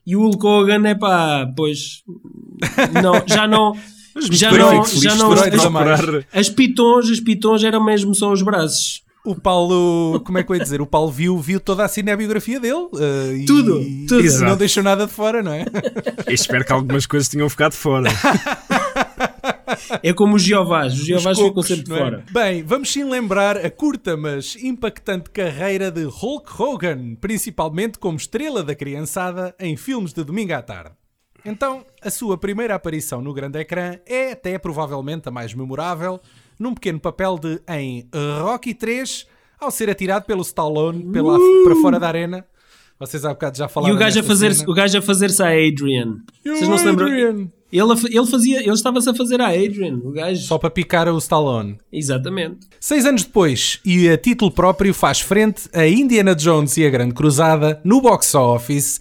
E 0.06 0.16
o 0.16 0.22
Hulk 0.22 0.46
Hogan 0.46 0.88
é 0.88 0.96
pá, 0.96 1.52
pois. 1.56 2.04
Não, 3.02 3.24
já 3.26 3.48
não. 3.48 3.74
já 4.32 4.52
não, 4.52 4.86
já 4.86 5.16
não, 5.16 5.32
as, 5.34 6.26
as 6.34 6.50
pitons, 6.50 7.10
as 7.10 7.20
pitons 7.20 7.64
eram 7.64 7.84
mesmo 7.84 8.14
só 8.16 8.32
os 8.32 8.42
braços 8.42 9.06
o 9.26 9.34
Paulo, 9.34 10.20
como 10.24 10.38
é 10.38 10.44
que 10.44 10.52
eu 10.52 10.56
ia 10.56 10.62
dizer? 10.62 10.82
O 10.82 10.86
Paulo 10.86 11.12
viu, 11.12 11.38
viu 11.40 11.60
toda 11.60 11.84
a 11.84 11.88
cinebiografia 11.88 12.60
dele. 12.60 12.76
Uh, 12.76 13.46
tudo, 13.48 13.82
e, 13.82 14.06
tudo. 14.06 14.24
E 14.24 14.40
não 14.42 14.56
deixou 14.56 14.84
nada 14.84 15.08
de 15.08 15.12
fora, 15.12 15.42
não 15.42 15.52
é? 15.52 15.66
espero 16.30 16.64
que 16.64 16.72
algumas 16.72 17.08
coisas 17.08 17.28
tenham 17.28 17.50
ficado 17.50 17.72
de 17.72 17.78
fora. 17.78 18.10
É 20.02 20.14
como 20.14 20.36
os 20.36 20.44
Jeovás, 20.44 20.94
os 20.94 21.06
Jeovás 21.06 21.38
ficam 21.38 21.64
sempre 21.64 21.86
de 21.86 21.94
é? 21.94 21.98
fora. 21.98 22.26
Bem, 22.32 22.64
vamos 22.64 22.92
sim 22.92 23.04
lembrar 23.04 23.58
a 23.58 23.70
curta, 23.70 24.16
mas 24.16 24.56
impactante 24.56 25.30
carreira 25.30 25.92
de 25.92 26.04
Hulk 26.04 26.62
Hogan, 26.62 27.16
principalmente 27.16 28.00
como 28.00 28.18
estrela 28.18 28.64
da 28.64 28.76
criançada 28.76 29.56
em 29.60 29.76
filmes 29.76 30.14
de 30.14 30.24
domingo 30.24 30.54
à 30.54 30.62
tarde. 30.62 30.92
Então, 31.46 31.86
a 32.02 32.10
sua 32.10 32.38
primeira 32.38 32.74
aparição 32.74 33.22
no 33.22 33.32
grande 33.32 33.60
ecrã 33.60 34.00
é 34.06 34.32
até 34.32 34.58
provavelmente 34.58 35.30
a 35.30 35.32
mais 35.32 35.54
memorável, 35.54 36.20
num 36.60 36.74
pequeno 36.74 37.00
papel 37.00 37.38
de 37.38 37.62
em 37.70 38.10
Rocky 38.42 38.74
3 38.74 39.28
ao 39.60 39.72
ser 39.72 39.90
atirado 39.90 40.26
pelo 40.26 40.42
Stallone 40.42 41.12
pela, 41.12 41.38
uh! 41.38 41.64
para 41.64 41.76
fora 41.76 42.00
da 42.00 42.08
arena. 42.08 42.46
Vocês 43.00 43.26
há 43.26 43.30
bocado 43.30 43.58
já 43.58 43.68
falaram. 43.68 43.94
E 43.94 43.96
o 43.96 44.00
gajo, 44.00 44.20
a 44.20 44.24
fazer, 44.24 44.52
o 44.68 44.74
gajo 44.74 44.98
a 44.98 45.02
fazer-se 45.02 45.44
a 45.44 45.48
Adrian. 45.48 46.22
Vocês 46.44 46.68
não 46.68 46.78
se 46.78 46.86
lembram? 46.86 47.52
Ele, 47.76 48.18
ele, 48.18 48.26
fazia, 48.26 48.60
ele 48.60 48.72
estava-se 48.72 49.10
a 49.10 49.14
fazer 49.14 49.42
a 49.42 49.50
Adrian, 49.50 50.00
o 50.02 50.12
gajo. 50.12 50.42
Só 50.42 50.58
para 50.58 50.70
picar 50.70 51.10
o 51.10 51.18
Stallone. 51.18 51.78
Exatamente. 51.92 52.68
Seis 52.80 53.06
anos 53.06 53.24
depois, 53.24 53.82
e 53.84 54.08
a 54.08 54.18
título 54.18 54.50
próprio, 54.50 54.94
faz 54.94 55.20
frente 55.20 55.68
a 55.74 55.86
Indiana 55.86 56.34
Jones 56.34 56.78
e 56.78 56.86
a 56.86 56.90
Grande 56.90 57.14
Cruzada 57.14 57.82
no 57.84 58.00
box 58.00 58.34
office 58.34 59.00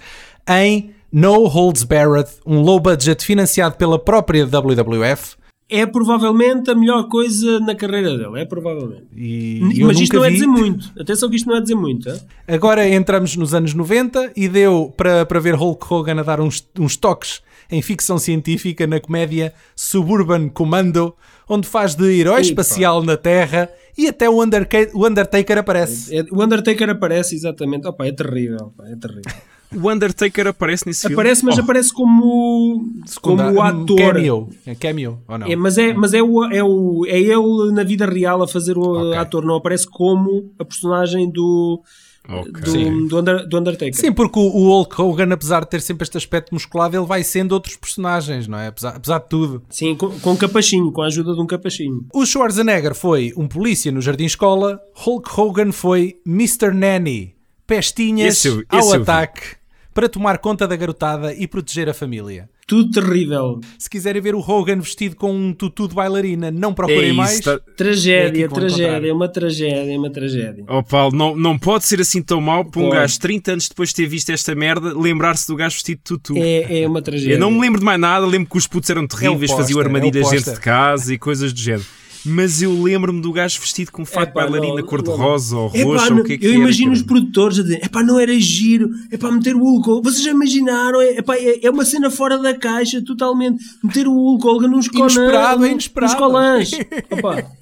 em 0.48 0.90
No 1.12 1.46
Holds 1.46 1.84
Barred, 1.84 2.28
um 2.44 2.60
low 2.60 2.80
budget 2.80 3.24
financiado 3.24 3.76
pela 3.76 3.98
própria 3.98 4.44
WWF 4.44 5.36
é 5.68 5.86
provavelmente 5.86 6.70
a 6.70 6.74
melhor 6.74 7.08
coisa 7.08 7.58
na 7.60 7.74
carreira 7.74 8.16
dele. 8.16 8.40
É 8.40 8.44
provavelmente. 8.44 9.06
E 9.16 9.60
Mas 9.82 9.98
isto 9.98 10.16
não 10.16 10.24
é 10.24 10.30
dizer 10.30 10.46
muito. 10.46 10.92
Atenção 10.98 11.30
que 11.30 11.36
isto 11.36 11.48
não 11.48 11.56
é 11.56 11.60
dizer 11.60 11.74
muito. 11.74 12.08
É? 12.08 12.20
Agora 12.54 12.86
entramos 12.86 13.34
nos 13.34 13.54
anos 13.54 13.72
90 13.72 14.32
e 14.36 14.46
deu 14.46 14.92
para, 14.96 15.24
para 15.24 15.40
ver 15.40 15.54
Hulk 15.54 15.84
Hogan 15.92 16.20
a 16.20 16.22
dar 16.22 16.40
uns, 16.40 16.66
uns 16.78 16.96
toques 16.96 17.40
em 17.70 17.82
ficção 17.82 18.18
científica 18.18 18.86
na 18.86 19.00
comédia 19.00 19.52
Suburban 19.74 20.48
Commando, 20.48 21.14
onde 21.48 21.66
faz 21.66 21.94
de 21.94 22.20
herói 22.20 22.40
espacial 22.40 23.02
na 23.02 23.16
Terra 23.16 23.70
e 23.96 24.08
até 24.08 24.28
o, 24.28 24.42
Underca 24.42 24.88
o 24.92 25.06
Undertaker 25.06 25.58
aparece. 25.58 26.14
É, 26.14 26.20
é, 26.20 26.26
o 26.30 26.42
Undertaker 26.42 26.90
aparece, 26.90 27.34
exatamente. 27.34 27.86
Opa, 27.86 28.06
é 28.06 28.12
terrível. 28.12 28.72
Opa, 28.74 28.88
é 28.88 28.96
terrível. 28.96 29.32
O 29.74 29.90
Undertaker 29.90 30.46
aparece 30.48 30.86
nesse 30.86 31.02
filme? 31.02 31.14
Aparece, 31.14 31.44
mas 31.44 31.58
oh. 31.58 31.62
aparece 31.62 31.92
como, 31.92 32.92
como 33.20 33.42
um 33.42 33.62
ator. 33.62 33.96
Cameo. 33.96 34.48
É 34.66 34.74
cameo, 34.74 35.20
ou 35.26 35.38
não? 35.38 35.46
É, 35.46 35.56
mas 35.56 35.78
é, 35.78 35.92
mas 35.92 36.14
é, 36.14 36.22
o, 36.22 36.44
é, 36.44 36.62
o, 36.62 37.04
é 37.06 37.18
ele 37.18 37.72
na 37.72 37.82
vida 37.82 38.06
real 38.06 38.42
a 38.42 38.48
fazer 38.48 38.78
o 38.78 39.08
okay. 39.08 39.18
ator, 39.18 39.44
não 39.44 39.56
aparece 39.56 39.88
como 39.90 40.52
a 40.58 40.64
personagem 40.64 41.30
do. 41.30 41.82
Okay. 42.26 42.90
Do, 42.90 43.08
do, 43.08 43.18
Under, 43.18 43.46
do, 43.46 43.58
Undertaker. 43.58 43.94
Sim, 43.94 44.12
porque 44.12 44.38
o, 44.38 44.42
o 44.42 44.68
Hulk 44.68 45.00
Hogan, 45.00 45.32
apesar 45.32 45.60
de 45.60 45.70
ter 45.70 45.82
sempre 45.82 46.04
este 46.04 46.16
aspecto 46.16 46.54
musculado, 46.54 46.96
ele 46.96 47.04
vai 47.04 47.22
sendo 47.22 47.52
outros 47.52 47.76
personagens, 47.76 48.48
não 48.48 48.58
é? 48.58 48.68
Apesar, 48.68 48.96
apesar 48.96 49.18
de 49.18 49.28
tudo. 49.28 49.62
Sim, 49.68 49.94
com, 49.94 50.08
com 50.20 50.32
um 50.32 50.36
capachinho, 50.36 50.90
com 50.90 51.02
a 51.02 51.06
ajuda 51.06 51.34
de 51.34 51.40
um 51.40 51.46
capachinho. 51.46 52.06
O 52.12 52.24
Schwarzenegger 52.24 52.94
foi 52.94 53.32
um 53.36 53.46
polícia 53.46 53.92
no 53.92 54.00
Jardim 54.00 54.24
Escola, 54.24 54.80
Hulk 54.94 55.28
Hogan 55.38 55.72
foi 55.72 56.16
Mr. 56.26 56.72
Nanny. 56.72 57.34
Pestinhas 57.66 58.44
esse, 58.44 58.48
esse 58.48 58.66
ao 58.70 59.02
ataque 59.02 59.56
para 59.94 60.08
tomar 60.08 60.38
conta 60.38 60.66
da 60.66 60.74
garotada 60.76 61.32
e 61.32 61.46
proteger 61.46 61.88
a 61.88 61.94
família. 61.94 62.48
Tudo 62.66 62.90
terrível. 62.90 63.60
Se 63.78 63.88
quiserem 63.90 64.20
ver 64.22 64.34
o 64.34 64.40
Hogan 64.40 64.80
vestido 64.80 65.14
com 65.16 65.30
um 65.32 65.52
tutu 65.52 65.86
de 65.86 65.94
bailarina, 65.94 66.50
não 66.50 66.72
procurem 66.74 67.10
É 67.10 67.12
mais. 67.12 67.40
tá- 67.40 67.52
É 67.52 67.70
Tragédia, 67.76 68.48
vão 68.48 68.58
tragédia, 68.58 69.08
é 69.08 69.12
uma 69.12 69.28
tragédia, 69.28 69.94
é 69.94 69.98
uma 69.98 70.10
tragédia. 70.10 70.64
Oh 70.66 70.82
Paulo, 70.82 71.14
não, 71.14 71.36
não 71.36 71.58
pode 71.58 71.84
ser 71.84 72.00
assim 72.00 72.22
tão 72.22 72.40
mau 72.40 72.64
para 72.64 72.80
um 72.80 72.88
gajo 72.90 73.20
30 73.20 73.52
anos 73.52 73.68
depois 73.68 73.90
de 73.90 73.96
ter 73.96 74.06
visto 74.06 74.30
esta 74.30 74.54
merda 74.54 74.98
lembrar-se 74.98 75.46
do 75.46 75.54
gajo 75.56 75.74
vestido 75.74 75.98
de 75.98 76.04
tutu. 76.04 76.34
É, 76.38 76.80
é 76.82 76.88
uma 76.88 77.02
tragédia. 77.02 77.34
Eu 77.34 77.38
não 77.38 77.50
me 77.50 77.60
lembro 77.60 77.78
de 77.78 77.84
mais 77.84 78.00
nada, 78.00 78.26
lembro 78.26 78.48
que 78.50 78.56
os 78.58 78.66
putos 78.66 78.88
eram 78.90 79.06
terríveis, 79.06 79.50
É 79.50 79.54
o 79.54 79.56
faziam 79.58 79.76
póster, 79.76 79.94
armadilhas 79.96 80.26
é 80.26 80.28
o 80.28 80.30
dentro 80.38 80.54
de 80.54 80.60
casa 80.60 81.12
e 81.14 81.18
coisas 81.18 81.52
do 81.52 81.60
género. 81.60 81.84
Mas 82.26 82.62
eu 82.62 82.82
lembro-me 82.82 83.20
do 83.20 83.30
gajo 83.32 83.60
vestido 83.60 83.92
com 83.92 84.02
um 84.02 84.06
fato 84.06 84.32
de 84.32 84.38
Epá, 84.38 84.48
bailarina 84.48 84.82
cor-de-rosa 84.82 85.56
ou 85.58 85.68
roxa, 85.68 86.08
não- 86.10 86.16
ou 86.18 86.22
o 86.22 86.24
que 86.24 86.32
é 86.32 86.38
que 86.38 86.46
eu 86.46 86.50
era, 86.52 86.58
imagino 86.60 86.92
os 86.92 87.02
produtores 87.02 87.58
a 87.58 87.62
dizer: 87.62 87.84
epá, 87.84 88.02
não 88.02 88.18
era 88.18 88.38
giro, 88.40 88.88
epá, 89.12 89.30
meter 89.30 89.54
o 89.54 89.58
Hulk 89.60 89.90
Hogan. 89.90 90.02
Vocês 90.10 90.22
já 90.24 90.30
imaginaram? 90.30 91.00
É, 91.02 91.18
epá, 91.18 91.36
é, 91.36 91.66
é 91.66 91.70
uma 91.70 91.84
cena 91.84 92.10
fora 92.10 92.38
da 92.38 92.54
caixa, 92.56 93.02
totalmente. 93.04 93.62
Meter 93.82 94.08
o 94.08 94.12
Hulk 94.14 94.46
Hogan 94.46 94.68
nos 94.68 94.86
Inesperado, 94.86 95.56
colãs. 95.56 95.62
é 95.68 95.72
inesperado. 95.72 96.12
Nos 96.12 96.18
colãs. 96.20 96.70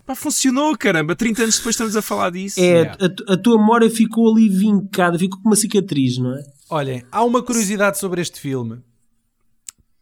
Pá, 0.07 0.15
funcionou, 0.15 0.77
caramba. 0.77 1.17
30 1.17 1.43
anos 1.43 1.57
depois 1.57 1.75
estamos 1.75 1.97
a 1.97 2.03
falar 2.03 2.31
disso. 2.31 2.61
é, 2.61 2.83
a, 3.29 3.33
a 3.33 3.37
tua 3.37 3.59
memória 3.59 3.91
ficou 3.91 4.31
ali 4.31 4.49
vincada, 4.49 5.19
ficou 5.19 5.41
com 5.41 5.49
uma 5.49 5.57
cicatriz, 5.57 6.19
não 6.19 6.35
é? 6.37 6.43
Olhem, 6.71 7.03
há 7.11 7.25
uma 7.25 7.43
curiosidade 7.43 7.99
sobre 7.99 8.21
este 8.21 8.41
filme 8.41 8.79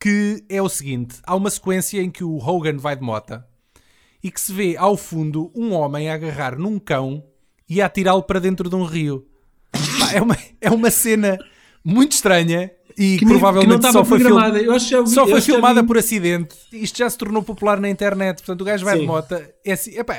que 0.01 0.43
é 0.49 0.61
o 0.63 0.69
seguinte: 0.69 1.17
há 1.27 1.35
uma 1.35 1.51
sequência 1.51 2.01
em 2.01 2.11
que 2.11 2.25
o 2.25 2.37
Hogan 2.37 2.77
vai 2.77 2.97
de 2.97 3.03
mota 3.03 3.45
e 4.23 4.31
que 4.31 4.41
se 4.41 4.53
vê 4.53 4.77
ao 4.77 4.97
fundo 4.97 5.51
um 5.55 5.73
homem 5.73 6.09
a 6.11 6.15
agarrar 6.15 6.59
num 6.59 6.79
cão 6.79 7.23
e 7.69 7.81
a 7.81 7.87
atirá-lo 7.87 8.23
para 8.23 8.41
dentro 8.41 8.69
de 8.69 8.75
um 8.77 8.85
rio. 8.85 9.27
Pá, 9.99 10.13
é, 10.13 10.21
uma, 10.21 10.37
é 10.61 10.71
uma 10.71 10.91
cena 10.91 11.39
muito 11.85 12.13
estranha 12.13 12.71
e 12.99 13.17
Que, 13.19 13.25
provavelmente 13.25 13.87
que 13.87 13.93
só 13.93 14.05
foi, 14.05 14.19
film- 14.19 14.31
programada. 14.31 14.61
Eu 14.61 14.73
acho 14.73 14.85
que 14.87 14.91
já 14.91 15.01
vi- 15.01 15.09
só 15.11 15.27
foi 15.27 15.41
filmada 15.41 15.81
vi. 15.81 15.87
por 15.87 15.97
acidente. 15.97 16.55
Isto 16.73 16.99
já 16.99 17.09
se 17.09 17.17
tornou 17.17 17.43
popular 17.43 17.81
na 17.81 17.89
internet. 17.89 18.39
Portanto, 18.39 18.61
o 18.61 18.65
gajo 18.65 18.85
vai 18.85 18.95
Sim. 18.97 19.01
de 19.03 19.07
mota. 19.07 19.55
É 19.65 19.73
assim, 19.73 19.97
epá, 19.97 20.17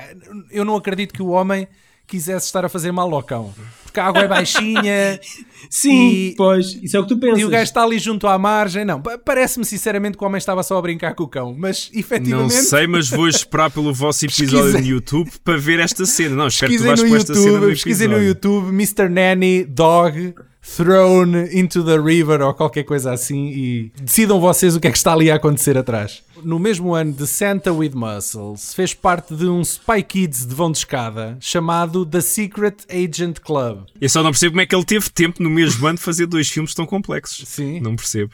eu 0.50 0.64
não 0.66 0.76
acredito 0.76 1.14
que 1.14 1.22
o 1.22 1.28
homem 1.28 1.68
quisesse 2.12 2.46
estar 2.46 2.64
a 2.66 2.70
fazer 2.70 2.92
mal 2.92 3.14
ao 3.14 3.24
cão. 3.24 3.54
Porque 3.84 4.00
a 4.00 4.06
água 4.06 4.22
é 4.22 4.28
baixinha. 4.28 5.20
Sim, 5.70 6.12
E- 6.12 6.34
pois, 6.38 6.80
isso 6.82 6.96
é 6.96 7.00
o 7.00 7.04
que 7.04 7.10
tu 7.10 7.20
pensas. 7.20 7.40
E 7.40 7.46
o 7.46 7.50
gajo 7.50 7.64
está 7.64 7.84
ali 7.84 8.00
junto 8.00 8.26
à 8.28 8.38
margem. 8.38 8.86
Não, 8.86 9.02
pa- 9.02 9.18
parece-me 9.18 9.66
sinceramente 9.66 10.18
que 10.18 10.24
o 10.24 10.28
homem 10.28 10.38
estava 10.38 10.64
só 10.64 10.78
a 10.78 10.82
brincar 10.82 11.14
com 11.14 11.24
o 11.24 11.28
cão, 11.28 11.54
mas 11.58 11.90
Não 11.94 12.00
efetivamente. 12.00 12.54
sei, 12.54 12.88
mas 12.88 13.10
vou 13.10 13.28
esperar 13.28 13.70
pelo 13.70 13.94
vosso 13.94 14.26
episódio 14.26 14.74
no 14.80 14.86
YouTube 14.86 15.30
para 15.44 15.58
ver 15.58 15.80
esta 15.80 16.06
cena. 16.06 16.36
Não, 16.36 16.48
espero 16.48 16.72
que 16.72 16.78
tu 16.78 16.84
vais 16.86 17.02
no 17.02 17.08
pôr 17.10 17.18
esta 17.18 17.34
cena 17.34 17.46
YouTube, 17.48 17.62
no 17.66 17.68
pesquisem 17.70 18.08
no 18.08 18.14
episódio. 18.16 18.28
YouTube 18.30 18.68
Mr. 18.70 19.10
Nanny 19.10 19.64
Dog 19.66 20.34
Thrown 20.62 21.36
into 21.52 21.84
the 21.84 21.98
River 21.98 22.42
ou 22.42 22.54
qualquer 22.54 22.84
coisa 22.84 23.12
assim 23.12 23.48
e 23.48 23.92
decidam 24.02 24.40
vocês 24.40 24.76
o 24.76 24.80
que 24.80 24.88
é 24.88 24.92
que 24.92 24.98
está 24.98 25.14
ali 25.14 25.32
a 25.32 25.36
acontecer 25.36 25.78
atrás. 25.78 26.24
No 26.44 26.60
mesmo 26.60 26.94
ano 26.94 27.14
de 27.14 27.26
Santa 27.26 27.74
with 27.74 27.94
Muscles, 27.94 28.74
fez 28.74 28.94
parte 28.94 29.36
de 29.36 29.48
um 29.48 29.62
Spy 29.62 30.04
Kids 30.04 30.46
de 30.46 30.54
vão 30.54 30.72
de 30.72 30.78
escada 30.78 31.38
chamado 31.40 32.06
The 32.06 32.22
Secret 32.22 32.78
Agent 32.90 33.40
Club. 33.40 33.86
Eu 34.00 34.10
só 34.10 34.22
não 34.22 34.32
percebo 34.32 34.52
como 34.52 34.62
é 34.62 34.66
que 34.66 34.76
ele 34.76 34.86
teve 34.86 35.10
tempo 35.10 35.42
no 35.42 35.50
mesmo 35.50 35.86
ano 35.88 35.98
de 35.98 36.04
fazer 36.04 36.28
dois 36.28 36.48
filmes 36.48 36.74
tão 36.74 36.86
complexos. 36.86 37.48
Sim. 37.48 37.80
Não 37.80 37.96
percebo. 37.96 38.34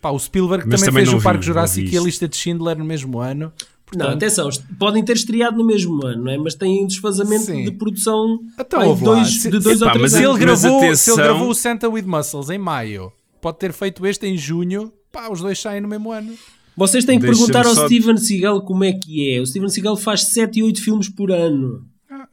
Pá, 0.00 0.10
o 0.10 0.18
Spielberg 0.18 0.64
Mas 0.66 0.80
também, 0.80 0.92
também 0.92 1.06
fez 1.06 1.20
o 1.20 1.22
Parque 1.22 1.40
vi, 1.40 1.46
Jurássico 1.46 1.88
e 1.88 1.98
a 1.98 2.00
lista 2.00 2.28
de 2.28 2.36
Schindler 2.36 2.78
no 2.78 2.84
mesmo 2.84 3.18
ano. 3.18 3.52
Não, 3.94 4.00
Portanto, 4.04 4.16
atenção, 4.16 4.48
est- 4.48 4.62
podem 4.78 5.02
ter 5.04 5.14
estreado 5.16 5.56
no 5.56 5.64
mesmo 5.66 6.04
ano, 6.06 6.24
não 6.24 6.30
é? 6.30 6.36
mas 6.36 6.54
têm 6.54 6.84
um 6.84 6.86
desfazamento 6.86 7.44
Sim. 7.46 7.64
de 7.64 7.70
produção 7.72 8.38
Então, 8.58 8.86
lá. 8.90 8.94
dois, 8.94 9.40
Se- 9.42 9.50
de 9.50 9.58
dois 9.58 9.80
Epá, 9.80 9.86
ou 9.86 9.92
três 9.92 10.02
mas 10.02 10.12
se 10.12 10.24
anos. 10.24 10.36
ele, 10.40 10.46
Mas 10.46 10.60
gravou, 10.62 10.80
se 10.80 10.86
atenção- 10.86 11.14
ele 11.14 11.22
gravou 11.22 11.48
o 11.50 11.54
Santa 11.54 11.88
with 11.88 12.02
Muscles 12.02 12.50
em 12.50 12.58
maio, 12.58 13.10
pode 13.40 13.58
ter 13.58 13.72
feito 13.72 14.06
este 14.06 14.26
em 14.26 14.36
junho, 14.36 14.92
pá, 15.10 15.30
os 15.30 15.40
dois 15.40 15.58
saem 15.58 15.80
no 15.80 15.88
mesmo 15.88 16.12
ano. 16.12 16.34
Vocês 16.76 17.04
têm 17.04 17.18
que 17.18 17.26
perguntar 17.26 17.66
ao 17.66 17.74
só- 17.74 17.86
Steven 17.86 18.16
Seagal 18.18 18.60
como 18.62 18.84
é 18.84 18.92
que 18.92 19.32
é. 19.34 19.40
O 19.40 19.46
Steven 19.46 19.68
Seagal 19.68 19.96
faz 19.96 20.24
7 20.24 20.60
e 20.60 20.62
8 20.62 20.80
filmes 20.82 21.08
por 21.08 21.32
ano. 21.32 21.82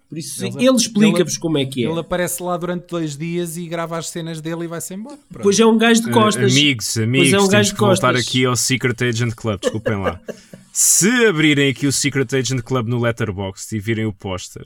Por 0.07 0.17
isso, 0.19 0.45
Ele- 0.45 0.67
ele 0.67 0.75
explica-vos 0.75 1.37
como 1.37 1.57
é 1.57 1.65
que 1.65 1.83
é. 1.85 1.89
Ele 1.89 1.99
aparece 1.99 2.41
lá 2.43 2.55
durante 2.57 2.85
dois 2.87 3.17
dias 3.17 3.57
e 3.57 3.67
grava 3.67 3.97
as 3.97 4.07
cenas 4.07 4.39
dele 4.39 4.65
e 4.65 4.67
vai-se 4.67 4.93
embora. 4.93 5.17
Pronto. 5.29 5.43
Pois 5.43 5.59
é 5.59 5.65
um 5.65 5.77
gajo 5.77 6.03
de 6.03 6.11
costas. 6.11 6.53
Uh, 6.53 6.55
amigos, 6.57 6.93
Pois 6.93 7.03
amigos, 7.05 7.33
é 7.33 7.39
um 7.39 7.47
gajo 7.47 7.73
de 7.73 7.79
voltar 7.79 8.13
costas. 8.13 8.27
aqui 8.27 8.45
ao 8.45 8.55
Secret 8.55 8.95
Agent 9.03 9.33
Club, 9.35 9.59
desculpem 9.61 9.95
lá. 9.99 10.19
Se 10.71 11.25
abrirem 11.25 11.69
aqui 11.71 11.87
o 11.87 11.91
Secret 11.91 12.27
Agent 12.35 12.61
Club 12.61 12.87
no 12.87 12.99
Letterboxd 12.99 13.75
e 13.75 13.79
virem 13.79 14.05
o 14.05 14.13
póster, 14.13 14.65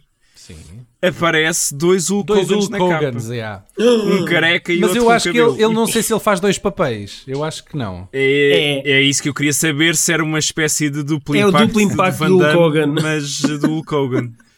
aparece 1.01 1.75
dois 1.75 2.09
Hulk 2.09 2.25
dois 2.27 2.49
Hogans 2.49 2.65
Hulk 2.67 2.71
na 2.71 2.83
Hogans, 2.85 3.23
capa. 3.23 3.35
yeah. 3.35 3.63
Um 3.79 4.25
careca 4.25 4.73
e 4.73 4.79
Mas 4.79 4.89
outro 4.89 5.03
eu 5.03 5.05
com 5.05 5.11
acho 5.11 5.31
que 5.31 5.37
ele, 5.37 5.63
ele 5.63 5.73
não 5.73 5.87
sei 5.87 6.01
se 6.03 6.11
ele 6.11 6.19
faz 6.19 6.39
dois 6.39 6.57
papéis. 6.57 7.21
Eu 7.27 7.43
acho 7.43 7.63
que 7.63 7.77
não. 7.77 8.09
É, 8.11 8.81
é 8.83 9.01
isso 9.01 9.21
que 9.21 9.29
eu 9.29 9.33
queria 9.33 9.53
saber 9.53 9.95
se 9.95 10.11
era 10.11 10.23
uma 10.23 10.39
espécie 10.39 10.89
de 10.89 11.03
duplo 11.03 11.35
É 11.35 11.45
o 11.45 11.49
impacto, 11.49 11.67
duplo 11.67 11.81
impacto 11.81 12.13
de 12.13 12.19
Van 12.19 12.27
do 12.29 12.37
Hulk 12.39 12.57
Hogan. 12.57 12.87
mas 13.01 13.39
do 13.39 13.67
Hulk 13.67 13.95
Hogan. 13.95 14.31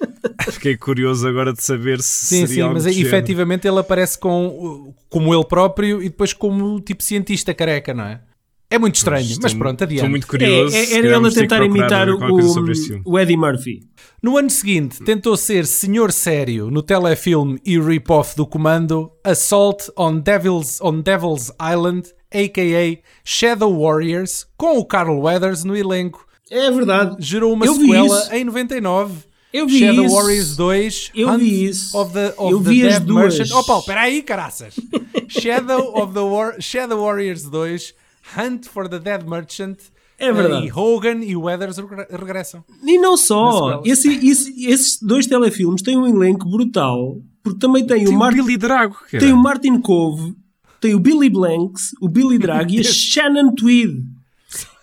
Fiquei 0.52 0.76
curioso 0.78 1.28
agora 1.28 1.54
de 1.54 1.64
saber 1.64 2.02
se 2.02 2.26
Sim, 2.26 2.48
seria 2.48 2.68
sim, 2.68 2.74
mas 2.74 2.86
efetivamente 2.86 3.68
ele 3.68 3.80
aparece 3.80 4.18
com, 4.18 4.94
como 5.10 5.34
ele 5.34 5.46
próprio 5.46 6.02
e 6.02 6.10
depois 6.10 6.34
como 6.34 6.80
tipo 6.80 7.04
cientista 7.04 7.54
careca, 7.54 7.94
não 7.94 8.04
é? 8.06 8.22
É 8.70 8.80
muito 8.80 8.96
estranho, 8.96 9.28
mas 9.42 9.54
mu- 9.54 9.60
pronto, 9.60 9.84
adiante. 9.84 9.98
Estou 9.98 10.10
muito 10.10 10.24
É, 10.26 10.30
curioso. 10.30 10.76
é, 10.76 10.86
se 10.86 10.94
era 10.94 11.02
calhar 11.04 11.20
ele 11.20 11.28
a 11.28 11.32
tentar 11.32 11.66
imitar 11.66 12.10
o, 12.10 13.02
o 13.04 13.20
Eddie 13.20 13.36
Murphy. 13.36 13.82
No 14.24 14.38
ano 14.38 14.50
seguinte, 14.50 15.04
tentou 15.04 15.36
ser 15.36 15.66
senhor 15.66 16.12
sério 16.14 16.72
no 16.72 16.82
telefilme 16.82 17.60
e 17.66 17.78
rip-off 17.78 18.34
do 18.36 18.48
comando 18.48 19.12
Assault 19.26 19.92
on 19.98 20.20
Devil's, 20.20 20.80
on 20.80 21.02
Devil's 21.02 21.52
Island, 21.62 22.14
a.k.a. 22.34 22.98
Shadow 23.26 23.78
Warriors, 23.78 24.48
com 24.56 24.78
o 24.78 24.86
Carl 24.86 25.20
Weathers 25.20 25.66
no 25.66 25.76
elenco. 25.76 26.26
É 26.50 26.72
verdade. 26.72 27.18
Gerou 27.20 27.52
uma 27.52 27.66
Eu 27.66 27.74
sequela 27.76 28.30
em 28.38 28.46
99. 28.46 29.16
Eu 29.54 29.68
vi 29.68 29.80
Shadow 29.80 30.06
isso. 30.06 30.16
Warriors 30.16 30.56
2, 30.56 31.12
Eu 31.14 31.30
Hunt 31.30 31.40
vi 31.40 31.66
isso. 31.66 31.98
of 31.98 32.14
the, 32.14 32.34
of 32.38 32.52
Eu 32.52 32.64
the 32.64 32.70
vi 32.70 32.88
as 32.88 32.94
Dead 32.96 33.04
duas. 33.06 33.38
Merchant. 33.38 33.58
Oh, 33.60 33.64
Paulo, 33.64 33.84
peraí, 33.84 34.22
caraças. 34.24 34.74
Shadow 35.28 35.94
of 36.02 36.14
the 36.14 36.20
War, 36.22 36.56
Shadow 36.62 37.02
Warriors 37.02 37.44
2, 37.44 37.94
Hunt 38.38 38.66
for 38.68 38.88
the 38.88 39.00
Dead 39.00 39.24
Merchant. 39.28 39.78
É 40.18 40.32
verdade. 40.32 40.68
E 40.68 40.72
Hogan 40.72 41.24
e 41.24 41.36
Weathers 41.36 41.78
regre- 41.78 42.08
regressam. 42.12 42.64
E 42.86 42.98
não 43.00 43.18
só. 43.18 43.82
Esse, 43.84 44.08
esse- 44.26 44.66
esses 44.68 45.00
dois 45.02 45.26
telefilmes 45.26 45.82
têm 45.82 45.98
um 45.98 46.08
elenco 46.08 46.48
brutal. 46.48 47.18
Porque 47.44 47.58
também 47.60 47.86
tem, 47.88 48.06
Tem 48.06 48.14
o, 48.14 48.16
o 48.16 48.20
Mar 48.20 48.32
Billy 48.34 48.56
Drago. 48.56 48.94
cara. 49.10 49.20
tem 49.24 49.34
o 49.34 49.38
Martin 49.38 49.82
Cove, 49.82 50.36
tem 50.80 50.94
o 50.94 51.00
Billy 51.00 51.28
Blanks, 51.28 51.90
o 52.00 52.08
Billy 52.08 52.38
Drag 52.40 52.72
e 52.76 52.80
a 52.82 52.84
Shannon 52.84 53.54
Tweed. 53.56 54.04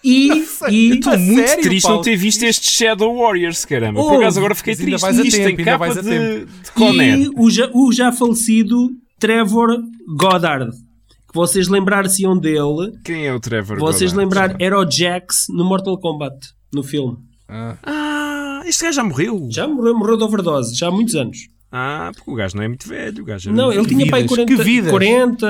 E, 0.05 0.29
e 0.71 0.91
Estou 0.95 1.13
A 1.13 1.19
muito 1.19 1.49
sério, 1.49 1.63
triste 1.65 1.83
Paulo? 1.83 1.97
não 1.99 2.05
ter 2.05 2.17
visto 2.17 2.43
estes 2.45 2.73
Shadow 2.73 3.17
Warriors, 3.19 3.65
caramba. 3.65 4.01
Oh, 4.01 4.09
Por 4.09 4.17
acaso 4.23 4.39
agora 4.39 4.55
fiquei 4.55 4.75
ainda 4.75 4.85
triste. 4.85 5.01
vais 5.03 5.19
a 5.19 5.23
Isto 5.23 5.37
tempo, 5.37 5.57
tem 5.57 5.69
ainda 5.69 5.87
capa 5.87 6.03
de, 6.03 6.45
de 6.45 6.71
Conner. 6.73 7.19
E 7.19 7.31
o 7.37 7.51
já, 7.51 7.71
o 7.75 7.93
já 7.93 8.13
falecido 8.13 8.91
Trevor 9.19 9.77
Goddard. 10.17 10.71
Que 10.71 11.35
vocês 11.35 11.69
lembrar-se-iam 11.69 12.39
dele. 12.39 12.93
Quem 13.05 13.27
é 13.27 13.35
o 13.35 13.41
Trevor 13.41 13.79
Vocês 13.79 14.13
Goddard? 14.13 14.53
lembrar, 14.53 14.57
era 14.65 14.79
o 14.79 14.91
Jax 14.91 15.47
no 15.51 15.65
Mortal 15.65 15.99
Kombat, 15.99 16.37
no 16.73 16.83
filme. 16.83 17.17
Ah, 17.49 18.63
este 18.67 18.85
gajo 18.85 18.97
já 18.97 19.05
morreu. 19.05 19.49
Já 19.51 19.67
morreu, 19.67 19.95
morreu 19.99 20.17
de 20.17 20.25
overdose, 20.25 20.75
já 20.77 20.89
há 20.89 20.91
muitos 20.91 21.15
anos. 21.15 21.39
Ah, 21.71 22.11
porque 22.15 22.31
o 22.31 22.35
gajo 22.35 22.57
não 22.57 22.63
é 22.63 22.69
muito 22.69 22.89
velho. 22.89 23.23
O 23.23 23.27
gajo 23.27 23.51
era 23.51 23.57
Não, 23.57 23.71
ele 23.71 23.87
tinha 23.87 24.07
pai 24.07 24.23
vidas, 24.23 24.37
40, 24.37 24.57
que 24.57 24.63
vidas. 24.63 24.91
40. 24.91 25.47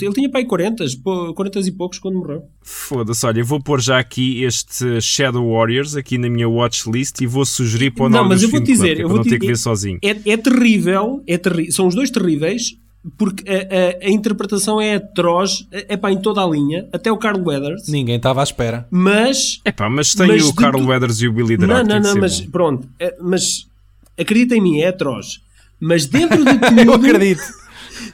Ele 0.00 0.12
tinha 0.12 0.30
pai 0.30 0.44
40, 0.44 0.84
pô, 1.02 1.34
40 1.34 1.58
e 1.60 1.72
poucos 1.72 1.98
quando 1.98 2.14
morreu. 2.18 2.44
Foda-se, 2.62 3.26
olha, 3.26 3.40
eu 3.40 3.44
vou 3.44 3.60
pôr 3.60 3.80
já 3.80 3.98
aqui 3.98 4.44
este 4.44 5.00
Shadow 5.00 5.52
Warriors 5.52 5.96
aqui 5.96 6.18
na 6.18 6.28
minha 6.30 6.48
watchlist 6.48 7.20
e 7.20 7.26
vou 7.26 7.44
sugerir 7.44 7.90
para 7.90 8.04
o 8.04 8.08
Não, 8.08 8.28
mas 8.28 8.42
eu 8.44 8.48
vou 8.48 8.60
Club, 8.60 8.70
dizer, 8.72 8.98
é 9.00 9.02
eu 9.02 9.08
vou 9.08 9.16
não 9.16 9.24
ter 9.24 9.30
te- 9.30 9.38
que 9.40 9.46
ver 9.48 9.56
sozinho. 9.58 9.98
É, 10.02 10.10
é 10.24 10.36
terrível, 10.36 11.22
é 11.26 11.36
terri 11.36 11.72
são 11.72 11.88
os 11.88 11.96
dois 11.96 12.10
terríveis, 12.12 12.76
porque 13.18 13.42
a, 13.50 14.04
a- 14.04 14.06
a 14.06 14.10
interpretação 14.10 14.80
é 14.80 14.94
atroz, 14.94 15.66
é, 15.72 15.94
é 15.94 15.96
pá, 15.96 16.12
em 16.12 16.20
toda 16.20 16.44
a 16.44 16.46
linha, 16.48 16.88
até 16.92 17.10
o 17.10 17.16
Carl 17.16 17.40
Weathers, 17.44 17.88
Ninguém 17.88 18.16
estava 18.16 18.40
à 18.40 18.44
espera. 18.44 18.86
mas 18.88 19.60
Epá, 19.64 19.90
mas 19.90 20.14
tem 20.14 20.28
Mas 20.28 20.44
o 20.44 20.54
Carl 20.54 20.78
tu- 20.80 20.86
Weathers 20.86 21.20
e 21.22 21.26
o 21.28 21.32
Billy 21.32 21.56
Drago. 21.56 21.88
Não, 21.88 22.00
não, 22.00 22.14
não, 22.14 22.20
mas 22.20 22.40
bom. 22.40 22.50
pronto. 22.52 22.88
é- 23.00 23.16
mas 23.20 23.66
acredita 24.16 24.54
em 24.54 24.60
mim, 24.60 24.78
é 24.78 24.88
atroz. 24.88 25.40
Mas 25.80 26.06
dentro 26.06 26.44
de 26.44 26.50
Eu 26.80 26.92
tudo, 26.92 27.06
acredito. 27.06 27.42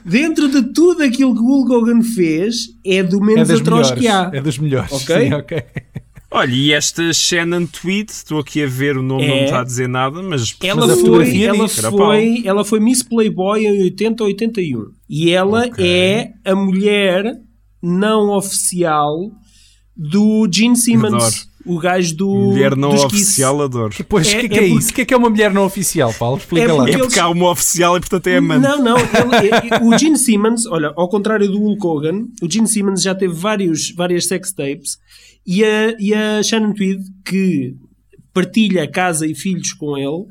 dentro 0.05 0.49
de 0.49 0.73
tudo 0.73 1.03
aquilo 1.03 1.33
que 1.33 1.41
o 1.41 1.45
Hulk 1.45 1.71
Hogan 1.73 2.01
fez, 2.03 2.55
é 2.85 3.01
do 3.03 3.21
É 3.21 3.25
menos 3.25 3.47
das 3.47 3.61
atroz 3.61 3.91
melhores. 3.91 4.01
que 4.01 4.07
há. 4.07 4.31
É 4.33 4.41
dos 4.41 4.57
melhores. 4.57 4.91
Ok? 4.91 5.27
Sim, 5.27 5.33
ok. 5.33 5.63
Olha, 6.35 6.51
e 6.51 6.73
esta 6.73 7.13
Shannon 7.13 7.67
Tweed, 7.67 8.09
estou 8.09 8.39
aqui 8.39 8.63
a 8.63 8.67
ver, 8.67 8.97
o 8.97 9.03
nome 9.03 9.27
não 9.27 9.35
É. 9.35 9.37
me 9.39 9.43
está 9.45 9.61
a 9.61 9.63
dizer 9.63 9.87
nada, 9.87 10.21
mas... 10.23 10.55
Ela 10.63 10.87
Mas 10.87 10.95
foi, 10.95 10.99
fotografia 11.01 11.47
ela, 11.49 11.65
diz. 11.67 11.79
Foi, 11.79 12.41
ela 12.43 12.65
foi 12.65 12.79
Miss 12.79 13.03
Playboy 13.03 13.65
em 13.67 13.83
80 13.83 14.23
ou 14.23 14.27
81. 14.29 14.85
E 15.07 15.29
ela 15.29 15.67
Ok. 15.67 15.85
é 15.87 16.31
a 16.43 16.55
mulher 16.55 17.35
não 17.81 18.29
oficial 18.35 19.31
do 19.95 20.47
Gene 20.51 20.75
Simmons. 20.75 21.47
O 21.65 21.79
gajo 21.79 22.15
do. 22.15 22.27
Mulher 22.29 22.75
não 22.75 22.89
oficial, 22.93 23.61
adoro. 23.61 23.93
Pois, 24.09 24.27
o 24.27 24.35
É- 24.35 24.41
que, 24.41 24.49
que 24.49 24.55
é 24.55 24.57
é, 24.57 24.61
porque- 24.67 24.77
isso? 24.79 24.89
O 24.89 24.93
que 24.93 25.01
é 25.01 25.05
que 25.05 25.13
é 25.13 25.17
uma 25.17 25.29
mulher 25.29 25.53
não 25.53 25.65
oficial, 25.65 26.13
Paulo? 26.13 26.37
Explica 26.37 26.65
É 26.65 26.71
lá. 26.71 26.75
porque 26.77 26.91
É 26.91 26.93
eles- 26.95 27.05
porque 27.07 27.19
há 27.19 27.29
uma 27.29 27.49
oficial 27.51 27.97
e 27.97 27.99
portanto 27.99 28.27
é 28.27 28.37
amante. 28.37 28.61
Não, 28.61 28.83
não. 28.83 28.97
ele- 28.97 29.05
é- 29.71 29.83
o 29.83 29.97
Gene 29.97 30.17
Simmons, 30.17 30.65
olha, 30.65 30.91
ao 30.95 31.07
contrário 31.09 31.49
do 31.49 31.57
Hulk 31.57 31.85
Hogan, 31.87 32.25
o 32.41 32.49
Gene 32.51 32.67
Simmons 32.67 33.01
já 33.01 33.15
teve 33.15 33.33
vários, 33.33 33.91
várias 33.95 34.27
sex 34.27 34.51
tapes 34.51 34.97
e 35.45 35.63
a, 35.63 35.95
e 35.99 36.13
a 36.13 36.41
Shannon 36.43 36.73
Tweed, 36.73 37.01
que 37.25 37.75
partilha 38.33 38.89
casa 38.89 39.27
e 39.27 39.35
filhos 39.35 39.73
com 39.73 39.97
ele, 39.97 40.25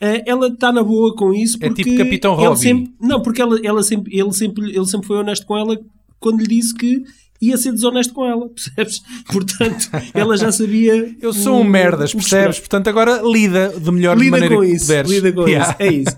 eh, 0.00 0.22
ela 0.26 0.48
está 0.48 0.72
na 0.72 0.82
boa 0.82 1.14
com 1.14 1.32
isso 1.34 1.56
É 1.60 1.68
porque 1.68 1.84
tipo 1.84 1.96
Capitão 1.96 2.34
Robbie. 2.34 2.58
sempre, 2.60 2.92
não 3.00 3.20
porque 3.22 3.40
ela, 3.42 3.58
ela 3.62 3.82
sempre, 3.82 4.16
ele 4.18 4.32
sempre 4.32 4.70
ele 4.74 4.86
sempre 4.86 5.06
foi 5.06 5.18
honesto 5.18 5.46
com 5.46 5.56
ela 5.56 5.78
quando 6.18 6.40
lhe 6.40 6.46
disse 6.46 6.74
que 6.74 7.02
ia 7.40 7.56
ser 7.56 7.72
desonesto 7.72 8.12
com 8.14 8.24
ela 8.24 8.48
percebes 8.54 9.02
portanto 9.30 9.88
ela 10.14 10.36
já 10.36 10.50
sabia 10.52 11.14
Eu 11.20 11.32
sou 11.32 11.56
um 11.58 11.60
o- 11.60 11.64
merdas, 11.64 12.12
percebes? 12.14 12.58
Portanto, 12.58 12.88
agora 12.88 13.20
lida 13.24 13.72
de 13.78 13.90
melhor 13.90 14.16
lida 14.16 14.30
maneira 14.30 14.54
com 14.56 14.60
que 14.62 14.68
isso 14.68 14.86
puderes. 14.86 15.10
lida 15.10 15.32
com 15.32 15.48
Yeah. 15.48 15.70
isso 15.70 15.76
é 15.82 15.92
isso 15.92 16.16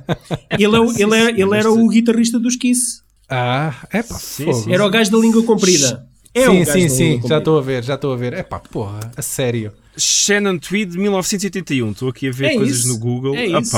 ele, 0.58 0.76
é 0.76 0.80
o- 0.80 0.92
ele, 0.92 1.14
é- 1.16 1.30
ele 1.40 1.56
era 1.56 1.70
o 1.72 1.88
guitarrista 1.88 2.38
dos 2.38 2.56
Kiss 2.56 3.00
Ah, 3.28 3.74
é 3.92 4.02
pá, 4.02 4.14
Sim, 4.16 4.52
sim. 4.52 4.72
era 4.72 4.84
o 4.86 4.90
gajo 4.90 5.10
da 5.10 5.18
língua 5.18 5.42
comprida 5.42 6.06
é 6.34 6.48
o 6.48 6.52
sim, 6.52 6.58
gajo 6.64 6.72
sim, 6.72 6.88
sim, 6.88 7.20
já 7.26 7.38
estou 7.38 7.58
a 7.58 7.62
ver, 7.62 7.82
já 7.82 7.94
estou 7.94 8.12
a 8.12 8.16
ver. 8.16 8.32
É 8.34 8.42
pá, 8.44 8.60
porra, 8.60 9.00
a 9.16 9.22
sério. 9.22 9.72
Shannon 9.96 10.58
Tweed, 10.58 10.96
1981. 10.96 11.90
Estou 11.90 12.10
aqui 12.10 12.28
a 12.28 12.30
ver 12.30 12.44
É 12.52 12.54
coisas 12.54 12.80
isso, 12.80 12.88
no 12.88 12.98
Google. 12.98 13.34
é 13.34 13.46
isso. 13.46 13.76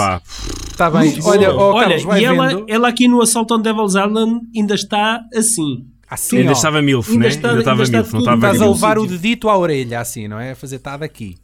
Está 0.70 0.90
bem, 0.90 1.16
olha, 1.22 1.54
ó, 1.54 1.72
Olha, 1.72 1.80
Carlos, 1.86 2.02
vai 2.04 2.20
e 2.20 2.24
ela, 2.24 2.48
vendo. 2.48 2.64
ela 2.68 2.88
aqui 2.88 3.08
no 3.08 3.22
Assault 3.22 3.50
on 3.54 3.60
Devil's 3.62 3.94
Island 3.94 4.40
ainda 4.54 4.74
está 4.74 5.20
assim 5.34 5.86
Assim, 6.10 6.38
ainda 6.38 6.50
ó, 6.50 6.52
estava 6.54 6.82
milf, 6.82 7.08
Ainda 7.10 7.22
né? 7.22 7.28
está- 7.28 7.48
ainda 7.50 7.60
estava 7.60 7.82
ainda 7.84 7.84
está 7.84 7.98
milf, 7.98 8.12
não 8.12 8.18
estava 8.20 8.36
Estás 8.52 8.60
a 8.62 8.66
levar 8.72 8.98
o 8.98 9.06
dedito 9.06 9.48
à 9.48 9.56
orelha, 9.56 10.00
assim, 10.00 10.26
não 10.26 10.40
é? 10.40 10.50
A 10.52 10.56
fazer 10.56 10.80
tá 10.80 10.96
daqui. 10.96 11.36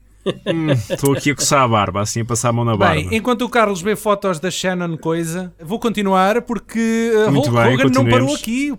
Hum, 0.45 0.73
Estou 0.73 1.13
aqui 1.15 1.31
a 1.31 1.37
coçar 1.37 1.63
a 1.63 1.69
barba, 1.69 2.01
assim 2.01 2.23
a 2.23 2.25
passar 2.25 2.49
a 2.49 2.53
mão 2.53 2.65
na 2.65 2.77
barba. 2.77 2.97
Bem, 3.01 3.17
enquanto 3.17 3.43
o 3.43 3.49
Carlos 3.49 3.81
vê 3.81 3.95
fotos 3.95 4.41
da 4.41 4.51
Shannon 4.51 4.97
coisa, 4.97 5.55
vou 5.63 5.79
continuar 5.79 6.43
porque 6.43 7.13
uh, 7.15 7.31
Muito 7.31 7.49
Hulk 7.49 7.63
bem, 7.65 7.75
Hogan 7.77 7.91
não 7.95 8.09
parou 8.11 8.35
aqui. 8.35 8.75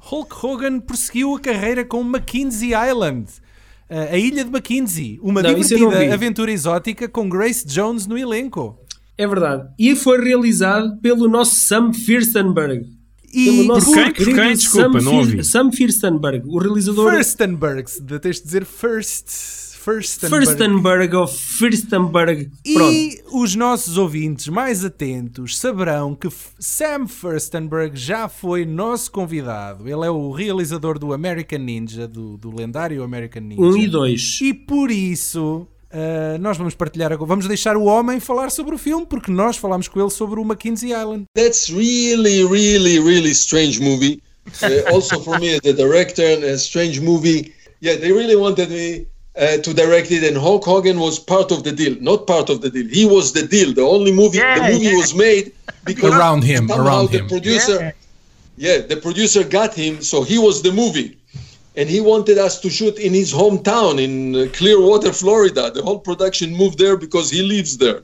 Hulk 0.00 0.34
Hogan 0.46 0.78
prosseguiu 0.80 1.34
a 1.34 1.40
carreira 1.40 1.84
com 1.84 2.00
Mackenzie 2.04 2.72
Island. 2.74 3.26
uh, 3.90 4.12
a 4.12 4.16
ilha 4.16 4.44
de 4.44 4.50
Mackenzie, 4.52 5.18
uma 5.20 5.42
Não, 5.42 5.52
divertida 5.52 6.14
aventura 6.14 6.52
exótica 6.52 7.08
com 7.08 7.28
Grace 7.28 7.66
Jones 7.66 8.06
no 8.06 8.16
elenco. 8.16 8.78
é 9.18 9.26
verdade 9.26 9.68
e 9.76 9.96
foi 9.96 10.22
realizado 10.22 10.96
pelo 11.00 11.26
nosso 11.28 11.56
Sam 11.56 11.92
Firstenberg 11.92 12.84
E 13.34 13.44
pelo 13.46 13.64
nosso 13.64 13.86
Por 13.86 13.94
quem? 13.94 14.12
Querido 14.12 14.40
quem? 14.40 14.54
Desculpa, 14.54 15.00
Sam, 15.00 15.04
não 15.04 15.10
Fir- 15.12 15.18
ouvi. 15.18 15.44
Sam 15.44 15.72
Firstenberg 15.72 16.42
o 16.48 16.58
realizador 16.58 17.12
Furstenbergs, 17.12 18.00
de 18.00 18.18
tens 18.18 18.36
de 18.38 18.44
dizer 18.44 18.64
first. 18.64 19.64
Furstenberg. 19.84 20.46
Firstenberg 20.46 21.14
ou 21.14 21.26
Firstenberg 21.26 22.50
pronto 22.72 22.90
E 22.90 23.20
os 23.30 23.54
nossos 23.54 23.98
ouvintes 23.98 24.48
mais 24.48 24.82
atentos 24.82 25.58
saberão 25.58 26.14
que 26.14 26.26
Sam 26.58 27.06
Furstenberg 27.06 27.94
já 27.94 28.26
foi 28.26 28.64
nosso 28.64 29.12
convidado. 29.12 29.86
Ele 29.86 30.06
é 30.06 30.10
o 30.10 30.30
realizador 30.30 30.98
do 30.98 31.12
American 31.12 31.58
Ninja, 31.58 32.08
do, 32.08 32.38
do 32.38 32.50
lendário 32.54 33.02
American 33.02 33.42
Ninja. 33.42 33.60
1 33.60 33.76
e 33.76 33.86
2 33.86 34.38
E 34.40 34.54
por 34.54 34.90
isso, 34.90 35.66
ah, 35.94 36.38
nós 36.38 36.58
vamos 36.58 36.74
partilhar 36.74 37.12
agora. 37.12 37.28
Vamos 37.28 37.46
deixar 37.46 37.76
o 37.76 37.84
homem 37.84 38.18
falar 38.20 38.50
sobre 38.50 38.74
o 38.74 38.78
filme, 38.78 39.06
porque 39.06 39.30
nós 39.30 39.56
falámos 39.56 39.88
com 39.88 40.00
ele 40.00 40.10
sobre 40.10 40.40
o 40.40 40.44
Mackenzie 40.44 40.90
Island. 40.90 41.24
That's 41.34 41.68
really, 41.70 42.44
really, 42.44 42.98
really 42.98 43.30
strange 43.30 43.80
movie. 43.80 44.20
Uh, 44.62 44.92
also 44.94 45.20
for 45.20 45.38
me, 45.40 45.54
as 45.54 45.60
a 45.64 45.72
director, 45.72 46.44
a 46.44 46.58
strange 46.58 47.00
movie. 47.00 47.52
Yeah, 47.80 47.96
they 47.98 48.12
really 48.12 48.36
wanted 48.36 48.68
me 48.70 49.06
uh, 49.36 49.58
to 49.62 49.72
direct 49.72 50.10
it, 50.10 50.22
and 50.22 50.36
Hulk 50.36 50.64
Hogan 50.64 50.98
was 50.98 51.18
part 51.18 51.50
of 51.50 51.62
the 51.62 51.72
deal. 51.72 51.96
Not 52.00 52.26
part 52.26 52.50
of 52.50 52.60
the 52.60 52.70
deal. 52.70 52.86
He 52.88 53.06
was 53.06 53.32
the 53.32 53.46
deal. 53.46 53.72
The 53.72 53.82
only 53.82 54.12
movie, 54.12 54.38
the 54.38 54.68
movie 54.72 54.94
was 54.94 55.14
made 55.14 55.52
because 55.84 56.12
Around 56.12 56.44
him, 56.44 56.68
somehow 56.68 56.84
around 56.84 57.10
the 57.10 57.18
him. 57.18 57.28
producer, 57.28 57.94
yeah, 58.56 58.78
the 58.78 58.96
producer 58.96 59.44
got 59.44 59.74
him, 59.74 60.02
so 60.02 60.22
he 60.22 60.38
was 60.38 60.62
the 60.62 60.72
movie. 60.72 61.16
And 61.76 61.88
he 61.88 62.00
wanted 62.00 62.38
us 62.38 62.60
to 62.60 62.70
shoot 62.70 62.98
in 62.98 63.12
his 63.12 63.32
hometown 63.32 64.00
in 64.00 64.34
uh, 64.36 64.46
Clearwater, 64.52 65.12
Florida. 65.12 65.70
The 65.70 65.82
whole 65.82 65.98
production 65.98 66.54
moved 66.54 66.78
there 66.78 66.96
because 66.96 67.30
he 67.30 67.42
lives 67.42 67.76
there. 67.78 68.02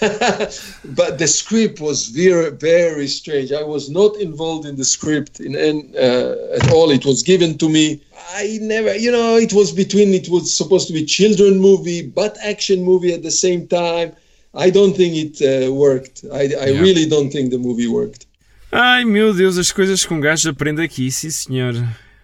but 1.00 1.18
the 1.18 1.26
script 1.26 1.80
was 1.80 2.08
very 2.08 2.50
very 2.50 3.08
strange 3.08 3.50
i 3.52 3.62
was 3.62 3.90
not 3.90 4.16
involved 4.16 4.64
in 4.64 4.76
the 4.76 4.84
script 4.84 5.40
in, 5.40 5.54
in 5.56 5.92
uh, 5.96 6.56
at 6.56 6.72
all 6.72 6.90
it 6.90 7.04
was 7.04 7.22
given 7.22 7.58
to 7.58 7.68
me 7.68 8.00
i 8.38 8.58
never 8.62 8.94
you 8.96 9.10
know 9.10 9.36
it 9.36 9.52
was 9.52 9.72
between 9.72 10.14
it 10.14 10.28
was 10.28 10.56
supposed 10.56 10.86
to 10.86 10.92
be 10.94 11.04
children 11.04 11.58
movie 11.58 12.02
but 12.06 12.38
action 12.42 12.82
movie 12.82 13.12
at 13.12 13.22
the 13.22 13.30
same 13.30 13.66
time 13.66 14.12
i 14.54 14.70
don't 14.70 14.96
think 14.96 15.12
it 15.16 15.36
uh, 15.42 15.72
worked 15.74 16.24
i, 16.32 16.42
I 16.66 16.68
Yeah. 16.70 16.80
really 16.80 17.06
don't 17.06 17.30
think 17.30 17.50
the 17.50 17.58
movie 17.58 17.88
worked 17.88 18.26
Ai 18.72 19.04
meu 19.04 19.34
Deus, 19.34 19.58
as 19.58 19.72
coisas 19.72 20.04
que 20.06 20.14
um 20.14 20.20
gajo 20.20 20.48
aprende 20.50 20.80
aqui, 20.80 21.10
sim 21.10 21.28
senhor. 21.30 21.74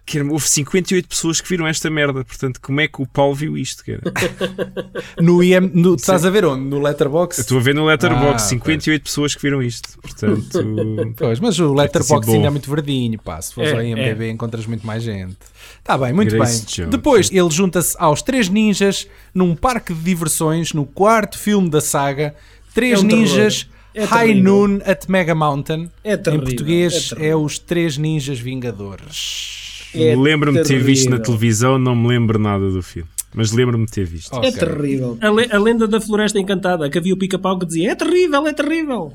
Que 0.09 0.21
houve 0.21 0.47
58 0.47 1.05
pessoas 1.05 1.41
que 1.41 1.49
viram 1.49 1.67
esta 1.67 1.89
merda, 1.89 2.23
portanto, 2.23 2.61
como 2.61 2.79
é 2.79 2.87
que 2.87 3.01
o 3.01 3.05
Paulo 3.05 3.35
viu 3.35 3.57
isto, 3.57 3.83
cara? 3.83 4.01
No 5.19 5.43
IM, 5.43 5.69
no, 5.73 5.95
estás 5.95 6.25
a 6.25 6.29
ver 6.29 6.45
onde? 6.45 6.63
No 6.63 6.79
Letterboxd? 6.81 7.39
Eu 7.39 7.41
Estou 7.41 7.57
a 7.57 7.61
ver 7.61 7.75
no 7.75 7.83
Letterboxd, 7.85 8.35
Ah, 8.35 8.39
58 8.39 9.03
pessoas 9.03 9.35
que 9.35 9.41
viram 9.41 9.61
isto, 9.61 9.99
portanto. 10.01 10.59
Pois, 11.17 11.39
mas 11.41 11.59
o 11.59 11.73
Letterboxd 11.73 12.31
ainda 12.31 12.47
é 12.47 12.49
muito 12.49 12.69
verdinho, 12.69 13.19
pá. 13.19 13.41
Se 13.41 13.53
fores 13.53 13.71
É, 13.71 13.73
ao 13.75 13.83
IMDB 13.83 14.29
encontras 14.29 14.65
muito 14.65 14.87
mais 14.87 15.03
gente. 15.03 15.35
Está 15.79 15.97
bem, 15.97 16.13
muito 16.13 16.33
Grace 16.33 16.65
bem. 16.65 16.65
Jones. 16.75 16.91
Depois 16.91 17.29
ele 17.31 17.49
junta-se 17.49 17.93
aos 17.99 18.21
Três 18.21 18.47
Ninjas 18.47 19.07
num 19.33 19.55
parque 19.57 19.93
de 19.93 19.99
diversões, 20.01 20.71
no 20.71 20.85
quarto 20.85 21.37
filme 21.37 21.69
da 21.69 21.81
saga. 21.81 22.33
Três 22.73 22.99
É 22.99 23.03
um 23.03 23.07
terror. 23.07 23.21
Ninjas 23.23 23.67
É 23.93 24.05
High. 24.05 24.35
Noon 24.35 24.79
at 24.85 25.05
Mega 25.09 25.35
Mountain. 25.35 25.89
É 26.01 26.15
terrível, 26.15 26.43
em 26.43 26.45
português 26.47 27.11
é 27.17 27.27
é, 27.29 27.35
os 27.35 27.59
Três 27.59 27.97
Ninjas 27.97 28.39
Vingadores. 28.39 29.66
É 30.03 30.15
lembro-me 30.15 30.61
de 30.61 30.67
ter 30.67 30.81
visto 30.81 31.09
na 31.09 31.19
televisão, 31.19 31.77
não 31.77 31.95
me 31.95 32.07
lembro 32.07 32.37
nada 32.39 32.69
do 32.69 32.81
filme. 32.81 33.09
Mas 33.33 33.51
lembro-me 33.51 33.85
de 33.85 33.91
ter 33.91 34.05
visto. 34.05 34.33
É 34.35 34.37
Ok. 34.37 34.51
terrível. 34.53 35.17
A, 35.21 35.29
le- 35.29 35.49
a 35.51 35.59
lenda 35.59 35.87
da 35.87 35.99
Floresta 36.01 36.39
Encantada, 36.39 36.89
que 36.89 36.97
havia 36.97 37.13
o 37.13 37.17
pica-pau 37.17 37.59
que 37.59 37.65
dizia: 37.65 37.91
é 37.91 37.95
terrível, 37.95 38.47
é 38.47 38.53
terrível. 38.53 39.13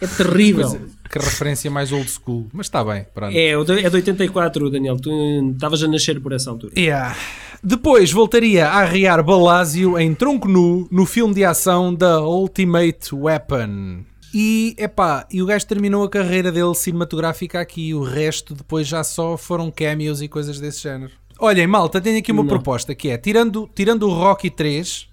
É 0.00 0.06
terrível. 0.06 0.80
Que 1.10 1.18
referência 1.18 1.70
mais 1.70 1.92
old 1.92 2.10
school. 2.10 2.48
Mas 2.52 2.66
está 2.66 2.82
bem, 2.82 3.04
pronto. 3.14 3.36
É, 3.36 3.50
é 3.50 3.90
de 3.90 3.96
84, 3.96 4.70
Daniel. 4.70 4.96
Tu 4.96 5.10
hum, 5.10 5.52
estavas 5.54 5.82
a 5.82 5.88
nascer 5.88 6.18
por 6.20 6.32
essa 6.32 6.50
altura. 6.50 6.72
Yeah. 6.76 7.14
Depois 7.62 8.10
voltaria 8.10 8.66
a 8.66 8.78
arriar 8.78 9.22
Balásio 9.22 9.98
em 9.98 10.14
tronco 10.14 10.48
nu 10.48 10.88
no 10.90 11.04
filme 11.06 11.34
de 11.34 11.44
ação 11.44 11.94
da 11.94 12.20
Ultimate 12.20 13.14
Weapon. 13.14 14.00
E, 14.34 14.74
epá, 14.78 15.26
e 15.30 15.42
o 15.42 15.46
gajo 15.46 15.66
terminou 15.66 16.04
a 16.04 16.08
carreira 16.08 16.50
dele 16.50 16.74
cinematográfica 16.74 17.60
aqui. 17.60 17.92
O 17.94 18.02
resto 18.02 18.54
depois 18.54 18.86
já 18.86 19.04
só 19.04 19.36
foram 19.36 19.70
cameos 19.70 20.22
e 20.22 20.28
coisas 20.28 20.58
desse 20.58 20.82
género. 20.82 21.12
Olhem, 21.38 21.66
malta, 21.66 22.00
tenho 22.00 22.18
aqui 22.18 22.30
uma 22.32 22.42
Não. 22.42 22.48
proposta 22.48 22.94
que 22.94 23.08
é, 23.08 23.18
tirando, 23.18 23.68
tirando 23.74 24.04
o 24.04 24.12
Rocky 24.12 24.48
3, 24.48 25.08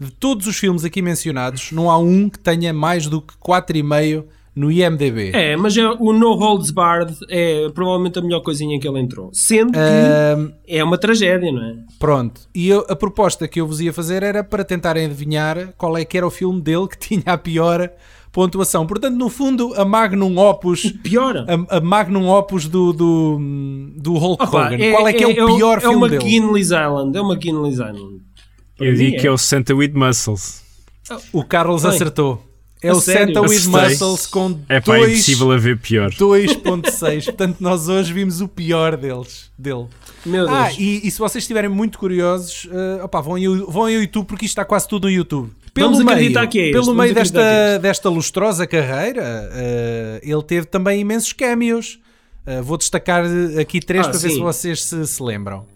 de 0.00 0.10
todos 0.12 0.46
os 0.46 0.56
filmes 0.58 0.84
aqui 0.84 1.00
mencionados, 1.00 1.70
não 1.72 1.90
há 1.90 1.96
um 1.98 2.28
que 2.28 2.38
tenha 2.38 2.72
mais 2.72 3.06
do 3.06 3.22
que 3.22 3.34
4,5 3.36 4.24
no 4.56 4.72
IMDB. 4.72 5.30
É, 5.34 5.56
mas 5.56 5.76
é, 5.76 5.86
o 5.88 6.12
No 6.12 6.34
Holds 6.34 6.72
Barred 6.72 7.16
é 7.30 7.68
provavelmente 7.70 8.18
a 8.18 8.22
melhor 8.22 8.40
coisinha 8.40 8.74
em 8.74 8.80
que 8.80 8.88
ele 8.88 8.98
entrou. 8.98 9.30
Sendo 9.32 9.72
que 9.72 10.54
é 10.66 10.82
uma 10.82 10.98
tragédia, 10.98 11.52
não 11.52 11.62
é? 11.64 11.76
Pronto, 11.98 12.40
e 12.52 12.68
eu- 12.68 12.84
a 12.88 12.96
proposta 12.96 13.46
que 13.46 13.60
eu 13.60 13.66
vos 13.68 13.80
ia 13.80 13.92
fazer 13.92 14.24
era 14.24 14.42
para 14.42 14.64
tentarem 14.64 15.06
adivinhar 15.06 15.72
qual 15.78 15.96
é 15.96 16.04
que 16.04 16.16
era 16.18 16.26
o 16.26 16.30
filme 16.30 16.60
dele 16.60 16.88
que 16.88 16.98
tinha 17.22 17.22
a 17.26 17.38
pior 17.38 17.88
pontuação. 18.32 18.86
Portanto, 18.86 19.16
no 19.16 19.28
fundo, 19.28 19.72
a 19.74 19.84
Magnum 19.84 20.38
Opus, 20.38 20.92
Pior. 21.02 21.36
a, 21.36 21.76
a 21.76 21.80
Magnum 21.80 22.28
Opus 22.28 22.66
do, 22.66 22.92
do, 22.92 23.38
do 23.96 24.14
Hulk 24.14 24.42
Opa, 24.44 24.66
Hogan. 24.66 24.78
qual 24.92 25.08
é 25.08 25.12
que 25.12 25.24
é, 25.24 25.44
o 25.44 25.56
pior 25.56 25.78
é 25.78 25.80
filme 25.80 25.96
uma 25.96 26.08
dele? 26.08 26.22
McKinley's 26.24 26.70
Island. 26.70 27.16
É 27.16 27.20
uma 27.20 27.34
McKinley's 27.34 27.78
Island. 27.78 28.20
Eu 28.78 28.94
digo 28.94 29.18
que 29.18 29.26
é 29.26 29.30
o 29.30 29.38
Santa 29.38 29.74
with 29.74 29.92
Muscles. 29.94 30.62
O 31.32 31.42
Carlos 31.42 31.82
Bem, 31.82 31.90
acertou. 31.90 32.42
É 32.82 32.90
a 32.90 32.92
o 32.94 33.00
sério? 33.00 33.34
Santa 33.34 33.40
with. 33.48 33.66
Muscles 33.66 34.26
com 34.26 34.60
É 34.68 34.80
pá, 34.80 34.96
é 34.96 34.98
dois- 35.00 35.12
impossível 35.14 35.50
haver 35.52 35.78
pior. 35.78 36.10
2.6. 36.12 37.24
Portanto, 37.24 37.56
nós 37.60 37.88
hoje 37.88 38.12
vimos 38.12 38.40
o 38.40 38.46
pior 38.48 38.96
deles, 38.96 39.50
dele. 39.58 39.86
Meu 40.24 40.46
Deus. 40.46 40.56
Ah, 40.58 40.72
e, 40.78 41.06
e 41.06 41.10
se 41.10 41.18
vocês 41.18 41.42
estiverem 41.42 41.68
muito 41.70 41.98
curiosos, 41.98 42.68
eh, 42.70 43.02
opá, 43.02 43.20
vão, 43.20 43.34
ao- 43.34 43.70
vão 43.70 43.82
ao 43.82 43.90
YouTube 43.90 44.26
porque 44.26 44.44
isto 44.46 44.52
está 44.52 44.64
quase 44.64 44.86
tudo 44.86 45.04
no 45.06 45.10
YouTube. 45.12 45.50
Vamos 45.76 45.98
meio, 45.98 46.10
acreditar 46.10 46.46
que 46.48 46.58
é 46.58 46.70
Pelo 46.72 46.86
vamos 46.86 46.98
meio 47.00 47.12
acreditar 47.12 47.38
que 47.40 47.44
é 47.46 47.64
desta, 47.72 47.78
desta 47.80 48.08
lustrosa 48.08 48.66
carreira, 48.66 49.48
eh, 49.52 50.20
ele 50.24 50.42
teve 50.42 50.66
também 50.66 51.00
imensos 51.00 51.32
cameos. 51.32 52.00
Eh, 52.44 52.60
vou 52.62 52.76
destacar 52.76 53.24
aqui 53.60 53.78
três 53.80 54.06
Ah, 54.06 54.10
para 54.10 54.18
ver 54.18 54.28
sim. 54.30 54.34
se 54.36 54.40
vocês 54.40 54.82
se, 54.84 55.06
se 55.06 55.22
lembram. 55.22 55.66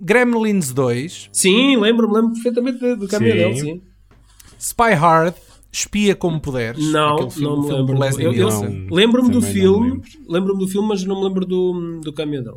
Gremlins 0.00 0.72
2, 0.72 1.28
Sim, 1.32 1.76
lembro-me, 1.76 2.14
lembro 2.14 2.32
perfeitamente 2.34 2.78
do- 2.96 3.08
caminho 3.08 3.32
Sim. 3.32 3.38
dele, 3.38 3.60
sim. 3.60 3.82
Spy 4.58 4.92
Hard, 4.94 5.34
Espia 5.70 6.14
Como 6.16 6.40
Puderes. 6.40 6.84
Não, 6.90 7.30
filme, 7.30 7.46
não 7.48 7.62
me 7.62 7.72
lembro. 7.72 7.98
Leslie 7.98 8.24
Eu- 8.26 8.32
eu-. 8.34 8.50
Não. 8.50 8.86
Lembro-me 8.90 9.30
do 9.30 9.42
filme, 9.42 9.90
lembro. 9.90 10.08
lembro-me 10.28 10.60
do 10.60 10.68
filme, 10.68 10.88
mas 10.88 11.04
não 11.04 11.16
me 11.20 11.24
lembro 11.28 11.44
do, 11.44 12.00
do 12.02 12.12
caminho 12.12 12.42
dele. 12.42 12.56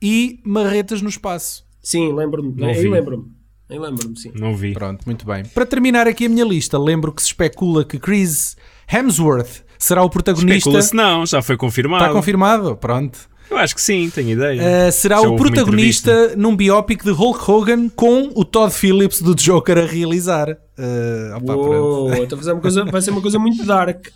E 0.00 0.40
Marretas 0.44 1.02
no 1.02 1.08
Espaço. 1.08 1.64
Sim, 1.82 2.12
lembro-me. 2.12 2.54
Não 2.56 2.68
Aí 2.68 2.82
vi. 2.82 2.88
lembro-me. 2.88 3.24
Eu 3.68 3.82
lembro-me, 3.82 4.18
sim. 4.18 4.32
Não 4.34 4.56
vi. 4.56 4.72
Pronto, 4.72 5.04
muito 5.04 5.26
bem. 5.26 5.44
Para 5.44 5.66
terminar 5.66 6.06
aqui 6.08 6.24
a 6.24 6.28
minha 6.28 6.44
lista, 6.44 6.78
lembro 6.78 7.12
que 7.12 7.20
se 7.20 7.28
especula 7.28 7.84
que 7.84 7.98
Chris 7.98 8.56
Hemsworth 8.90 9.62
será 9.78 10.02
o 10.02 10.08
protagonista. 10.08 10.56
Especula-se 10.56 10.94
não, 10.94 11.26
já 11.26 11.42
foi 11.42 11.56
confirmado. 11.56 12.02
Está 12.04 12.14
confirmado? 12.14 12.76
Pronto. 12.76 13.28
Eu 13.50 13.56
acho 13.56 13.74
que 13.74 13.80
sim, 13.80 14.10
tenho 14.10 14.30
ideia. 14.30 14.88
Uh, 14.88 14.92
será 14.92 15.16
Já 15.20 15.28
o 15.28 15.36
protagonista 15.36 16.36
num 16.36 16.54
biópic 16.54 17.02
de 17.02 17.10
Hulk 17.10 17.50
Hogan 17.50 17.88
com 17.88 18.30
o 18.34 18.44
Todd 18.44 18.72
Phillips 18.72 19.22
do 19.22 19.34
Joker 19.34 19.78
a 19.78 19.86
realizar. 19.86 20.50
Uh, 20.50 21.36
opa, 21.36 21.44
pronto. 21.54 21.72
Uou, 21.72 22.14
então 22.14 22.36
vai 22.38 22.44
ser 22.44 22.52
uma 22.52 22.60
coisa- 22.60 22.84
vai 22.84 23.02
ser 23.02 23.10
uma 23.10 23.22
coisa 23.22 23.38
muito 23.38 23.64
dark 23.64 24.06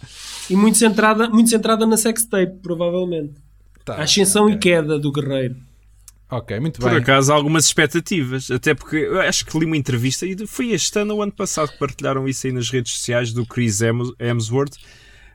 e 0.51 0.55
muito 0.57 0.77
centrada, 0.77 1.29
muito 1.31 1.49
centrada 1.49 1.87
na 1.87 1.97
sex 1.97 2.25
tape, 2.25 2.59
provavelmente. 2.63 3.33
Tá, 3.85 3.95
a 3.97 4.03
ascensão 4.03 4.49
e 4.51 4.57
queda 4.59 4.99
do 4.99 5.11
guerreiro. 5.11 5.57
Ok, 6.31 6.59
muito 6.61 6.81
Por 6.81 6.91
bem. 6.91 6.99
acaso, 7.01 7.33
há 7.33 7.35
algumas 7.35 7.65
expectativas. 7.67 8.51
Até 8.51 8.75
porque 8.75 8.97
eu 8.97 9.21
acho 9.21 9.45
que 9.45 9.59
li 9.59 9.67
uma 9.67 9.77
entrevista 9.77 10.25
e 10.25 10.47
foi 10.47 10.71
este 10.73 10.99
ano 10.99 11.15
ou 11.17 11.23
ano 11.23 11.33
passado 11.33 11.71
que 11.73 11.79
partilharam 11.79 12.27
isso 12.29 12.47
aí 12.47 12.53
nas 12.53 12.71
redes 12.71 12.93
sociais 12.95 13.33
do 13.33 13.45
Chris 13.45 13.81
Hems- 13.83 14.13
Hemsworth 14.21 14.75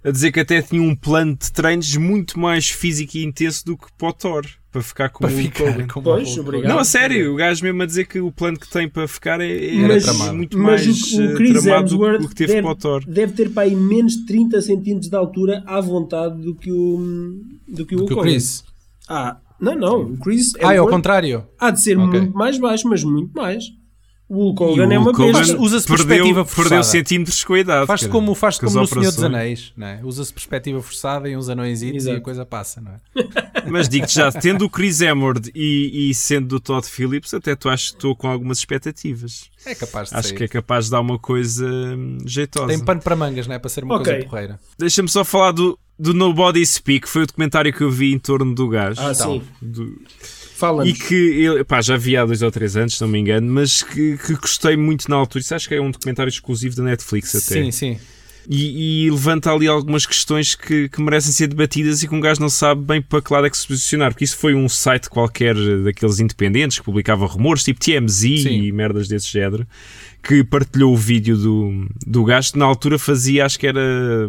a 0.07 0.11
dizer 0.11 0.31
que 0.31 0.39
até 0.39 0.61
tinha 0.61 0.81
um 0.81 0.95
plano 0.95 1.35
de 1.35 1.51
treinos 1.51 1.95
muito 1.97 2.39
mais 2.39 2.69
físico 2.69 3.17
e 3.17 3.23
intenso 3.25 3.65
do 3.65 3.77
que 3.77 3.87
para 3.97 4.07
o 4.09 4.13
Thor. 4.13 4.45
Para 4.71 4.81
ficar 4.83 5.09
com 5.09 5.19
Para 5.25 5.33
o 5.33 5.37
ficar 5.37 5.87
com 5.87 6.01
Pois, 6.03 6.37
obrigado. 6.37 6.69
Não, 6.69 6.77
a 6.79 6.83
sério, 6.83 7.33
o 7.33 7.35
gajo 7.35 7.63
mesmo 7.63 7.81
a 7.81 7.85
dizer 7.85 8.05
que 8.05 8.19
o 8.19 8.31
plano 8.31 8.59
que 8.59 8.69
tem 8.69 8.87
para 8.87 9.07
ficar 9.07 9.41
é, 9.41 9.75
é 9.75 9.87
Mas- 9.87 10.31
muito 10.31 10.57
Mas 10.57 10.85
mais 10.85 11.13
o, 11.13 11.21
o 11.21 11.23
eh, 11.31 11.33
Chris 11.35 11.63
tramado 11.63 11.87
do 11.89 11.95
Hemsworth 11.95 12.19
que 12.19 12.25
o 12.25 12.29
que 12.29 12.35
teve 12.35 12.53
deve, 12.53 12.61
para 12.61 12.71
o 12.71 12.75
Thor. 12.75 13.03
deve 13.07 13.33
ter 13.33 13.49
para 13.49 13.63
aí 13.63 13.75
menos 13.75 14.13
de 14.17 14.25
30 14.27 14.61
centímetros 14.61 15.09
de 15.09 15.15
altura 15.15 15.63
à 15.65 15.81
vontade 15.81 16.39
do 16.41 16.53
que 16.53 16.71
o 16.71 17.41
do 17.67 17.85
que 17.85 17.95
o, 17.95 17.99
Do 17.99 18.05
que 18.07 18.13
o. 18.13 18.21
Chris. 18.21 18.63
Ah, 19.09 19.37
não, 19.59 19.75
não. 19.75 20.01
O 20.03 20.17
Chris 20.17 20.53
Ah, 20.61 20.75
é 20.75 20.77
ao 20.77 20.87
contrário. 20.87 21.43
há 21.59 21.71
de 21.71 21.81
ser 21.81 21.97
Ok. 21.97 22.19
muito 22.21 22.37
mais 22.37 22.57
baixo, 22.59 22.87
mas 22.87 23.03
muito 23.03 23.31
mais. 23.35 23.63
O 24.29 24.35
Hulk 24.51 24.61
Hogan 24.63 24.93
é 24.93 24.99
uma 24.99 25.13
besta. 25.13 25.57
Usa-se 25.57 25.87
perspectiva 25.87 26.43
forçada. 26.43 26.69
perdeu 26.69 26.83
centímetros 26.83 27.43
com 27.45 27.53
a 27.53 27.59
idade. 27.59 27.87
Faz-se 27.87 28.09
como, 28.09 28.35
faz 28.35 28.57
como 28.57 28.73
no 28.73 28.85
Senhor 28.85 29.05
dos. 29.05 29.23
Anéis, 29.23 29.73
é? 29.79 29.99
Usa-se 30.03 30.33
perspectiva 30.33 30.81
forçada 30.81 31.29
e 31.29 31.37
uns 31.37 31.47
anões 31.47 31.81
e 31.81 32.11
a 32.11 32.19
coisa 32.19 32.45
passa, 32.45 32.81
não 32.81 32.91
é? 32.91 32.99
Mas 33.71 33.87
digo-te 33.87 34.15
já, 34.15 34.29
tendo 34.31 34.65
o 34.65 34.69
Chris 34.69 34.99
Hemsworth 34.99 35.49
e, 35.55 36.09
e 36.09 36.13
sendo 36.13 36.47
do 36.47 36.59
Todd 36.59 36.85
Phillips, 36.87 37.33
até 37.33 37.55
tu 37.55 37.69
acho 37.69 37.91
que 37.91 37.95
estou 37.97 38.15
com 38.15 38.27
algumas 38.27 38.57
expectativas. 38.59 39.49
É 39.65 39.73
capaz 39.75 40.09
de 40.09 40.15
Acho 40.15 40.27
sair. 40.29 40.37
que 40.37 40.43
é 40.43 40.47
capaz 40.47 40.85
de 40.85 40.91
dar 40.91 41.01
uma 41.01 41.17
coisa 41.17 41.65
hum, 41.65 42.17
jeitosa. 42.25 42.67
Tem 42.67 42.79
pano 42.79 43.01
para 43.01 43.15
mangas, 43.15 43.47
não 43.47 43.55
é? 43.55 43.59
Para 43.59 43.69
ser 43.69 43.83
uma 43.83 43.95
Ok. 43.95 44.11
coisa 44.13 44.27
porreira. 44.27 44.59
Deixa-me 44.77 45.07
só 45.09 45.23
falar 45.23 45.51
do, 45.51 45.77
do 45.97 46.13
Nobody 46.13 46.65
Speak, 46.65 47.07
foi 47.07 47.23
o 47.23 47.27
documentário 47.27 47.73
que 47.73 47.81
eu 47.81 47.89
vi 47.89 48.13
em 48.13 48.19
torno 48.19 48.53
do 48.53 48.67
gajo. 48.67 48.99
Ah, 49.01 49.13
sim. 49.13 49.41
Do- 49.61 50.01
Fala-nos. 50.57 50.89
e 50.89 50.93
que 50.93 51.13
eu, 51.43 51.63
pá, 51.63 51.81
já 51.81 51.95
vi 51.95 52.17
há 52.17 52.25
dois 52.25 52.41
ou 52.41 52.49
três 52.49 52.75
anos, 52.75 52.95
se 52.95 53.01
não 53.01 53.07
me 53.07 53.19
engano, 53.19 53.47
mas 53.51 53.83
que, 53.83 54.17
que 54.17 54.33
gostei 54.33 54.75
muito 54.75 55.07
na 55.07 55.15
altura. 55.15 55.41
Isso 55.41 55.53
acho 55.53 55.67
que 55.67 55.75
é 55.75 55.81
um 55.81 55.91
documentário 55.91 56.29
exclusivo 56.29 56.75
da 56.75 56.83
Netflix 56.83 57.35
até. 57.35 57.63
Sim, 57.63 57.71
sim. 57.71 57.99
E, 58.49 59.05
e 59.05 59.11
levanta 59.11 59.51
ali 59.51 59.67
algumas 59.67 60.05
questões 60.05 60.55
que, 60.55 60.87
que 60.87 61.01
merecem 61.01 61.33
ser 61.33 61.47
debatidas 61.47 62.01
e 62.01 62.07
que 62.07 62.15
um 62.15 62.19
gajo 62.21 62.39
não 62.39 62.49
sabe 62.49 62.81
bem 62.81 63.01
para 63.01 63.21
que 63.21 63.31
lado 63.31 63.45
é 63.45 63.49
que 63.49 63.57
se 63.57 63.67
posicionar, 63.67 64.11
porque 64.11 64.23
isso 64.23 64.37
foi 64.37 64.55
um 64.55 64.69
site 64.69 65.09
qualquer 65.09 65.53
daqueles 65.83 66.19
independentes 66.19 66.79
que 66.79 66.85
publicava 66.85 67.25
rumores, 67.25 67.63
tipo 67.63 67.79
TMZ 67.79 68.19
Sim. 68.19 68.63
e 68.63 68.71
merdas 68.71 69.07
desse 69.09 69.27
género, 69.31 69.67
que 70.23 70.43
partilhou 70.43 70.93
o 70.93 70.97
vídeo 70.97 71.37
do, 71.37 71.87
do 72.05 72.23
gajo 72.23 72.51
que 72.51 72.59
na 72.59 72.65
altura 72.65 72.99
fazia, 72.99 73.45
acho 73.45 73.57
que 73.57 73.65
era 73.65 73.79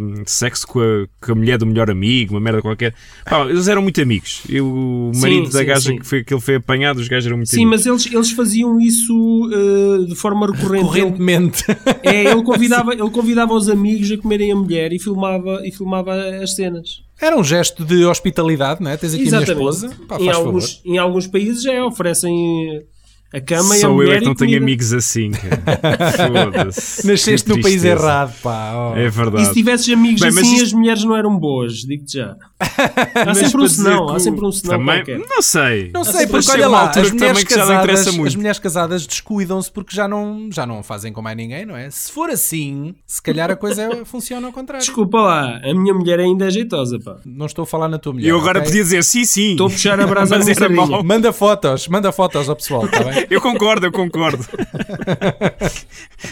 hum, 0.00 0.22
sexo 0.24 0.66
com 0.66 0.80
a, 0.80 1.06
com 1.20 1.32
a 1.32 1.34
mulher 1.34 1.58
do 1.58 1.66
melhor 1.66 1.90
amigo, 1.90 2.34
uma 2.34 2.40
merda 2.40 2.62
qualquer. 2.62 2.94
Pá, 3.24 3.44
eles 3.44 3.66
eram 3.66 3.82
muito 3.82 4.00
amigos. 4.00 4.42
Eu, 4.48 4.66
o 4.66 5.10
Sim, 5.12 5.20
marido 5.20 5.50
da 5.50 5.58
sim, 5.58 5.64
gaja 5.64 5.80
sim. 5.80 5.98
que, 5.98 6.06
foi, 6.06 6.22
que 6.22 6.32
ele 6.32 6.40
foi 6.40 6.54
apanhado, 6.56 6.98
os 6.98 7.08
gajos 7.08 7.26
eram 7.26 7.36
muito 7.36 7.50
Sim, 7.50 7.64
amigos. 7.64 7.84
mas 7.84 7.86
eles, 7.86 8.14
eles 8.14 8.30
faziam 8.30 8.80
isso 8.80 9.50
eh, 9.52 10.06
de 10.06 10.14
forma 10.14 10.46
recorrente. 10.46 10.84
Correntemente. 10.84 11.64
Ele, 12.02 12.16
é, 12.16 12.30
ele 12.30 12.42
convidava, 12.42 12.92
ele 12.94 13.10
convidava 13.10 13.54
os 13.54 13.68
amigos 13.68 14.10
a 14.12 14.16
comerem 14.16 14.52
a 14.52 14.56
mulher 14.56 14.92
e 14.92 14.98
filmava, 14.98 15.62
e 15.64 15.72
filmava 15.72 16.14
as 16.42 16.54
cenas. 16.54 17.02
Era 17.20 17.36
um 17.36 17.42
gesto 17.42 17.84
de 17.84 18.04
hospitalidade, 18.04 18.80
não 18.80 18.90
é? 18.90 18.96
Tens 18.96 19.14
aqui 19.14 19.28
a 19.28 19.40
minha 19.40 19.42
esposa. 19.42 19.90
Pá, 20.06 20.18
em, 20.20 20.30
alguns, 20.30 20.80
em 20.84 20.98
alguns 20.98 21.26
países 21.26 21.62
já 21.62 21.84
oferecem 21.84 22.84
a 23.32 23.40
cama 23.40 23.74
e 23.74 23.78
a 23.78 23.80
Sou 23.82 23.94
mulher 23.94 24.10
eu 24.10 24.14
é 24.14 24.18
que 24.20 24.24
e 24.24 24.28
não 24.28 24.34
tenho 24.34 24.56
amigos 24.58 24.92
assim. 24.94 25.30
Foda-se. 25.32 27.06
Nasceste 27.06 27.48
no 27.48 27.60
país 27.60 27.84
errado, 27.84 28.34
pá. 28.42 28.72
oh. 28.74 28.96
É 28.96 29.04
E 29.06 29.10
verdade. 29.10 29.46
se 29.46 29.52
tivesses 29.54 29.88
amigos 29.92 30.20
Bem, 30.20 30.30
mas 30.32 30.44
assim, 30.44 30.54
isto- 30.54 30.64
as 30.66 30.72
mulheres 30.72 31.04
não 31.04 31.16
eram 31.16 31.38
boas, 31.38 31.74
digo-te 31.74 32.14
já. 32.18 32.36
Há 32.58 33.34
sempre 33.34 33.62
um 33.62 33.68
senão, 33.68 34.06
que 34.06 34.12
há 34.16 34.18
sempre 34.18 34.44
um 34.46 34.52
senão 34.52 34.78
também, 34.78 34.96
qualquer. 34.96 35.18
Não 35.18 35.42
sei. 35.42 35.90
Não 35.92 36.04
sei, 36.04 36.26
porque 36.26 36.50
olha 36.50 36.68
lá, 36.68 36.90
as 36.90 37.10
mulheres, 37.10 37.44
casadas, 37.44 38.06
as 38.08 38.34
mulheres 38.34 38.58
casadas 38.58 39.06
descuidam-se 39.06 39.70
porque 39.70 39.94
já 39.94 40.08
não, 40.08 40.48
já 40.52 40.66
não 40.66 40.82
fazem 40.82 41.12
com 41.12 41.20
mais 41.22 41.36
ninguém, 41.36 41.64
não 41.66 41.76
é? 41.76 41.90
Se 41.90 42.10
for 42.10 42.30
assim, 42.30 42.94
se 43.06 43.20
calhar 43.22 43.50
a 43.50 43.56
coisa 43.56 43.82
é- 43.82 44.04
funciona 44.04 44.46
ao 44.46 44.52
contrário. 44.52 44.84
Desculpa 44.84 45.20
lá, 45.20 45.60
a 45.62 45.74
minha 45.74 45.92
mulher 45.94 46.18
ainda 46.20 46.46
é 46.46 46.50
jeitosa, 46.50 46.98
pá. 46.98 47.16
Não 47.26 47.46
estou 47.46 47.62
a 47.62 47.66
falar 47.66 47.88
na 47.88 47.98
tua 47.98 48.12
mulher. 48.14 48.28
Eu 48.28 48.38
agora 48.38 48.58
ok? 48.58 48.70
podia 48.70 48.82
dizer 48.82 49.04
sim, 49.04 49.24
sim. 49.24 49.50
Estou 49.52 49.66
a 49.66 49.70
puxar 49.70 50.00
a 50.00 50.06
brasa 50.06 50.34
Mas 50.38 50.46
minha 50.46 50.56
era 50.56 50.68
mau. 50.68 51.02
Manda 51.04 51.32
fotos, 51.32 51.86
manda 51.88 52.10
fotos 52.10 52.48
ao 52.48 52.56
pessoal, 52.56 52.86
está 52.86 53.04
bem? 53.04 53.17
Eu 53.30 53.40
concordo, 53.40 53.86
eu 53.86 53.92
concordo. 53.92 54.44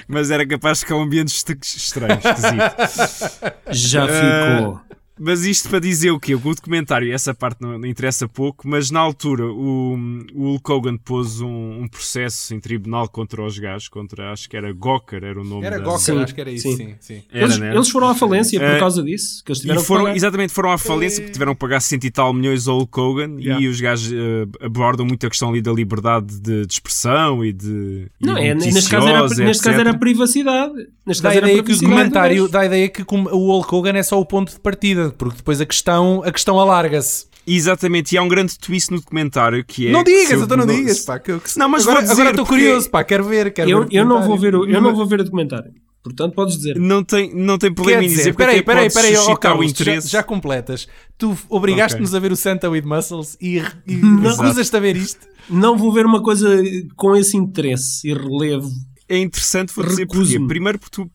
Mas 0.08 0.30
era 0.30 0.46
capaz 0.46 0.78
de 0.78 0.84
ficar 0.84 0.96
um 0.96 1.02
ambiente 1.02 1.28
est- 1.34 1.76
estranho, 1.76 2.18
esquisito. 2.18 3.70
Já 3.70 4.06
ficou. 4.06 4.80
Mas 5.18 5.44
isto 5.44 5.68
para 5.68 5.78
dizer 5.80 6.10
o 6.10 6.20
quê? 6.20 6.34
O 6.34 6.38
documentário, 6.54 7.12
essa 7.12 7.34
parte 7.34 7.60
não, 7.60 7.78
não 7.78 7.86
interessa 7.86 8.28
pouco, 8.28 8.68
mas 8.68 8.90
na 8.90 9.00
altura 9.00 9.44
o, 9.46 9.94
o 10.34 10.42
Hulk 10.50 10.72
Hogan 10.72 10.96
pôs 10.98 11.40
um, 11.40 11.82
um 11.82 11.88
processo 11.88 12.54
em 12.54 12.60
tribunal 12.60 13.08
contra 13.08 13.42
os 13.42 13.58
gajos, 13.58 13.88
contra, 13.88 14.32
acho 14.32 14.48
que 14.48 14.56
era 14.56 14.72
Gawker, 14.72 15.24
era 15.24 15.40
o 15.40 15.44
nome 15.44 15.64
Era 15.66 15.78
da... 15.78 15.84
Gawker, 15.84 16.00
Sim, 16.00 16.18
acho 16.18 16.34
que 16.34 16.40
era 16.40 16.50
isso, 16.50 16.70
sim. 16.70 16.76
sim. 16.76 16.94
sim. 17.00 17.22
Era, 17.32 17.44
Eles, 17.44 17.58
né? 17.58 17.74
eles 17.74 17.88
foram 17.88 18.08
à 18.08 18.14
falência 18.14 18.60
por 18.60 18.68
Eh, 18.68 18.78
causa 18.78 19.02
disso. 19.02 19.42
Que 19.44 19.52
eles 19.52 19.60
tiveram 19.60 19.80
E 19.80 19.84
foram, 19.84 20.04
pagar. 20.04 20.16
exatamente, 20.16 20.52
foram 20.52 20.70
à 20.72 20.78
falência 20.78 21.20
porque 21.20 21.32
tiveram 21.32 21.54
que 21.54 21.60
pagar 21.60 21.80
100 21.80 21.98
e 22.04 22.10
tal 22.10 22.32
milhões 22.32 22.68
ao 22.68 22.78
Hulk 22.78 23.00
Hogan 23.00 23.36
Yeah. 23.38 23.62
e 23.64 23.68
os 23.68 23.80
gajos 23.80 24.12
eh, 24.12 24.64
abordam 24.64 25.04
muito 25.06 25.26
a 25.26 25.30
questão 25.30 25.50
ali 25.50 25.60
da 25.62 25.72
liberdade 25.72 26.38
de, 26.40 26.66
de 26.66 26.72
expressão 26.72 27.44
e 27.44 27.52
de. 27.52 28.06
e 28.20 28.26
Não, 28.26 28.36
é, 28.36 28.54
neste, 28.54 28.90
caso 28.90 29.08
era, 29.08 29.26
neste 29.28 29.62
caso 29.62 29.80
era 29.80 29.94
privacidade. 29.98 30.72
Neste 31.06 31.22
Dá 31.22 31.28
a 31.28 31.32
caso 31.32 31.38
era 31.44 31.46
ideia 31.50 31.62
que 31.62 31.72
o 31.72 31.76
privacidade 31.76 31.80
do 31.80 31.88
comentário, 32.10 32.36
gajo. 32.42 32.48
dá 32.52 32.60
a 32.60 32.66
ideia 32.66 32.88
que 32.88 33.02
o 33.02 33.52
Hulk 33.52 33.74
Hogan 33.74 33.92
é 33.96 34.02
só 34.02 34.20
o 34.20 34.26
ponto 34.26 34.52
de 34.52 34.60
partida, 34.60 35.05
porque 35.12 35.36
depois 35.38 35.60
a 35.60 35.66
questão, 35.66 36.22
a 36.24 36.32
questão 36.32 36.58
alarga-se. 36.58 37.26
Exatamente, 37.46 38.12
e 38.12 38.18
há 38.18 38.22
um 38.22 38.28
grande 38.28 38.58
twist 38.58 38.90
no 38.90 38.98
documentário 38.98 39.64
que 39.64 39.86
é. 39.86 39.90
não 39.92 40.02
digas, 40.02 40.32
eu- 40.32 40.42
então 40.42 40.56
não 40.56 40.66
digas, 40.66 41.00
pá. 41.04 41.18
Que, 41.18 41.30
eu- 41.30 41.40
que- 41.40 41.56
Não, 41.58 41.68
mas 41.68 41.82
agora, 41.82 42.00
vou 42.00 42.02
dizer, 42.08 42.12
agora 42.22 42.30
estou 42.30 42.44
porque- 42.44 42.60
curioso, 42.62 42.90
pá, 42.90 43.04
quero 43.04 43.24
ver, 43.24 43.52
quero 43.52 43.70
Eu, 43.70 43.80
ver. 43.82 43.88
eu, 43.92 44.04
não 44.04 44.22
vou 44.22 44.36
ver 44.36 44.54
o, 44.54 44.58
eu 44.58 44.60
documentário. 44.62 44.82
não 44.88 44.96
vou 44.96 45.06
ver 45.06 45.20
o 45.20 45.24
documentário. 45.24 45.72
Portanto, 46.02 46.34
podes 46.34 46.56
dizer. 46.56 46.76
Não 46.78 47.02
tem, 47.04 47.34
não 47.34 47.56
tem 47.58 47.72
problema 47.72 48.00
Quer 48.00 48.04
em 48.04 48.08
dizer, 48.08 48.20
dizer, 48.22 48.34
peraí, 48.34 48.56
até 48.58 48.64
peraí, 48.64 48.92
peraí, 48.92 49.12
ó, 49.12 49.16
suscitar 49.16 49.34
o 49.36 49.38
Carlos, 49.40 49.64
já, 49.66 49.70
interesse. 49.72 50.08
já 50.08 50.22
completas. 50.22 50.88
Tu 51.18 51.36
obrigaste-nos 51.48 52.10
Ok. 52.10 52.16
a 52.18 52.20
ver 52.20 52.32
o 52.32 52.36
Santa 52.36 52.70
with 52.70 52.82
Muscles 52.82 53.36
e, 53.40 53.58
e 53.86 53.96
Não. 53.96 54.22
recusas-te 54.36 54.76
a 54.76 54.80
ver 54.80 54.96
isto. 54.96 55.26
Não 55.50 55.76
vou 55.76 55.92
ver 55.92 56.06
uma 56.06 56.22
coisa 56.22 56.62
com 56.96 57.14
esse 57.16 57.36
interesse 57.36 58.08
e 58.08 58.14
relevo. 58.14 58.68
É 59.08 59.18
interessante, 59.18 59.72
vou 59.74 59.84
dizer. 59.84 60.06
Primeiro 60.46 60.78
porque 60.78 60.94
tu 61.02 61.10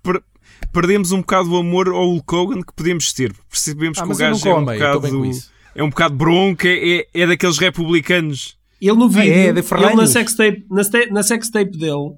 perdemos 0.71 1.11
um 1.11 1.19
bocado 1.19 1.51
o 1.51 1.57
amor 1.57 1.87
ao 1.89 2.07
Hulk 2.09 2.35
Hogan 2.35 2.61
que 2.61 2.73
podemos 2.73 3.11
ter. 3.13 3.33
Percebemos 3.49 3.97
Ah, 3.99 4.05
que 4.05 4.11
o 4.13 4.15
gajo 4.15 4.47
é 4.47 4.53
um 4.53 4.57
amei, 4.57 4.77
bocado. 4.77 5.31
É 5.73 5.83
um 5.83 5.89
bocado 5.89 6.15
bronco, 6.15 6.67
é, 6.67 6.99
é, 6.99 7.07
é 7.13 7.27
daqueles 7.27 7.57
republicanos. 7.57 8.57
Ele 8.81 8.93
no 8.97 9.07
vídeo, 9.07 9.31
é, 9.31 9.53
de 9.53 9.59
ele 9.59 9.95
na 9.95 10.07
sextape, 10.07 10.65
na, 10.69 10.81
na 11.11 11.23
sextape 11.23 11.77
dele, 11.77 12.13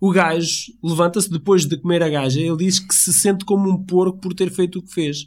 o 0.00 0.10
gajo 0.10 0.72
levanta-se 0.82 1.30
depois 1.30 1.64
de 1.66 1.76
comer 1.76 2.02
a 2.02 2.08
gaja. 2.08 2.40
Ele 2.40 2.56
diz 2.56 2.78
que 2.78 2.94
se 2.94 3.12
sente 3.12 3.44
como 3.44 3.70
um 3.70 3.78
porco 3.82 4.18
por 4.18 4.34
ter 4.34 4.50
feito 4.50 4.78
o 4.78 4.82
que 4.82 4.92
fez. 4.92 5.26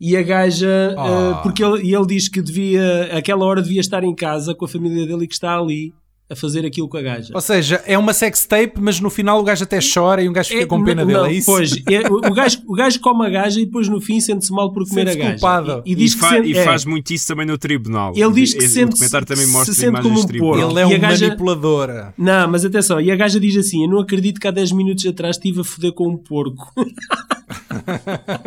E 0.00 0.16
a 0.16 0.22
gaja, 0.22 0.94
Ah. 0.96 1.38
eh, 1.38 1.42
porque 1.42 1.62
ele, 1.62 1.94
ele 1.94 2.06
diz 2.06 2.28
que 2.28 2.40
devia, 2.40 3.10
aquela 3.12 3.44
hora 3.44 3.60
devia 3.60 3.80
estar 3.80 4.02
em 4.02 4.14
casa 4.14 4.54
com 4.54 4.64
a 4.64 4.68
família 4.68 5.06
dele 5.06 5.24
e 5.24 5.28
que 5.28 5.34
está 5.34 5.58
ali 5.58 5.92
a 6.30 6.36
fazer 6.36 6.64
aquilo 6.64 6.88
com 6.88 6.96
a 6.96 7.02
gaja. 7.02 7.32
Ou 7.34 7.40
seja, 7.40 7.82
é 7.84 7.98
uma 7.98 8.12
sex 8.14 8.46
tape, 8.46 8.74
mas 8.80 9.00
no 9.00 9.10
final 9.10 9.40
o 9.40 9.42
gajo 9.42 9.64
até 9.64 9.80
chora 9.82 10.22
e 10.22 10.28
um 10.28 10.32
gajo 10.32 10.48
fica 10.50 10.62
É, 10.62 10.66
com 10.66 10.84
pena 10.84 11.00
não, 11.02 11.06
dele, 11.08 11.18
não, 11.18 11.26
é 11.26 11.32
isso? 11.32 11.46
Pois, 11.50 11.72
é, 11.90 12.08
o, 12.08 12.32
gajo, 12.32 12.62
o 12.68 12.72
gajo 12.74 13.00
come 13.00 13.26
a 13.26 13.28
gaja 13.30 13.60
e 13.60 13.66
depois 13.66 13.88
no 13.88 14.00
fim 14.00 14.20
sente-se 14.20 14.52
mal 14.52 14.72
por 14.72 14.88
comer 14.88 15.08
a 15.08 15.14
gaja. 15.16 15.30
culpado. 15.32 15.82
E, 15.84 15.90
e 15.90 15.94
diz 15.96 16.12
e, 16.12 16.14
que 16.14 16.20
fa- 16.20 16.28
sente- 16.30 16.48
e 16.52 16.56
é, 16.56 16.64
faz 16.64 16.84
muito 16.84 17.10
isso 17.12 17.26
também 17.26 17.44
no 17.44 17.58
tribunal. 17.58 18.12
Ele 18.14 18.32
diz 18.32 18.54
que 18.54 18.68
sente- 18.68 18.90
documentário 18.92 19.26
também 19.26 19.44
se 19.46 19.52
mostra 19.52 19.74
sente 19.74 19.88
imagens 19.88 20.08
como 20.14 20.20
um 20.20 20.38
porco. 20.38 20.70
Ele 20.70 20.80
é 20.80 20.86
um 20.86 20.98
gaja- 21.00 21.26
manipuladora. 21.26 22.14
Não, 22.16 22.48
mas 22.48 22.64
atenção, 22.64 23.00
e 23.00 23.10
a 23.10 23.16
gaja 23.16 23.40
diz 23.40 23.56
assim: 23.56 23.82
Eu 23.84 23.90
não 23.90 23.98
acredito 23.98 24.40
que 24.40 24.46
há 24.46 24.52
10 24.52 24.70
minutos 24.72 25.04
atrás 25.06 25.34
estive 25.36 25.62
a 25.62 25.64
foder 25.64 25.92
com 25.92 26.08
um 26.08 26.16
porco. 26.16 26.72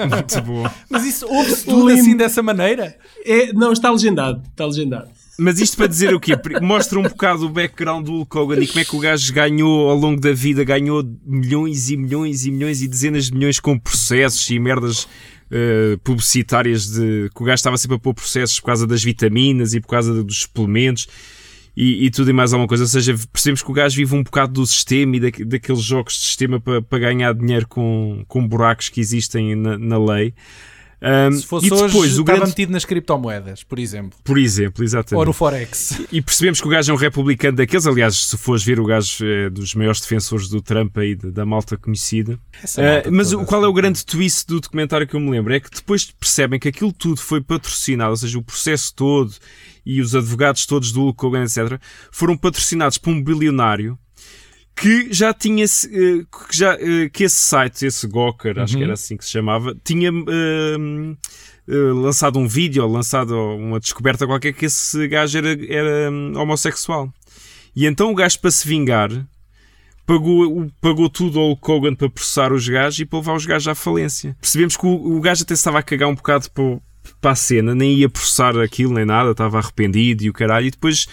Muito 0.10 0.42
bom. 0.42 0.70
Mas 0.90 1.06
isso 1.06 1.26
ouve-se 1.28 1.66
tudo 1.66 1.90
Lindo. 1.90 2.02
assim 2.02 2.16
dessa 2.18 2.42
maneira? 2.42 2.96
É, 3.26 3.52
não, 3.54 3.72
está 3.74 3.90
legendado. 3.92 4.42
Está 4.50 4.66
legendado. 4.66 5.10
Mas 5.44 5.60
isto 5.60 5.76
para 5.76 5.88
dizer 5.88 6.14
o 6.14 6.20
quê? 6.20 6.34
Mostra 6.62 6.98
um 6.98 7.04
bocado 7.04 7.46
o 7.46 7.50
background 7.50 8.06
do 8.06 8.14
Hulk 8.14 8.38
Hogan 8.38 8.64
e 8.64 8.68
como 8.68 8.80
é 8.80 8.86
que 8.86 8.96
o 8.96 9.00
gajo 9.00 9.34
ganhou 9.34 9.90
ao 9.90 9.98
longo 9.98 10.22
da 10.22 10.32
vida, 10.32 10.64
ganhou 10.64 11.04
milhões 11.26 11.90
e 11.90 11.98
milhões 11.98 12.46
e 12.46 12.52
milhões 12.52 12.82
e 12.82 12.88
dezenas 12.88 13.26
de 13.26 13.34
milhões 13.34 13.60
com 13.60 13.78
processos 13.78 14.50
e 14.50 14.58
merdas 14.58 15.06
eh, 15.52 15.98
publicitárias 16.02 16.88
de 16.88 17.30
que 17.36 17.44
o 17.44 17.46
gajo 17.46 17.56
estava 17.56 17.78
sempre 17.78 17.98
a 17.98 18.00
pôr 18.00 18.14
processos 18.14 18.58
por 18.60 18.68
causa 18.68 18.88
das 18.88 19.04
vitaminas 19.04 19.74
e 19.74 19.82
por 19.82 19.90
causa 19.90 20.24
dos 20.24 20.44
suplementos. 20.44 21.08
e, 21.76 22.06
e, 22.06 22.10
tudo 22.10 22.30
e 22.30 22.34
mais 22.34 22.54
alguma 22.54 22.68
coisa. 22.68 22.84
Ou 22.84 22.88
seja, 22.88 23.14
percebemos 23.32 23.62
que 23.62 23.70
o 23.70 23.74
gajo 23.74 23.98
vive 23.98 24.16
um 24.16 24.24
bocado 24.24 24.54
do 24.54 24.66
sistema 24.66 25.18
e 25.18 25.20
da, 25.20 25.28
daqueles 25.46 25.82
jogos 25.82 26.14
de 26.14 26.22
sistema 26.22 26.60
para, 26.60 26.82
para 26.82 27.00
ganhar 27.00 27.34
dinheiro 27.34 27.68
com, 27.68 28.24
com 28.28 28.48
buracos 28.48 28.88
que 28.90 29.02
existem 29.02 29.56
na, 29.56 29.78
na 29.78 29.98
lei. 29.98 30.34
Um, 31.04 31.32
Se 31.34 31.46
fosse 31.46 31.68
e 31.68 31.70
depois, 31.70 31.94
hoje, 31.94 32.18
o 32.18 32.22
estava 32.22 32.38
grande... 32.38 32.52
metido 32.52 32.72
nas 32.72 32.86
criptomoedas, 32.86 33.62
por 33.62 33.78
exemplo. 33.78 34.18
Por 34.24 34.38
exemplo, 34.38 34.86
exatamente. 34.86 35.20
Ou 35.20 35.26
no 35.26 35.34
Forex. 35.34 36.00
E 36.10 36.22
percebemos 36.22 36.62
que 36.62 36.68
o 36.68 36.70
gajo 36.70 36.92
é 36.92 36.96
um 36.96 36.98
republicano 36.98 37.58
daqueles. 37.58 37.86
Aliás, 37.86 38.16
se 38.16 38.38
fores 38.38 38.64
ver, 38.64 38.80
o 38.80 38.86
gajo 38.86 39.26
é 39.26 39.50
dos 39.50 39.76
maiores 39.76 40.00
defensores 40.00 40.48
do 40.48 40.62
Trump 40.62 40.98
aí, 40.98 41.14
da 41.14 41.46
malta 41.46 41.76
conhecida. 41.76 42.40
Malta 42.78 43.10
uh, 43.10 43.12
mas 43.12 43.34
qual 43.46 43.66
é 43.66 43.68
o 43.68 43.74
grande 43.74 44.06
twist 44.06 44.48
do 44.48 44.62
documentário 44.62 45.06
que 45.06 45.14
eu 45.14 45.20
me 45.20 45.30
lembro? 45.30 45.54
É 45.54 45.60
que 45.60 45.70
depois 45.70 46.10
percebem 46.10 46.58
que 46.58 46.70
aquilo 46.70 46.94
tudo 46.94 47.20
foi 47.20 47.42
patrocinado, 47.42 48.12
ou 48.12 48.18
seja, 48.18 48.38
o 48.40 48.44
processo 48.44 48.94
todo 48.96 49.34
e 49.86 50.00
os 50.00 50.16
advogados 50.16 50.66
todos 50.66 50.94
do 50.94 51.02
Hulk 51.02 51.26
Hogan, 51.26 51.44
etc., 51.44 51.82
foram 52.12 52.38
patrocinados 52.38 52.98
por 52.98 53.12
um 53.12 53.22
bilionário 53.22 54.00
que 54.76 55.14
já 55.14 55.34
tinha 55.34 55.66
uh, 55.66 55.68
que, 56.48 56.58
já, 56.58 56.76
uh, 56.76 57.10
que 57.12 57.24
esse 57.24 57.36
site, 57.36 57.86
esse 57.86 58.08
Gawker, 58.08 58.58
uhum. 58.58 58.64
acho 58.64 58.76
que 58.76 58.84
era 58.84 58.90
uhum. 58.90 58.94
assim 58.94 59.18
que 59.18 59.26
se 59.26 59.32
chamava, 59.32 59.76
tinha 59.84 60.12
uh, 60.12 61.18
lançado 62.02 62.40
um 62.40 62.48
vídeo, 62.48 62.86
lançado 62.88 63.36
uma 63.56 63.80
descoberta 63.80 64.26
qualquer 64.26 64.54
que 64.54 64.66
esse 64.66 65.08
gajo 65.08 65.38
era, 65.38 65.74
era 65.74 66.12
um, 66.12 66.38
homossexual. 66.38 67.12
E 67.76 67.86
então 67.86 68.12
o 68.12 68.16
gajo, 68.16 68.40
para 68.40 68.52
se 68.52 68.68
vingar, 68.68 69.10
pagou, 70.06 70.70
pagou 70.82 71.10
tudo 71.10 71.40
ao 71.40 71.56
Kogan 71.56 71.96
para 71.96 72.10
processar 72.10 72.52
os 72.52 72.68
gajos 72.68 73.00
e 73.00 73.06
para 73.06 73.20
levar 73.20 73.36
os 73.36 73.46
gajos 73.46 73.68
à 73.68 73.76
falência. 73.76 74.36
Percebemos 74.40 74.76
que 74.76 74.86
o, 74.86 75.18
o 75.18 75.22
gajo 75.22 75.44
até 75.44 75.54
estava 75.54 75.80
a 75.80 75.84
cagar 75.84 76.10
um 76.10 76.16
bocado 76.16 76.50
para, 76.52 76.80
para 77.22 77.32
a 77.32 77.36
cena, 77.36 77.74
nem 77.74 77.94
ia 77.94 78.10
processar 78.10 78.58
aquilo 78.60 78.94
nem 78.94 79.06
nada, 79.06 79.32
estava 79.32 79.58
arrependido 79.58 80.24
e 80.24 80.30
o 80.30 80.34
caralho, 80.34 80.68
e 80.68 80.72
depois 80.72 81.08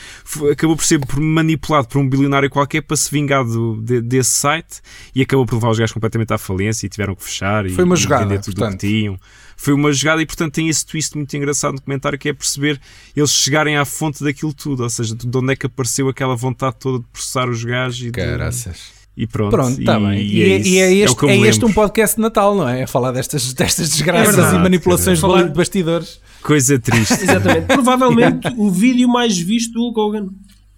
acabou 0.51 0.77
por 0.77 0.85
ser 0.85 1.01
manipulado 1.19 1.89
por 1.89 1.99
um 1.99 2.09
bilionário 2.09 2.51
qualquer 2.51 2.83
para 2.83 2.97
se 2.97 3.11
vingar 3.11 3.45
do, 3.45 3.81
de, 3.81 4.01
desse 4.01 4.31
site 4.31 4.81
e 5.15 5.23
acabou 5.23 5.47
por 5.47 5.55
levar 5.55 5.71
os 5.71 5.79
gajos 5.79 5.93
completamente 5.93 6.33
à 6.33 6.39
falência 6.39 6.87
e 6.87 6.89
tiveram 6.89 7.15
que 7.15 7.23
fechar 7.23 7.69
Foi 7.71 7.85
e, 7.85 7.87
uma 7.87 7.97
jogada, 7.97 8.39
tudo 8.39 8.57
portanto. 8.57 8.81
que 8.81 8.87
tinham. 8.87 9.19
Foi 9.57 9.75
uma 9.75 9.93
jogada 9.93 10.23
e, 10.23 10.27
portanto, 10.27 10.55
tem 10.55 10.69
esse 10.71 10.87
twist 10.87 11.15
muito 11.15 11.37
engraçado 11.37 11.75
no 11.75 11.83
comentário 11.83 12.19
que 12.19 12.31
é 12.31 12.33
perceber 12.33 12.81
eles 13.15 13.31
chegarem 13.31 13.77
à 13.77 13.85
fonte 13.85 14.25
daquilo 14.25 14.55
tudo, 14.55 14.83
ou 14.83 14.89
seja, 14.89 15.15
de 15.15 15.37
onde 15.37 15.53
é 15.53 15.57
que 15.57 15.67
apareceu 15.67 16.09
aquela 16.09 16.35
vontade 16.35 16.77
toda 16.81 17.01
de 17.01 17.05
processar 17.13 17.47
os 17.49 17.63
gajos 17.63 18.09
e 18.09 18.11
Caraças. 18.11 18.77
De... 18.77 19.00
E 19.21 19.27
pronto. 19.27 19.51
Pronto, 19.51 19.79
está 19.79 20.01
bem. 20.01 20.19
E, 20.19 20.43
é, 20.43 20.47
e 20.47 20.79
é, 20.79 20.93
este, 20.95 21.27
é, 21.27 21.37
é 21.37 21.41
este 21.41 21.63
um 21.63 21.71
podcast 21.71 22.17
de 22.17 22.23
Natal, 22.23 22.55
não 22.55 22.67
é? 22.67 22.85
A 22.85 22.87
falar 22.87 23.13
destas, 23.13 23.53
destas 23.53 23.91
desgraças 23.91 24.33
é 24.33 24.37
verdade, 24.37 24.57
e 24.57 24.59
manipulações 24.61 25.21
de 25.21 25.49
bastidores. 25.51 26.19
Coisa 26.43 26.79
triste. 26.79 27.13
Exatamente. 27.23 27.67
Provavelmente 27.67 28.49
o 28.57 28.71
vídeo 28.71 29.07
mais 29.07 29.37
visto 29.37 29.75
do 29.75 29.81
Hulk 29.81 30.01
Hogan. 30.01 30.29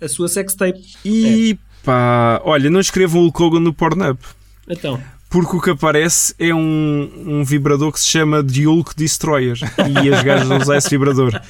A 0.00 0.08
sua 0.08 0.26
sextape. 0.26 0.80
E 1.04 1.52
é. 1.52 1.84
pá, 1.84 2.42
olha, 2.44 2.68
não 2.68 2.80
escrevam 2.80 3.20
o 3.20 3.24
Hulk 3.26 3.42
Hogan 3.44 3.60
no 3.60 3.72
Pornhub. 3.72 4.18
Então. 4.68 5.00
Porque 5.30 5.56
o 5.56 5.60
que 5.60 5.70
aparece 5.70 6.34
é 6.36 6.52
um, 6.52 7.10
um 7.24 7.44
vibrador 7.44 7.92
que 7.92 8.00
se 8.00 8.08
chama 8.08 8.42
The 8.42 8.64
Hulk 8.64 8.96
Destroyer. 8.96 9.56
E 10.02 10.12
as 10.12 10.20
gajas 10.24 10.48
vão 10.48 10.58
usar 10.58 10.78
esse 10.78 10.90
vibrador. 10.90 11.40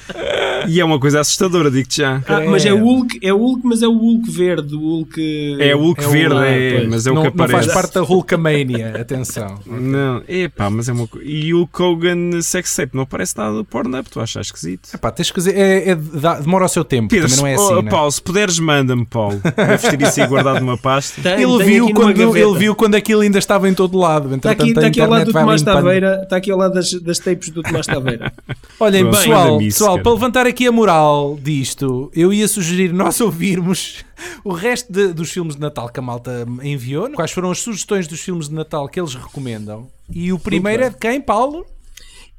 E 0.73 0.79
é 0.79 0.85
uma 0.85 0.99
coisa 0.99 1.19
assustadora, 1.19 1.69
digo-te 1.69 1.97
já. 1.97 2.21
Ah, 2.27 2.41
mas 2.47 2.65
é 2.65 2.73
o 2.73 2.79
Hulk, 2.79 3.19
é 3.21 3.31
Hulk, 3.31 3.61
mas 3.63 3.81
é 3.81 3.87
o 3.87 3.97
Hulk 3.97 4.31
verde, 4.31 4.75
o 4.75 4.79
Hulk. 4.79 5.57
É 5.59 5.75
o 5.75 5.79
Hulk 5.79 6.03
é 6.03 6.07
verde, 6.07 6.35
o... 6.35 6.43
é, 6.43 6.87
mas 6.87 7.05
é 7.05 7.11
não, 7.11 7.17
o 7.17 7.21
que 7.21 7.27
aparece. 7.27 7.53
Não 7.53 7.63
faz 7.63 7.73
parte 7.73 7.93
da 7.93 8.03
Hulkamania, 8.03 8.93
atenção. 8.99 9.59
Não, 9.65 10.23
é 10.27 10.47
pá, 10.47 10.69
mas 10.69 10.89
é 10.89 10.93
uma 10.93 11.07
coisa. 11.07 11.27
E 11.27 11.53
o 11.53 11.67
Kogan 11.67 12.41
Sex 12.41 12.75
Tape 12.75 12.95
não 12.95 13.03
aparece 13.03 13.37
nada 13.37 13.55
do 13.55 13.65
Pornhub, 13.65 14.09
tu 14.09 14.19
achas 14.19 14.47
esquisito? 14.47 14.89
É 14.93 14.97
pá, 14.97 15.11
tens 15.11 15.31
que 15.31 15.39
dizer, 15.39 15.55
é, 15.55 15.91
é, 15.91 15.95
demora 15.95 16.65
o 16.65 16.69
seu 16.69 16.83
tempo, 16.83 17.09
Pedro, 17.09 17.29
também 17.29 17.41
não 17.41 17.47
é 17.47 17.53
assim. 17.55 17.73
Oh, 17.73 17.81
né? 17.81 17.89
Paulo, 17.89 18.11
se 18.11 18.21
puderes, 18.21 18.59
manda-me, 18.59 19.05
Paulo. 19.05 19.41
Deves 19.55 19.81
ter 19.81 20.01
isso 20.01 20.21
aí 20.21 20.27
guardado 20.27 20.59
numa 20.59 20.77
pasta. 20.77 21.21
Tem, 21.21 21.33
ele, 21.33 21.57
tem 21.57 21.67
viu 21.67 21.93
quando, 21.93 22.37
ele 22.37 22.57
viu 22.57 22.75
quando 22.75 22.95
aquilo 22.95 23.21
ainda 23.21 23.39
estava 23.39 23.69
em 23.69 23.73
todo 23.73 23.97
lado. 23.97 24.33
Está 24.35 24.51
aqui, 24.51 24.69
está 24.69 24.87
aqui 24.87 25.01
ao 25.01 25.09
lado 25.09 25.25
do 25.25 25.33
Tomás 25.33 25.61
Taveira, 25.61 26.21
está 26.23 26.37
aqui 26.37 26.51
ao 26.51 26.57
lado 26.57 26.73
das, 26.73 26.91
das 26.93 27.19
tapes 27.19 27.49
do 27.49 27.61
Tomás 27.61 27.85
Taveira. 27.85 28.31
Olhem, 28.79 29.09
pessoal, 29.09 29.57
pessoal 29.57 29.99
para 29.99 30.11
levantar 30.11 30.45
aqui 30.45 30.52
a 30.61 30.71
moral 30.71 31.37
disto, 31.41 32.11
eu 32.13 32.31
ia 32.31 32.47
sugerir 32.47 32.93
nós 32.93 33.19
ouvirmos 33.19 34.05
o 34.43 34.51
resto 34.53 34.91
de, 34.91 35.13
dos 35.13 35.31
filmes 35.31 35.55
de 35.55 35.61
Natal 35.61 35.89
que 35.89 35.99
a 35.99 36.03
malta 36.03 36.45
enviou. 36.61 37.09
Quais 37.11 37.31
foram 37.31 37.49
as 37.49 37.59
sugestões 37.59 38.07
dos 38.07 38.19
filmes 38.19 38.49
de 38.49 38.55
Natal 38.55 38.87
que 38.87 38.99
eles 38.99 39.15
recomendam? 39.15 39.87
E 40.13 40.31
o 40.31 40.37
primeiro 40.37 40.83
é 40.83 40.89
de 40.89 40.97
quem, 40.97 41.19
Paulo? 41.19 41.65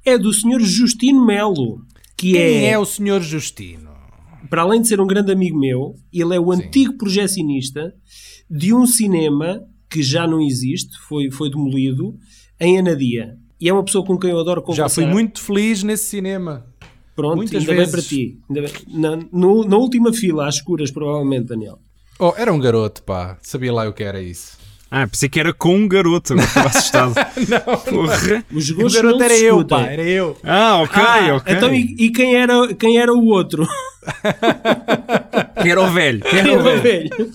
É 0.05 0.17
do 0.17 0.33
Sr. 0.33 0.61
Justino 0.61 1.27
Melo. 1.27 1.81
Que 2.17 2.33
quem 2.33 2.67
é... 2.67 2.71
é 2.71 2.79
o 2.79 2.85
Sr. 2.85 3.21
Justino? 3.21 3.91
Para 4.49 4.63
além 4.63 4.81
de 4.81 4.89
ser 4.89 5.01
um 5.01 5.07
grande 5.07 5.33
amigo 5.33 5.59
meu, 5.59 5.95
ele 6.13 6.37
é 6.37 6.41
o 6.41 6.55
Sim. 6.55 6.63
antigo 6.63 6.97
projecionista 6.97 7.93
de 8.49 8.73
um 8.73 8.87
cinema 8.87 9.61
que 9.91 10.03
já 10.03 10.27
não 10.27 10.41
existe, 10.41 10.97
foi, 11.09 11.31
foi 11.31 11.51
demolido, 11.51 12.15
em 12.61 12.79
Anadia. 12.79 13.37
E 13.61 13.69
é 13.69 13.73
uma 13.73 13.85
pessoa 13.85 14.05
com 14.05 14.19
quem 14.19 14.31
eu 14.31 14.39
adoro 14.39 14.61
conversar. 14.61 14.89
Já 14.89 14.95
fui 14.95 15.07
muito 15.07 15.41
feliz 15.41 15.83
nesse 15.83 16.05
cinema. 16.05 16.67
Pronto, 17.15 17.37
Muitas 17.37 17.61
ainda 17.61 17.75
vezes. 17.75 17.93
bem 17.93 17.93
para 17.93 18.03
ti. 18.03 18.39
Bem, 18.49 19.01
na, 19.01 19.17
no, 19.33 19.65
na 19.65 19.77
última 19.77 20.13
fila, 20.13 20.49
às 20.49 20.57
escuras, 20.57 20.91
provavelmente, 20.91 21.47
Daniel. 21.47 21.79
Oh, 22.19 22.33
era 22.37 22.53
um 22.53 22.59
garoto, 22.59 23.03
pá. 23.03 23.39
Sabia 23.43 23.73
lá 23.73 23.89
o 23.89 23.93
que 23.93 24.03
era 24.03 24.21
isso. 24.21 24.57
Ah, 24.91 25.09
pensei 25.09 25.29
que 25.29 25.41
era 25.41 25.53
com 25.53 25.75
um 25.75 25.89
garoto, 25.89 26.35
agora 26.35 26.47
estava 26.47 26.69
assustado. 26.69 27.15
não, 27.49 27.77
Porra. 27.79 28.45
Os 28.53 28.71
o 28.71 28.89
garoto 28.91 29.23
era 29.23 29.37
eu, 29.37 29.67
pá, 29.67 29.83
era 29.83 30.03
eu. 30.03 30.37
Ah, 30.45 30.83
ok, 30.83 31.03
ah, 31.03 31.37
ok. 31.37 31.55
Então, 31.55 31.75
e, 31.75 31.97
e, 31.99 32.11
quem, 32.11 32.37
era, 32.37 32.73
quem 32.75 32.99
era 32.99 33.13
o 33.13 33.27
outro? 33.27 33.67
quem 35.61 35.71
era 35.73 35.83
o 35.83 35.91
velho? 35.91 36.21
Quem 36.21 36.39
era, 36.39 36.59
o 36.61 36.63
velho? 36.81 37.33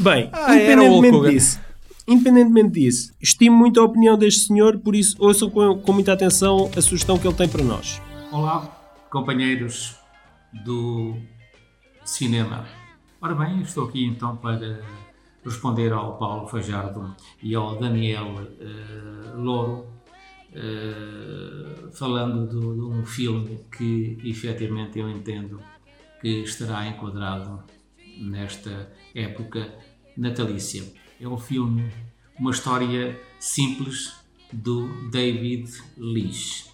Bem, 0.00 0.30
ah, 0.32 0.56
independentemente 0.56 1.30
disso, 1.30 1.60
independentemente 2.08 2.70
disso, 2.70 3.12
estimo 3.20 3.56
muito 3.56 3.78
a 3.78 3.84
opinião 3.84 4.18
deste 4.18 4.46
senhor, 4.46 4.78
por 4.78 4.96
isso 4.96 5.14
ouçam 5.20 5.48
com, 5.48 5.78
com 5.78 5.92
muita 5.92 6.12
atenção 6.12 6.70
a 6.76 6.80
sugestão 6.80 7.18
que 7.18 7.26
ele 7.28 7.36
tem 7.36 7.46
para 7.48 7.62
nós. 7.62 8.02
Olá, 8.32 8.79
companheiros 9.10 9.98
do 10.64 11.16
cinema. 12.04 12.66
Ora 13.20 13.34
bem, 13.34 13.60
estou 13.60 13.88
aqui 13.88 14.06
então 14.06 14.36
para 14.36 14.80
responder 15.44 15.92
ao 15.92 16.16
Paulo 16.16 16.48
Fajardo 16.48 17.14
e 17.42 17.54
ao 17.54 17.78
Daniel 17.78 18.34
uh, 18.34 19.40
Louro, 19.40 19.86
uh, 20.52 21.92
falando 21.92 22.48
de, 22.48 22.56
um 22.56 23.04
filme 23.04 23.64
que 23.76 24.16
efetivamente 24.24 24.98
eu 24.98 25.08
entendo 25.08 25.60
que 26.20 26.42
estará 26.42 26.86
enquadrado 26.86 27.62
nesta 28.18 28.92
época 29.14 29.74
natalícia. 30.16 30.84
É 31.20 31.26
um 31.26 31.38
filme, 31.38 31.90
uma 32.38 32.50
história 32.50 33.20
simples 33.38 34.14
do 34.52 35.10
David 35.10 35.70
Leitch. 35.96 36.69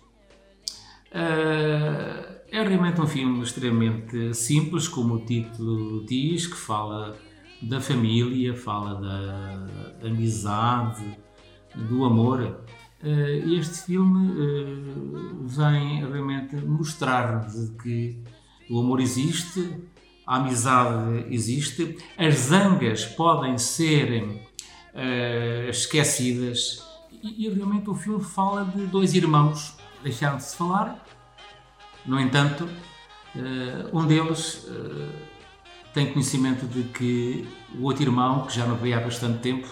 Uh, 1.16 2.36
é 2.52 2.62
realmente 2.62 3.00
um 3.00 3.06
filme 3.06 3.42
extremamente 3.42 4.34
simples, 4.34 4.86
como 4.86 5.14
o 5.14 5.24
título 5.24 6.04
diz, 6.04 6.46
que 6.46 6.56
fala 6.56 7.16
da 7.62 7.80
família, 7.80 8.54
fala 8.54 9.00
da 9.00 10.06
amizade, 10.06 11.18
do 11.74 12.04
amor. 12.04 12.60
Eh, 13.02 13.42
este 13.58 13.86
filme 13.86 14.30
eh, 14.30 15.44
vem 15.44 16.06
realmente 16.06 16.56
mostrar-nos 16.56 17.70
que 17.82 18.22
o 18.70 18.78
amor 18.78 19.00
existe, 19.00 19.80
a 20.26 20.36
amizade 20.36 21.26
existe, 21.30 21.96
as 22.18 22.34
zangas 22.34 23.06
podem 23.06 23.56
ser 23.58 24.44
esquecidas 25.68 26.82
e 27.22 27.48
realmente 27.48 27.90
o 27.90 27.94
filme 27.94 28.22
fala 28.22 28.64
de 28.64 28.86
dois 28.86 29.14
irmãos 29.14 29.76
deixaram 30.02 30.36
de 30.36 30.44
se 30.44 30.56
falar 30.56 31.05
no 32.06 32.20
entanto, 32.20 32.68
eh, 33.34 33.90
um 33.92 34.06
deles 34.06 34.66
eh, 34.68 35.08
tem 35.92 36.12
conhecimento 36.12 36.66
de 36.66 36.84
que 36.84 37.48
o 37.74 37.84
outro 37.84 38.02
irmão, 38.02 38.46
que 38.46 38.54
já 38.54 38.64
não 38.64 38.76
veio 38.76 38.96
há 38.96 39.00
bastante 39.00 39.40
tempo, 39.40 39.68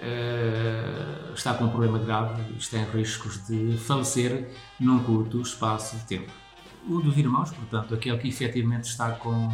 eh, 0.00 1.32
está 1.34 1.54
com 1.54 1.64
um 1.64 1.68
problema 1.68 1.98
grave 1.98 2.42
e 2.52 2.58
está 2.58 2.78
em 2.78 2.84
riscos 2.84 3.46
de 3.46 3.78
falecer 3.78 4.50
num 4.78 5.02
curto 5.04 5.40
espaço 5.40 5.96
de 5.96 6.02
tempo. 6.04 6.32
Um 6.88 7.00
dos 7.00 7.16
irmãos, 7.16 7.50
portanto, 7.50 7.94
aquele 7.94 8.18
que 8.18 8.28
efetivamente 8.28 8.84
está 8.84 9.12
com 9.12 9.48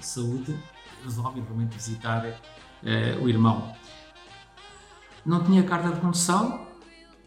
saúde, 0.00 0.56
resolve 1.04 1.40
realmente 1.40 1.76
visitar 1.76 2.40
o 3.20 3.28
irmão. 3.28 3.72
Não 5.24 5.44
tinha 5.44 5.62
carta 5.62 5.90
de 5.90 6.00
condução, 6.00 6.66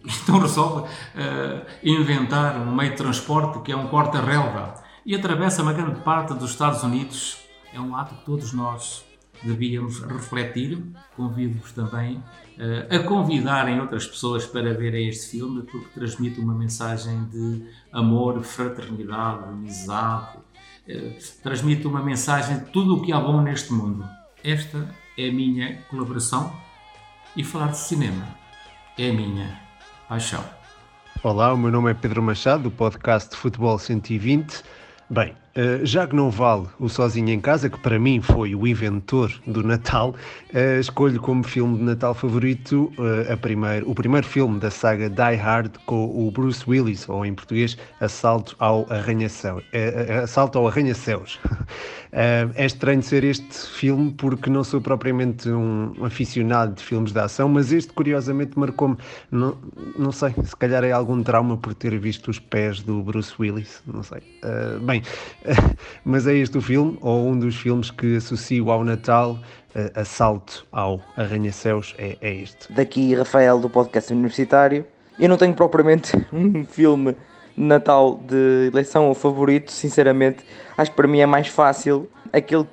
então 0.24 0.40
resolve 0.40 0.88
uh, 0.88 1.66
inventar 1.84 2.58
um 2.58 2.76
meio 2.76 2.92
de 2.92 2.98
transporte 2.98 3.62
que 3.62 3.72
é 3.72 3.76
um 3.76 3.88
corta-relva 3.88 4.76
e 5.06 5.16
atravessa 5.16 5.62
uma 5.62 5.74
grande 5.74 6.00
parte 6.02 6.34
dos 6.34 6.52
Estados 6.52 6.84
Unidos. 6.84 7.38
É 7.74 7.80
um 7.80 7.96
ato 7.96 8.16
que 8.16 8.26
todos 8.26 8.54
nós 8.54 9.04
devíamos 9.44 10.02
refletir. 10.02 10.82
Convido-vos 11.16 11.72
também 11.72 12.18
uh, 12.18 12.96
a 12.96 13.00
convidarem 13.00 13.80
outras 13.80 14.06
pessoas 14.06 14.46
para 14.46 14.74
verem 14.74 15.10
este 15.10 15.32
filme, 15.32 15.64
porque 15.64 15.88
transmite 15.94 16.40
uma 16.40 16.54
mensagem 16.54 17.26
de 17.26 17.66
amor, 17.92 18.42
fraternidade, 18.44 19.44
amizade, 19.46 20.38
eh, 20.88 21.18
transmite 21.42 21.88
uma 21.88 22.02
mensagem 22.02 22.60
de 22.60 22.66
tudo 22.66 22.98
o 22.98 23.02
que 23.02 23.12
há 23.12 23.20
bom 23.20 23.42
neste 23.42 23.74
mundo. 23.74 24.08
Esta 24.44 24.88
é 25.18 25.30
a 25.30 25.32
minha 25.32 25.82
colaboração 25.90 26.54
e 27.36 27.44
falar 27.44 27.72
de 27.72 27.78
cinema 27.80 28.28
é 28.98 29.10
a 29.10 29.14
minha 29.14 29.65
paixão. 30.08 30.44
Olá, 31.24 31.54
o 31.54 31.58
meu 31.58 31.72
nome 31.72 31.92
é 31.92 31.94
Pedro 31.94 32.22
Machado, 32.22 32.64
do 32.64 32.72
podcast 32.72 33.36
Futebol 33.36 33.78
120. 33.80 34.64
Bem, 35.10 35.36
eh, 35.58 35.80
já 35.86 36.06
que 36.06 36.14
não 36.14 36.30
vale 36.30 36.68
o 36.78 36.90
Sozinho 36.90 37.30
em 37.30 37.40
Casa, 37.40 37.70
que 37.70 37.80
para 37.80 37.98
mim 37.98 38.20
foi 38.22 38.54
o 38.54 38.68
inventor 38.68 39.32
do 39.48 39.64
Natal, 39.64 40.14
eh, 40.54 40.82
escolho 40.82 41.18
como 41.22 41.46
filme 41.46 41.78
de 41.78 41.84
Natal 41.84 42.14
favorito 42.14 42.92
eh, 43.00 43.32
a 43.32 43.38
primeiro, 43.38 43.90
o 43.90 43.96
primeiro 43.96 44.28
filme 44.28 44.60
da 44.60 44.70
saga 44.70 45.10
Die 45.10 45.36
Hard 45.36 45.78
com 45.86 46.28
o 46.28 46.30
Bruce 46.30 46.62
Willis, 46.68 47.08
ou 47.08 47.26
em 47.26 47.34
português, 47.34 47.78
Assalto 48.02 48.54
ao 48.60 48.86
Arranha-Céus. 48.92 49.64
Assalto 50.22 50.60
ao 50.60 50.68
Arranha-Céus. 50.68 51.40
É 52.18 52.66
estranho 52.66 53.04
ser 53.04 53.26
este 53.26 53.54
filme 53.54 54.10
porque 54.14 54.50
não 54.50 54.64
sou 54.64 54.80
propriamente 54.80 55.50
um 55.50 55.94
aficionado 56.02 56.76
de 56.76 56.82
filmes 56.82 57.12
de 57.12 57.20
ação, 57.20 57.50
mas 57.50 57.74
este 57.74 57.92
curiosamente 57.92 58.58
marcou-me, 58.58 58.96
não, 59.30 59.58
não 60.00 60.14
sei, 60.14 60.34
se 60.46 60.56
calhar 60.56 60.82
é 60.86 60.94
algum 60.94 61.22
trauma 61.22 61.58
por 61.58 61.74
ter 61.74 62.00
visto 62.00 62.32
os 62.32 62.40
pés 62.40 62.82
do 62.82 63.04
Bruce 63.04 63.34
Willis, 63.38 63.84
não 63.86 64.02
sei. 64.02 64.22
Bem, 64.84 65.04
mas 66.04 66.28
é 66.28 66.34
este 66.34 66.58
o 66.58 66.62
filme, 66.62 66.98
ou 67.02 67.28
um 67.28 67.38
dos 67.38 67.56
filmes 67.56 67.92
que 67.92 68.18
associo 68.18 68.70
ao 68.72 68.84
Natal, 68.84 69.40
assalto 69.94 70.66
ao 70.72 71.02
Arranha-Céus, 71.18 71.94
é, 71.98 72.18
é 72.22 72.34
este. 72.34 72.72
Daqui 72.72 73.14
Rafael 73.14 73.60
do 73.60 73.70
podcast 73.70 74.12
universitário. 74.14 74.86
Eu 75.20 75.30
não 75.30 75.38
tenho 75.38 75.54
propriamente 75.54 76.12
um 76.32 76.66
filme 76.66 77.16
Natal 77.58 78.20
de 78.28 78.70
eleição 78.72 79.08
ou 79.08 79.14
favorito, 79.14 79.72
sinceramente. 79.72 80.44
Acho 80.78 80.92
que 80.92 80.98
para 80.98 81.08
mim 81.08 81.20
é 81.20 81.26
mais 81.26 81.48
fácil 81.48 82.10
aquele 82.34 82.66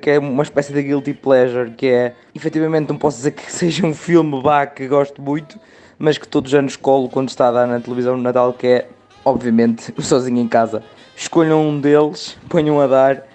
que 0.00 0.10
é 0.10 0.18
uma 0.18 0.42
espécie 0.42 0.72
de 0.72 0.82
guilty 0.82 1.14
pleasure, 1.14 1.70
que 1.70 1.86
é 1.86 2.14
efetivamente 2.34 2.88
não 2.88 2.96
posso 2.96 3.18
dizer 3.18 3.32
que 3.32 3.46
seja 3.52 3.86
um 3.86 3.94
filme 3.94 4.40
vá 4.42 4.66
que 4.66 4.86
gosto 4.88 5.22
muito, 5.22 5.58
mas 5.98 6.18
que 6.18 6.26
todos 6.26 6.52
os 6.52 6.58
anos 6.58 6.76
colo 6.76 7.08
quando 7.08 7.28
está 7.28 7.48
a 7.48 7.52
dar 7.52 7.66
na 7.66 7.80
televisão 7.80 8.16
no 8.16 8.22
Natal, 8.22 8.52
que 8.52 8.66
é 8.66 8.88
obviamente 9.24 9.94
o 9.96 10.02
Sozinho 10.02 10.40
em 10.40 10.48
Casa 10.48 10.82
escolham 11.20 11.68
um 11.68 11.78
deles, 11.78 12.38
ponham 12.48 12.80
a 12.80 12.86
dar 12.86 13.26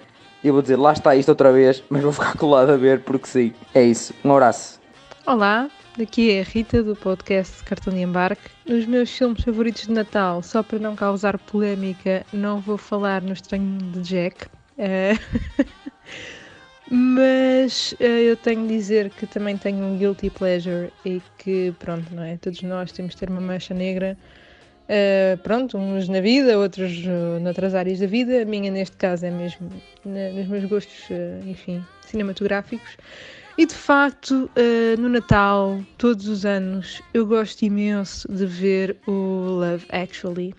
e 0.42 0.48
eu 0.48 0.52
vou 0.52 0.60
dizer, 0.60 0.76
lá 0.76 0.92
está 0.92 1.14
isto 1.14 1.28
outra 1.28 1.52
vez, 1.52 1.82
mas 1.88 2.02
vou 2.02 2.12
ficar 2.12 2.36
colado 2.36 2.70
a 2.70 2.76
ver 2.76 3.00
porque 3.00 3.26
sim. 3.26 3.54
É 3.72 3.82
isso. 3.82 4.12
Um 4.24 4.32
abraço. 4.32 4.80
Olá, 5.24 5.70
daqui 5.96 6.32
é 6.32 6.40
a 6.40 6.44
Rita 6.44 6.82
do 6.82 6.94
podcast 6.96 7.62
Cartão 7.64 7.92
de 7.92 8.00
Embarque. 8.00 8.50
Os 8.68 8.86
meus 8.86 9.10
filmes 9.10 9.42
favoritos 9.42 9.82
de 9.86 9.92
Natal, 9.92 10.42
só 10.42 10.62
para 10.62 10.78
não 10.78 10.96
causar 10.96 11.38
polémica, 11.38 12.26
não 12.32 12.60
vou 12.60 12.76
falar 12.76 13.22
no 13.22 13.32
Estranho 13.32 13.78
de 13.78 14.00
Jack. 14.02 14.46
Uh... 14.76 15.64
Mas 16.88 17.92
uh, 17.98 18.04
eu 18.04 18.36
tenho 18.36 18.62
de 18.62 18.68
dizer 18.68 19.10
que 19.10 19.26
também 19.26 19.56
tenho 19.56 19.84
um 19.84 19.98
guilty 19.98 20.30
pleasure 20.30 20.92
e 21.04 21.20
que, 21.36 21.74
pronto, 21.80 22.14
não 22.14 22.22
é? 22.22 22.36
Todos 22.36 22.62
nós 22.62 22.92
temos 22.92 23.14
de 23.14 23.18
ter 23.18 23.28
uma 23.28 23.40
mancha 23.40 23.74
negra 23.74 24.16
Uh, 24.86 25.36
pronto, 25.38 25.76
uns 25.76 26.08
na 26.08 26.20
vida, 26.20 26.56
outros 26.56 26.92
uh, 27.04 27.40
noutras 27.40 27.74
áreas 27.74 27.98
da 27.98 28.06
vida. 28.06 28.42
A 28.42 28.44
minha, 28.44 28.70
neste 28.70 28.96
caso, 28.96 29.26
é 29.26 29.30
mesmo 29.30 29.68
na, 30.04 30.30
nos 30.30 30.46
meus 30.46 30.64
gostos, 30.64 31.10
uh, 31.10 31.48
enfim, 31.48 31.84
cinematográficos. 32.02 32.96
E 33.58 33.64
de 33.64 33.74
facto, 33.74 34.50
no 34.98 35.08
Natal, 35.08 35.80
todos 35.96 36.28
os 36.28 36.44
anos, 36.44 37.00
eu 37.14 37.24
gosto 37.24 37.62
imenso 37.62 38.30
de 38.30 38.44
ver 38.44 38.98
o 39.06 39.12
Love 39.60 39.86
Actually, 39.88 40.54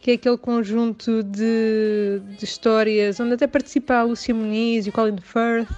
que 0.00 0.12
é 0.12 0.14
aquele 0.14 0.38
conjunto 0.38 1.24
de, 1.24 2.22
de 2.38 2.44
histórias 2.44 3.18
onde 3.18 3.34
até 3.34 3.48
participa 3.48 3.94
a 3.94 4.02
Lucia 4.04 4.32
Muniz 4.32 4.86
e 4.86 4.90
o 4.90 4.92
Colin 4.92 5.16
Firth 5.16 5.68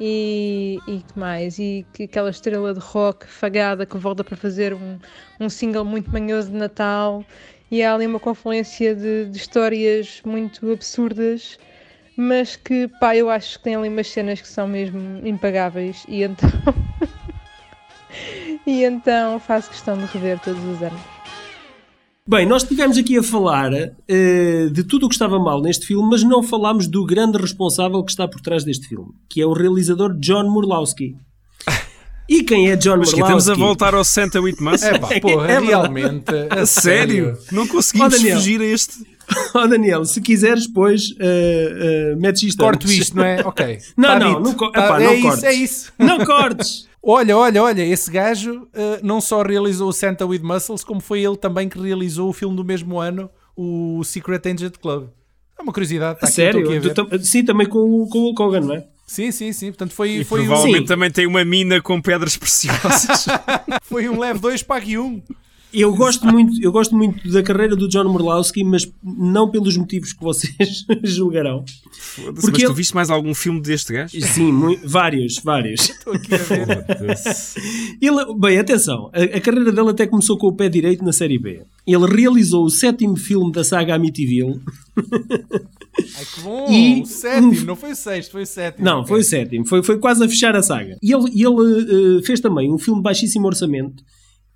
e, 0.00 0.80
e 0.86 1.02
que 1.02 1.18
mais? 1.18 1.58
E 1.58 1.86
que 1.92 2.04
aquela 2.04 2.30
estrela 2.30 2.72
de 2.74 2.80
rock 2.80 3.26
fagada 3.26 3.84
que 3.86 3.96
volta 3.98 4.22
para 4.24 4.36
fazer 4.36 4.74
um, 4.74 4.98
um 5.40 5.48
single 5.48 5.84
muito 5.84 6.10
manhoso 6.10 6.50
de 6.50 6.56
Natal 6.56 7.24
e 7.70 7.82
há 7.82 7.94
ali 7.94 8.06
uma 8.06 8.20
confluência 8.20 8.94
de, 8.94 9.26
de 9.26 9.36
histórias 9.36 10.22
muito 10.24 10.70
absurdas 10.72 11.58
mas 12.16 12.56
que 12.56 12.88
pá, 12.88 13.14
eu 13.14 13.30
acho 13.30 13.58
que 13.58 13.64
tem 13.64 13.76
ali 13.76 13.88
umas 13.88 14.08
cenas 14.10 14.40
que 14.40 14.48
são 14.48 14.66
mesmo 14.66 15.24
impagáveis 15.24 16.04
e 16.08 16.24
então 16.24 16.50
e 18.66 18.82
então 18.82 19.38
faço 19.38 19.70
questão 19.70 20.00
de 20.00 20.06
rever 20.06 20.40
todos 20.40 20.64
os 20.64 20.82
anos. 20.82 21.17
Bem, 22.28 22.44
nós 22.44 22.62
estivemos 22.62 22.98
aqui 22.98 23.16
a 23.16 23.22
falar 23.22 23.72
uh, 23.72 24.70
de 24.70 24.84
tudo 24.84 25.06
o 25.06 25.08
que 25.08 25.14
estava 25.14 25.38
mal 25.38 25.62
neste 25.62 25.86
filme, 25.86 26.10
mas 26.10 26.22
não 26.22 26.42
falámos 26.42 26.86
do 26.86 27.06
grande 27.06 27.38
responsável 27.38 28.02
que 28.04 28.10
está 28.10 28.28
por 28.28 28.40
trás 28.42 28.64
deste 28.64 28.86
filme, 28.86 29.08
que 29.30 29.40
é 29.40 29.46
o 29.46 29.54
realizador 29.54 30.14
John 30.18 30.44
Murlowski. 30.50 31.16
E 32.28 32.42
quem 32.42 32.70
é 32.70 32.76
John 32.76 32.98
Mas 32.98 33.10
Murlowski? 33.12 33.20
estamos 33.20 33.48
a 33.48 33.54
voltar 33.54 33.94
ao 33.94 34.04
Santa 34.04 34.38
with 34.42 34.56
Muscle. 34.60 34.88
É 34.90 34.98
pá, 34.98 35.08
porra, 35.22 35.50
É 35.50 35.58
realmente. 35.58 36.24
A 36.50 36.66
sério? 36.66 37.38
Não 37.50 37.66
conseguimos 37.66 38.12
Ó, 38.12 38.16
Daniel. 38.18 38.36
fugir 38.36 38.60
a 38.60 38.64
este. 38.66 38.92
Oh 39.54 39.66
Daniel, 39.66 40.06
se 40.06 40.22
quiseres, 40.22 40.66
depois 40.66 41.10
uh, 41.10 42.14
uh, 42.16 42.20
metes 42.20 42.42
isto 42.44 42.62
Corto 42.62 42.86
antes. 42.86 42.98
isto, 42.98 43.14
não 43.16 43.24
é? 43.24 43.40
Ok. 43.44 43.78
Não, 43.94 44.08
Tá 44.08 44.18
não, 44.18 44.40
não, 44.40 44.54
co- 44.54 44.70
Tá- 44.72 44.86
epá, 44.86 45.00
é 45.02 45.04
não 45.04 45.12
isso, 45.14 45.22
cortes. 45.22 45.44
é 45.44 45.52
isso. 45.52 45.92
Não 45.98 46.24
cortes. 46.24 46.87
Olha, 47.02 47.36
olha, 47.36 47.62
olha, 47.62 47.82
esse 47.82 48.10
gajo 48.10 48.62
uh, 48.64 48.98
não 49.02 49.20
só 49.20 49.42
realizou 49.42 49.88
o 49.88 49.92
Santa 49.92 50.26
with 50.26 50.40
Muscles, 50.42 50.82
como 50.84 51.00
foi 51.00 51.22
ele 51.24 51.36
também 51.36 51.68
que 51.68 51.78
realizou 51.80 52.28
o 52.28 52.32
filme 52.32 52.56
do 52.56 52.64
mesmo 52.64 52.98
ano, 52.98 53.30
o 53.56 54.02
Secret 54.04 54.40
Agent 54.46 54.76
Club. 54.78 55.08
É 55.58 55.62
uma 55.62 55.72
curiosidade. 55.72 56.14
Está 56.16 56.26
A 56.26 56.28
aqui, 56.28 56.34
sério? 56.36 56.60
aqui 56.64 56.76
a 56.76 56.80
ver. 56.80 56.94
Tu 56.94 57.06
tam- 57.06 57.18
Sim, 57.20 57.44
também 57.44 57.66
com, 57.68 57.78
o- 57.78 58.08
com 58.08 58.18
o 58.18 58.22
Hulk 58.26 58.42
Hogan, 58.42 58.60
não 58.60 58.74
é? 58.74 58.86
Sim, 59.06 59.30
sim, 59.32 59.52
sim. 59.52 59.66
Portanto, 59.68 59.92
foi, 59.94 60.10
E 60.10 60.24
foi, 60.24 60.44
provavelmente 60.44 60.82
um, 60.84 60.86
também 60.86 61.10
tem 61.10 61.26
uma 61.26 61.44
mina 61.44 61.80
com 61.80 62.00
pedras 62.00 62.36
preciosas. 62.36 63.26
foi 63.84 64.08
um 64.08 64.18
leve 64.18 64.38
2 64.38 64.62
para 64.62 64.76
aqui 64.76 64.98
um. 64.98 65.22
Eu 65.72 65.94
gosto 65.94 66.26
muito, 66.26 66.62
eu 66.62 66.72
gosto 66.72 66.96
muito 66.96 67.30
da 67.30 67.42
carreira 67.42 67.76
do 67.76 67.86
John 67.88 68.04
Murlowski, 68.04 68.64
mas 68.64 68.90
não 69.02 69.50
pelos 69.50 69.76
motivos 69.76 70.12
que 70.14 70.22
vocês 70.22 70.86
julgarão. 71.04 71.62
Porque 72.16 72.32
Mas 72.50 72.52
tu 72.52 72.64
ele- 72.66 72.74
viste 72.74 72.94
mais 72.94 73.10
algum 73.10 73.34
filme 73.34 73.60
deste 73.60 73.92
gajo? 73.92 74.18
Sim, 74.20 74.50
mui- 74.52 74.80
vários, 74.82 75.36
vários. 75.44 75.80
Estou 75.90 76.14
aqui 76.14 76.34
a 76.34 76.38
ver. 76.38 76.86
Ele, 78.00 78.34
bem, 78.38 78.58
atenção, 78.58 79.10
a, 79.12 79.36
a 79.36 79.40
carreira 79.40 79.70
dele 79.70 79.90
até 79.90 80.06
começou 80.06 80.38
com 80.38 80.46
o 80.46 80.52
pé 80.56 80.68
direito 80.70 81.04
na 81.04 81.12
série 81.12 81.38
B. 81.38 81.62
Ele 81.86 82.06
realizou 82.06 82.64
o 82.64 82.70
sétimo 82.70 83.16
filme 83.16 83.52
da 83.52 83.62
saga 83.62 83.94
Amityville. 83.94 84.60
Ai, 84.96 86.24
que 86.34 86.40
bom. 86.40 86.66
E- 86.70 87.02
O 87.02 87.06
sétimo, 87.06 87.64
não 87.66 87.76
foi 87.76 87.92
o 87.92 87.96
sexto, 87.96 88.32
foi 88.32 88.42
o 88.42 88.46
sétimo. 88.46 88.84
Não, 88.84 89.06
foi 89.06 89.20
o 89.20 89.24
sétimo, 89.24 89.66
foi, 89.66 89.82
foi 89.82 89.98
quase 89.98 90.24
a 90.24 90.28
fechar 90.28 90.54
a 90.56 90.62
saga. 90.62 90.96
E 91.02 91.12
ele, 91.12 91.30
ele 91.30 92.18
eh, 92.18 92.22
fez 92.24 92.40
também 92.40 92.72
um 92.72 92.78
filme 92.78 93.00
de 93.00 93.04
baixíssimo 93.04 93.46
orçamento 93.46 94.02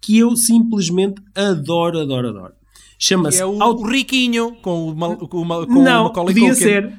que 0.02 0.18
eu 0.18 0.34
simplesmente 0.36 1.22
adoro, 1.34 2.00
adoro, 2.00 2.28
adoro. 2.28 2.52
Chama-se 2.98 3.40
é 3.40 3.46
o, 3.46 3.60
Out- 3.62 3.82
o 3.82 3.86
Riquinho 3.86 4.56
com 4.62 4.88
o, 4.88 4.94
Mal- 4.94 5.16
com 5.16 5.38
o, 5.38 5.44
Mal- 5.44 5.66
com 5.66 5.72
o 5.80 5.82
Não, 5.82 6.04
Macaulay 6.04 6.34
podia 6.34 6.48
Culkin. 6.50 6.62
ser. 6.64 6.92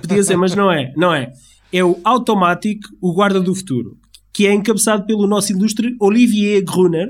Podia 0.00 0.22
ser, 0.22 0.36
mas 0.36 0.54
não 0.54 0.70
é. 0.70 0.92
Não 0.96 1.12
é. 1.14 1.32
É 1.72 1.82
o 1.84 1.98
Automatic, 2.04 2.80
o 3.00 3.12
Guarda 3.12 3.40
do 3.40 3.54
Futuro, 3.54 3.96
que 4.32 4.46
é 4.46 4.52
encabeçado 4.54 5.04
pelo 5.06 5.26
nosso 5.26 5.52
ilustre 5.52 5.94
Olivier 6.00 6.62
Gruner, 6.64 7.08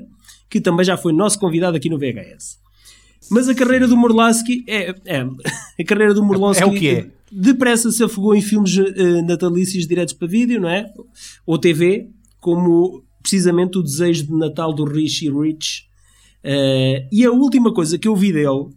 que 0.48 0.60
também 0.60 0.84
já 0.84 0.96
foi 0.96 1.12
nosso 1.12 1.38
convidado 1.38 1.76
aqui 1.76 1.88
no 1.88 1.98
VHS. 1.98 2.58
Mas 3.30 3.48
a 3.48 3.54
carreira 3.54 3.86
do 3.86 3.96
Morlowski 3.96 4.64
é, 4.66 4.94
é 5.06 5.20
a 5.80 5.84
carreira 5.86 6.12
do 6.14 6.22
Morlowski 6.24 6.62
É 6.62 6.66
o 6.66 6.72
que 6.74 6.88
é. 6.88 7.10
depressa 7.30 7.90
se 7.92 8.02
afogou 8.02 8.34
em 8.34 8.40
filmes 8.42 8.76
eh, 8.76 9.22
natalícios 9.22 9.86
diretos 9.86 10.14
para 10.14 10.26
vídeo, 10.26 10.60
não 10.60 10.68
é? 10.68 10.90
Ou 11.46 11.56
TV, 11.56 12.08
como 12.40 13.04
precisamente 13.22 13.78
o 13.78 13.82
Desejo 13.82 14.26
de 14.26 14.32
Natal 14.34 14.72
do 14.72 14.84
Richie 14.84 15.30
Rich. 15.30 15.84
Eh, 16.42 17.06
e 17.12 17.24
a 17.24 17.30
última 17.30 17.72
coisa 17.72 17.98
que 17.98 18.08
eu 18.08 18.16
vi 18.16 18.32
dele 18.32 18.68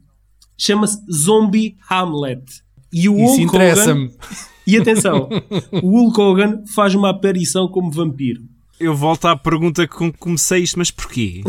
chama-se 0.58 1.00
Zombie 1.12 1.78
Hamlet. 1.90 2.44
E 2.92 3.10
o 3.10 3.16
Isso 3.16 3.26
Hulk 3.26 3.44
interessa-me. 3.44 4.06
Hogan, 4.06 4.16
e 4.68 4.78
atenção, 4.78 5.30
o 5.82 5.90
Hulk 5.90 6.22
Hogan 6.22 6.64
faz 6.76 6.94
uma 6.94 7.10
aparição 7.10 7.68
como 7.68 7.90
vampiro. 7.90 8.44
Eu 8.80 8.96
volto 8.96 9.26
à 9.26 9.36
pergunta 9.36 9.88
com 9.88 10.12
que 10.12 10.18
comecei 10.18 10.62
isto, 10.62 10.78
mas 10.78 10.92
porquê? 10.92 11.42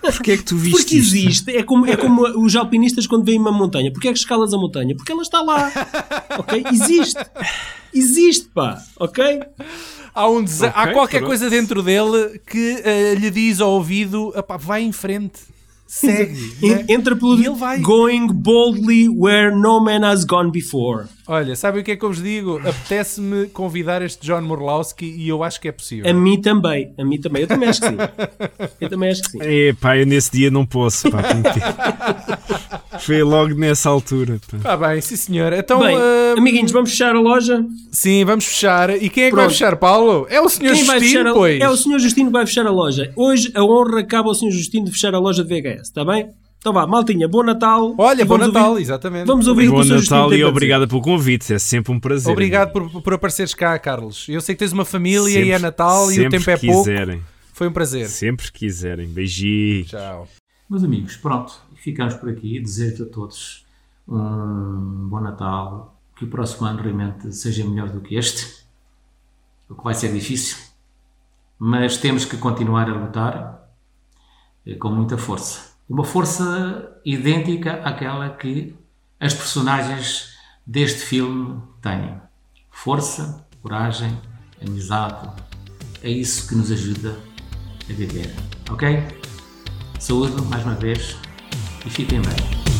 Porquê 0.00 0.32
é 0.32 0.36
que 0.36 0.44
tu 0.44 0.56
viste 0.56 0.76
Porque 0.76 0.96
isto? 0.96 1.16
existe, 1.16 1.56
é 1.56 1.62
como, 1.62 1.86
é 1.86 1.96
como 1.96 2.22
os 2.44 2.54
alpinistas 2.56 3.06
quando 3.06 3.24
veem 3.24 3.38
uma 3.38 3.52
montanha. 3.52 3.92
Porquê 3.92 4.08
é 4.08 4.12
que 4.12 4.18
escalas 4.18 4.52
a 4.52 4.58
montanha? 4.58 4.94
Porque 4.96 5.12
ela 5.12 5.22
está 5.22 5.40
lá. 5.40 5.70
Ok? 6.38 6.64
Existe. 6.72 7.20
Existe, 7.94 8.48
pá. 8.48 8.82
Ok? 8.98 9.40
Há, 10.14 10.28
um 10.28 10.42
dese- 10.42 10.66
há 10.66 10.92
qualquer 10.92 11.18
pronto. 11.18 11.28
coisa 11.30 11.48
dentro 11.50 11.82
dele 11.82 12.40
que 12.46 12.80
eh, 12.84 13.14
lhe 13.14 13.30
diz 13.30 13.60
ao 13.60 13.70
ouvido: 13.70 14.32
"Epá, 14.36 14.56
vai 14.56 14.82
em 14.82 14.92
frente, 14.92 15.40
segue. 15.86 16.54
Né? 16.62 16.84
Entra 16.88 17.14
pelo 17.16 17.34
ele 17.34 17.50
vai. 17.50 17.78
Going 17.80 18.26
boldly 18.28 19.08
where 19.08 19.54
no 19.54 19.80
man 19.82 20.04
has 20.04 20.24
gone 20.24 20.50
before. 20.50 21.06
Olha, 21.32 21.54
sabem 21.54 21.80
o 21.80 21.84
que 21.84 21.92
é 21.92 21.96
que 21.96 22.04
eu 22.04 22.08
vos 22.08 22.20
digo? 22.20 22.58
Apetece-me 22.58 23.46
convidar 23.46 24.02
este 24.02 24.26
John 24.26 24.40
Morlowski 24.40 25.04
e 25.06 25.28
eu 25.28 25.44
acho 25.44 25.60
que 25.60 25.68
é 25.68 25.72
possível. 25.72 26.10
A 26.10 26.12
mim 26.12 26.40
também. 26.40 26.92
A 26.98 27.04
mim 27.04 27.20
também. 27.20 27.42
Eu 27.42 27.46
também 27.46 27.68
acho 27.68 27.80
que 27.80 27.86
sim. 27.88 27.96
Eu 28.80 28.88
também 28.90 29.10
acho 29.10 29.22
que 29.22 29.30
sim. 29.30 29.38
Epá, 29.40 29.96
eu 29.96 30.04
nesse 30.06 30.32
dia 30.32 30.50
não 30.50 30.66
posso. 30.66 31.08
Pá. 31.08 31.22
Foi 32.98 33.22
logo 33.22 33.54
nessa 33.54 33.88
altura. 33.88 34.40
pá. 34.50 34.56
Está 34.56 34.76
bem, 34.76 35.00
sim 35.00 35.14
senhor. 35.14 35.52
Então, 35.52 35.78
Bem, 35.78 35.96
ah, 35.96 36.34
amiguinhos, 36.36 36.72
vamos 36.72 36.90
fechar 36.90 37.14
a 37.14 37.20
loja? 37.20 37.64
sim, 37.92 38.24
vamos 38.24 38.44
fechar. 38.46 38.90
E 38.90 39.08
quem 39.08 39.24
é 39.26 39.28
que 39.30 39.36
vai 39.36 39.44
Pronto. 39.44 39.52
fechar, 39.52 39.76
Paulo? 39.76 40.26
É 40.28 40.40
o 40.40 40.48
senhor 40.48 40.74
Quem 40.74 40.82
vai 40.84 40.98
Justino, 40.98 41.18
fechar 41.20 41.30
a... 41.30 41.34
pois. 41.34 41.60
É 41.60 41.68
o 41.68 41.76
Sr. 41.76 41.98
Justino 42.00 42.26
que 42.26 42.32
vai 42.32 42.44
fechar 42.46 42.66
a 42.66 42.70
loja. 42.72 43.12
Hoje 43.14 43.52
a 43.54 43.62
honra 43.62 44.02
cabe 44.02 44.28
ao 44.28 44.34
Sr. 44.34 44.50
Justino 44.50 44.86
de 44.86 44.90
fechar 44.90 45.14
a 45.14 45.18
loja 45.20 45.44
de 45.44 45.48
VHS, 45.60 45.82
está 45.82 46.04
bem? 46.04 46.28
Então 46.60 46.74
vá, 46.74 46.86
maltinha, 46.86 47.26
bom 47.26 47.42
Natal. 47.42 47.94
Olha, 47.96 48.20
E 48.20 48.24
bom 48.24 48.36
Natal, 48.36 48.70
ouvir- 48.70 48.82
exatamente. 48.82 49.26
Vamos 49.26 49.46
ouvir 49.46 49.68
o 49.68 49.72
Bom 49.72 49.78
o. 49.80 49.82
Justino 49.82 50.16
Natal 50.16 50.34
e 50.34 50.40
para 50.40 50.48
obrigado 50.48 50.86
pelo 50.86 51.00
convite. 51.00 51.54
É 51.54 51.58
sempre 51.58 51.90
um 51.90 51.98
prazer. 51.98 52.30
Obrigado 52.30 52.70
por, 52.72 53.02
por 53.02 53.14
apareceres 53.14 53.54
cá, 53.54 53.78
Carlos. 53.78 54.26
Eu 54.28 54.42
sei 54.42 54.54
que 54.54 54.58
tens 54.58 54.72
uma 54.72 54.84
família 54.84 55.26
e 55.30 55.32
Sempre- 55.32 55.50
é 55.52 55.58
Natal 55.58 56.12
e 56.12 56.20
o 56.26 56.28
tempo 56.28 56.50
é 56.50 56.56
pouco. 56.58 56.78
quiserem. 56.84 57.22
Foi 57.54 57.66
um 57.66 57.72
prazer. 57.72 58.06
Sempre 58.08 58.52
que 58.52 58.58
quiserem. 58.60 59.06
Beijinhos. 59.08 59.88
Tchau. 59.88 60.28
Meus 60.68 60.84
amigos, 60.84 61.16
pronto, 61.16 61.54
ficamos 61.76 62.12
por 62.14 62.28
aqui. 62.28 62.60
Desejo 62.60 63.04
a 63.04 63.06
todos 63.06 63.64
um 64.06 65.08
bom 65.08 65.20
Natal, 65.20 65.98
que 66.16 66.24
o 66.24 66.28
próximo 66.28 66.66
ano 66.66 66.82
realmente 66.82 67.32
seja 67.34 67.64
melhor 67.64 67.88
do 67.88 68.00
que 68.02 68.16
este, 68.16 68.64
o 69.68 69.74
que 69.74 69.82
vai 69.82 69.94
ser 69.94 70.12
difícil, 70.12 70.58
mas 71.58 71.96
temos 71.96 72.24
que 72.26 72.36
continuar 72.36 72.88
a 72.90 72.92
lutar 72.94 73.66
eh, 74.66 74.74
com 74.74 74.90
muita 74.90 75.16
força. 75.16 75.69
Uma 75.90 76.04
força 76.04 77.00
idêntica 77.04 77.82
àquela 77.82 78.30
que 78.30 78.76
as 79.18 79.34
personagens 79.34 80.36
deste 80.64 81.00
filme 81.00 81.60
têm. 81.82 82.14
Força, 82.70 83.44
coragem, 83.60 84.16
amizade. 84.64 85.28
É 86.00 86.08
isso 86.08 86.48
que 86.48 86.54
nos 86.54 86.70
ajuda 86.70 87.18
a 87.90 87.92
viver. 87.92 88.32
Ok? 88.70 89.02
Saúde 89.98 90.40
mais 90.42 90.64
uma 90.64 90.76
vez 90.76 91.16
e 91.84 91.90
fiquem 91.90 92.22
bem. 92.22 92.79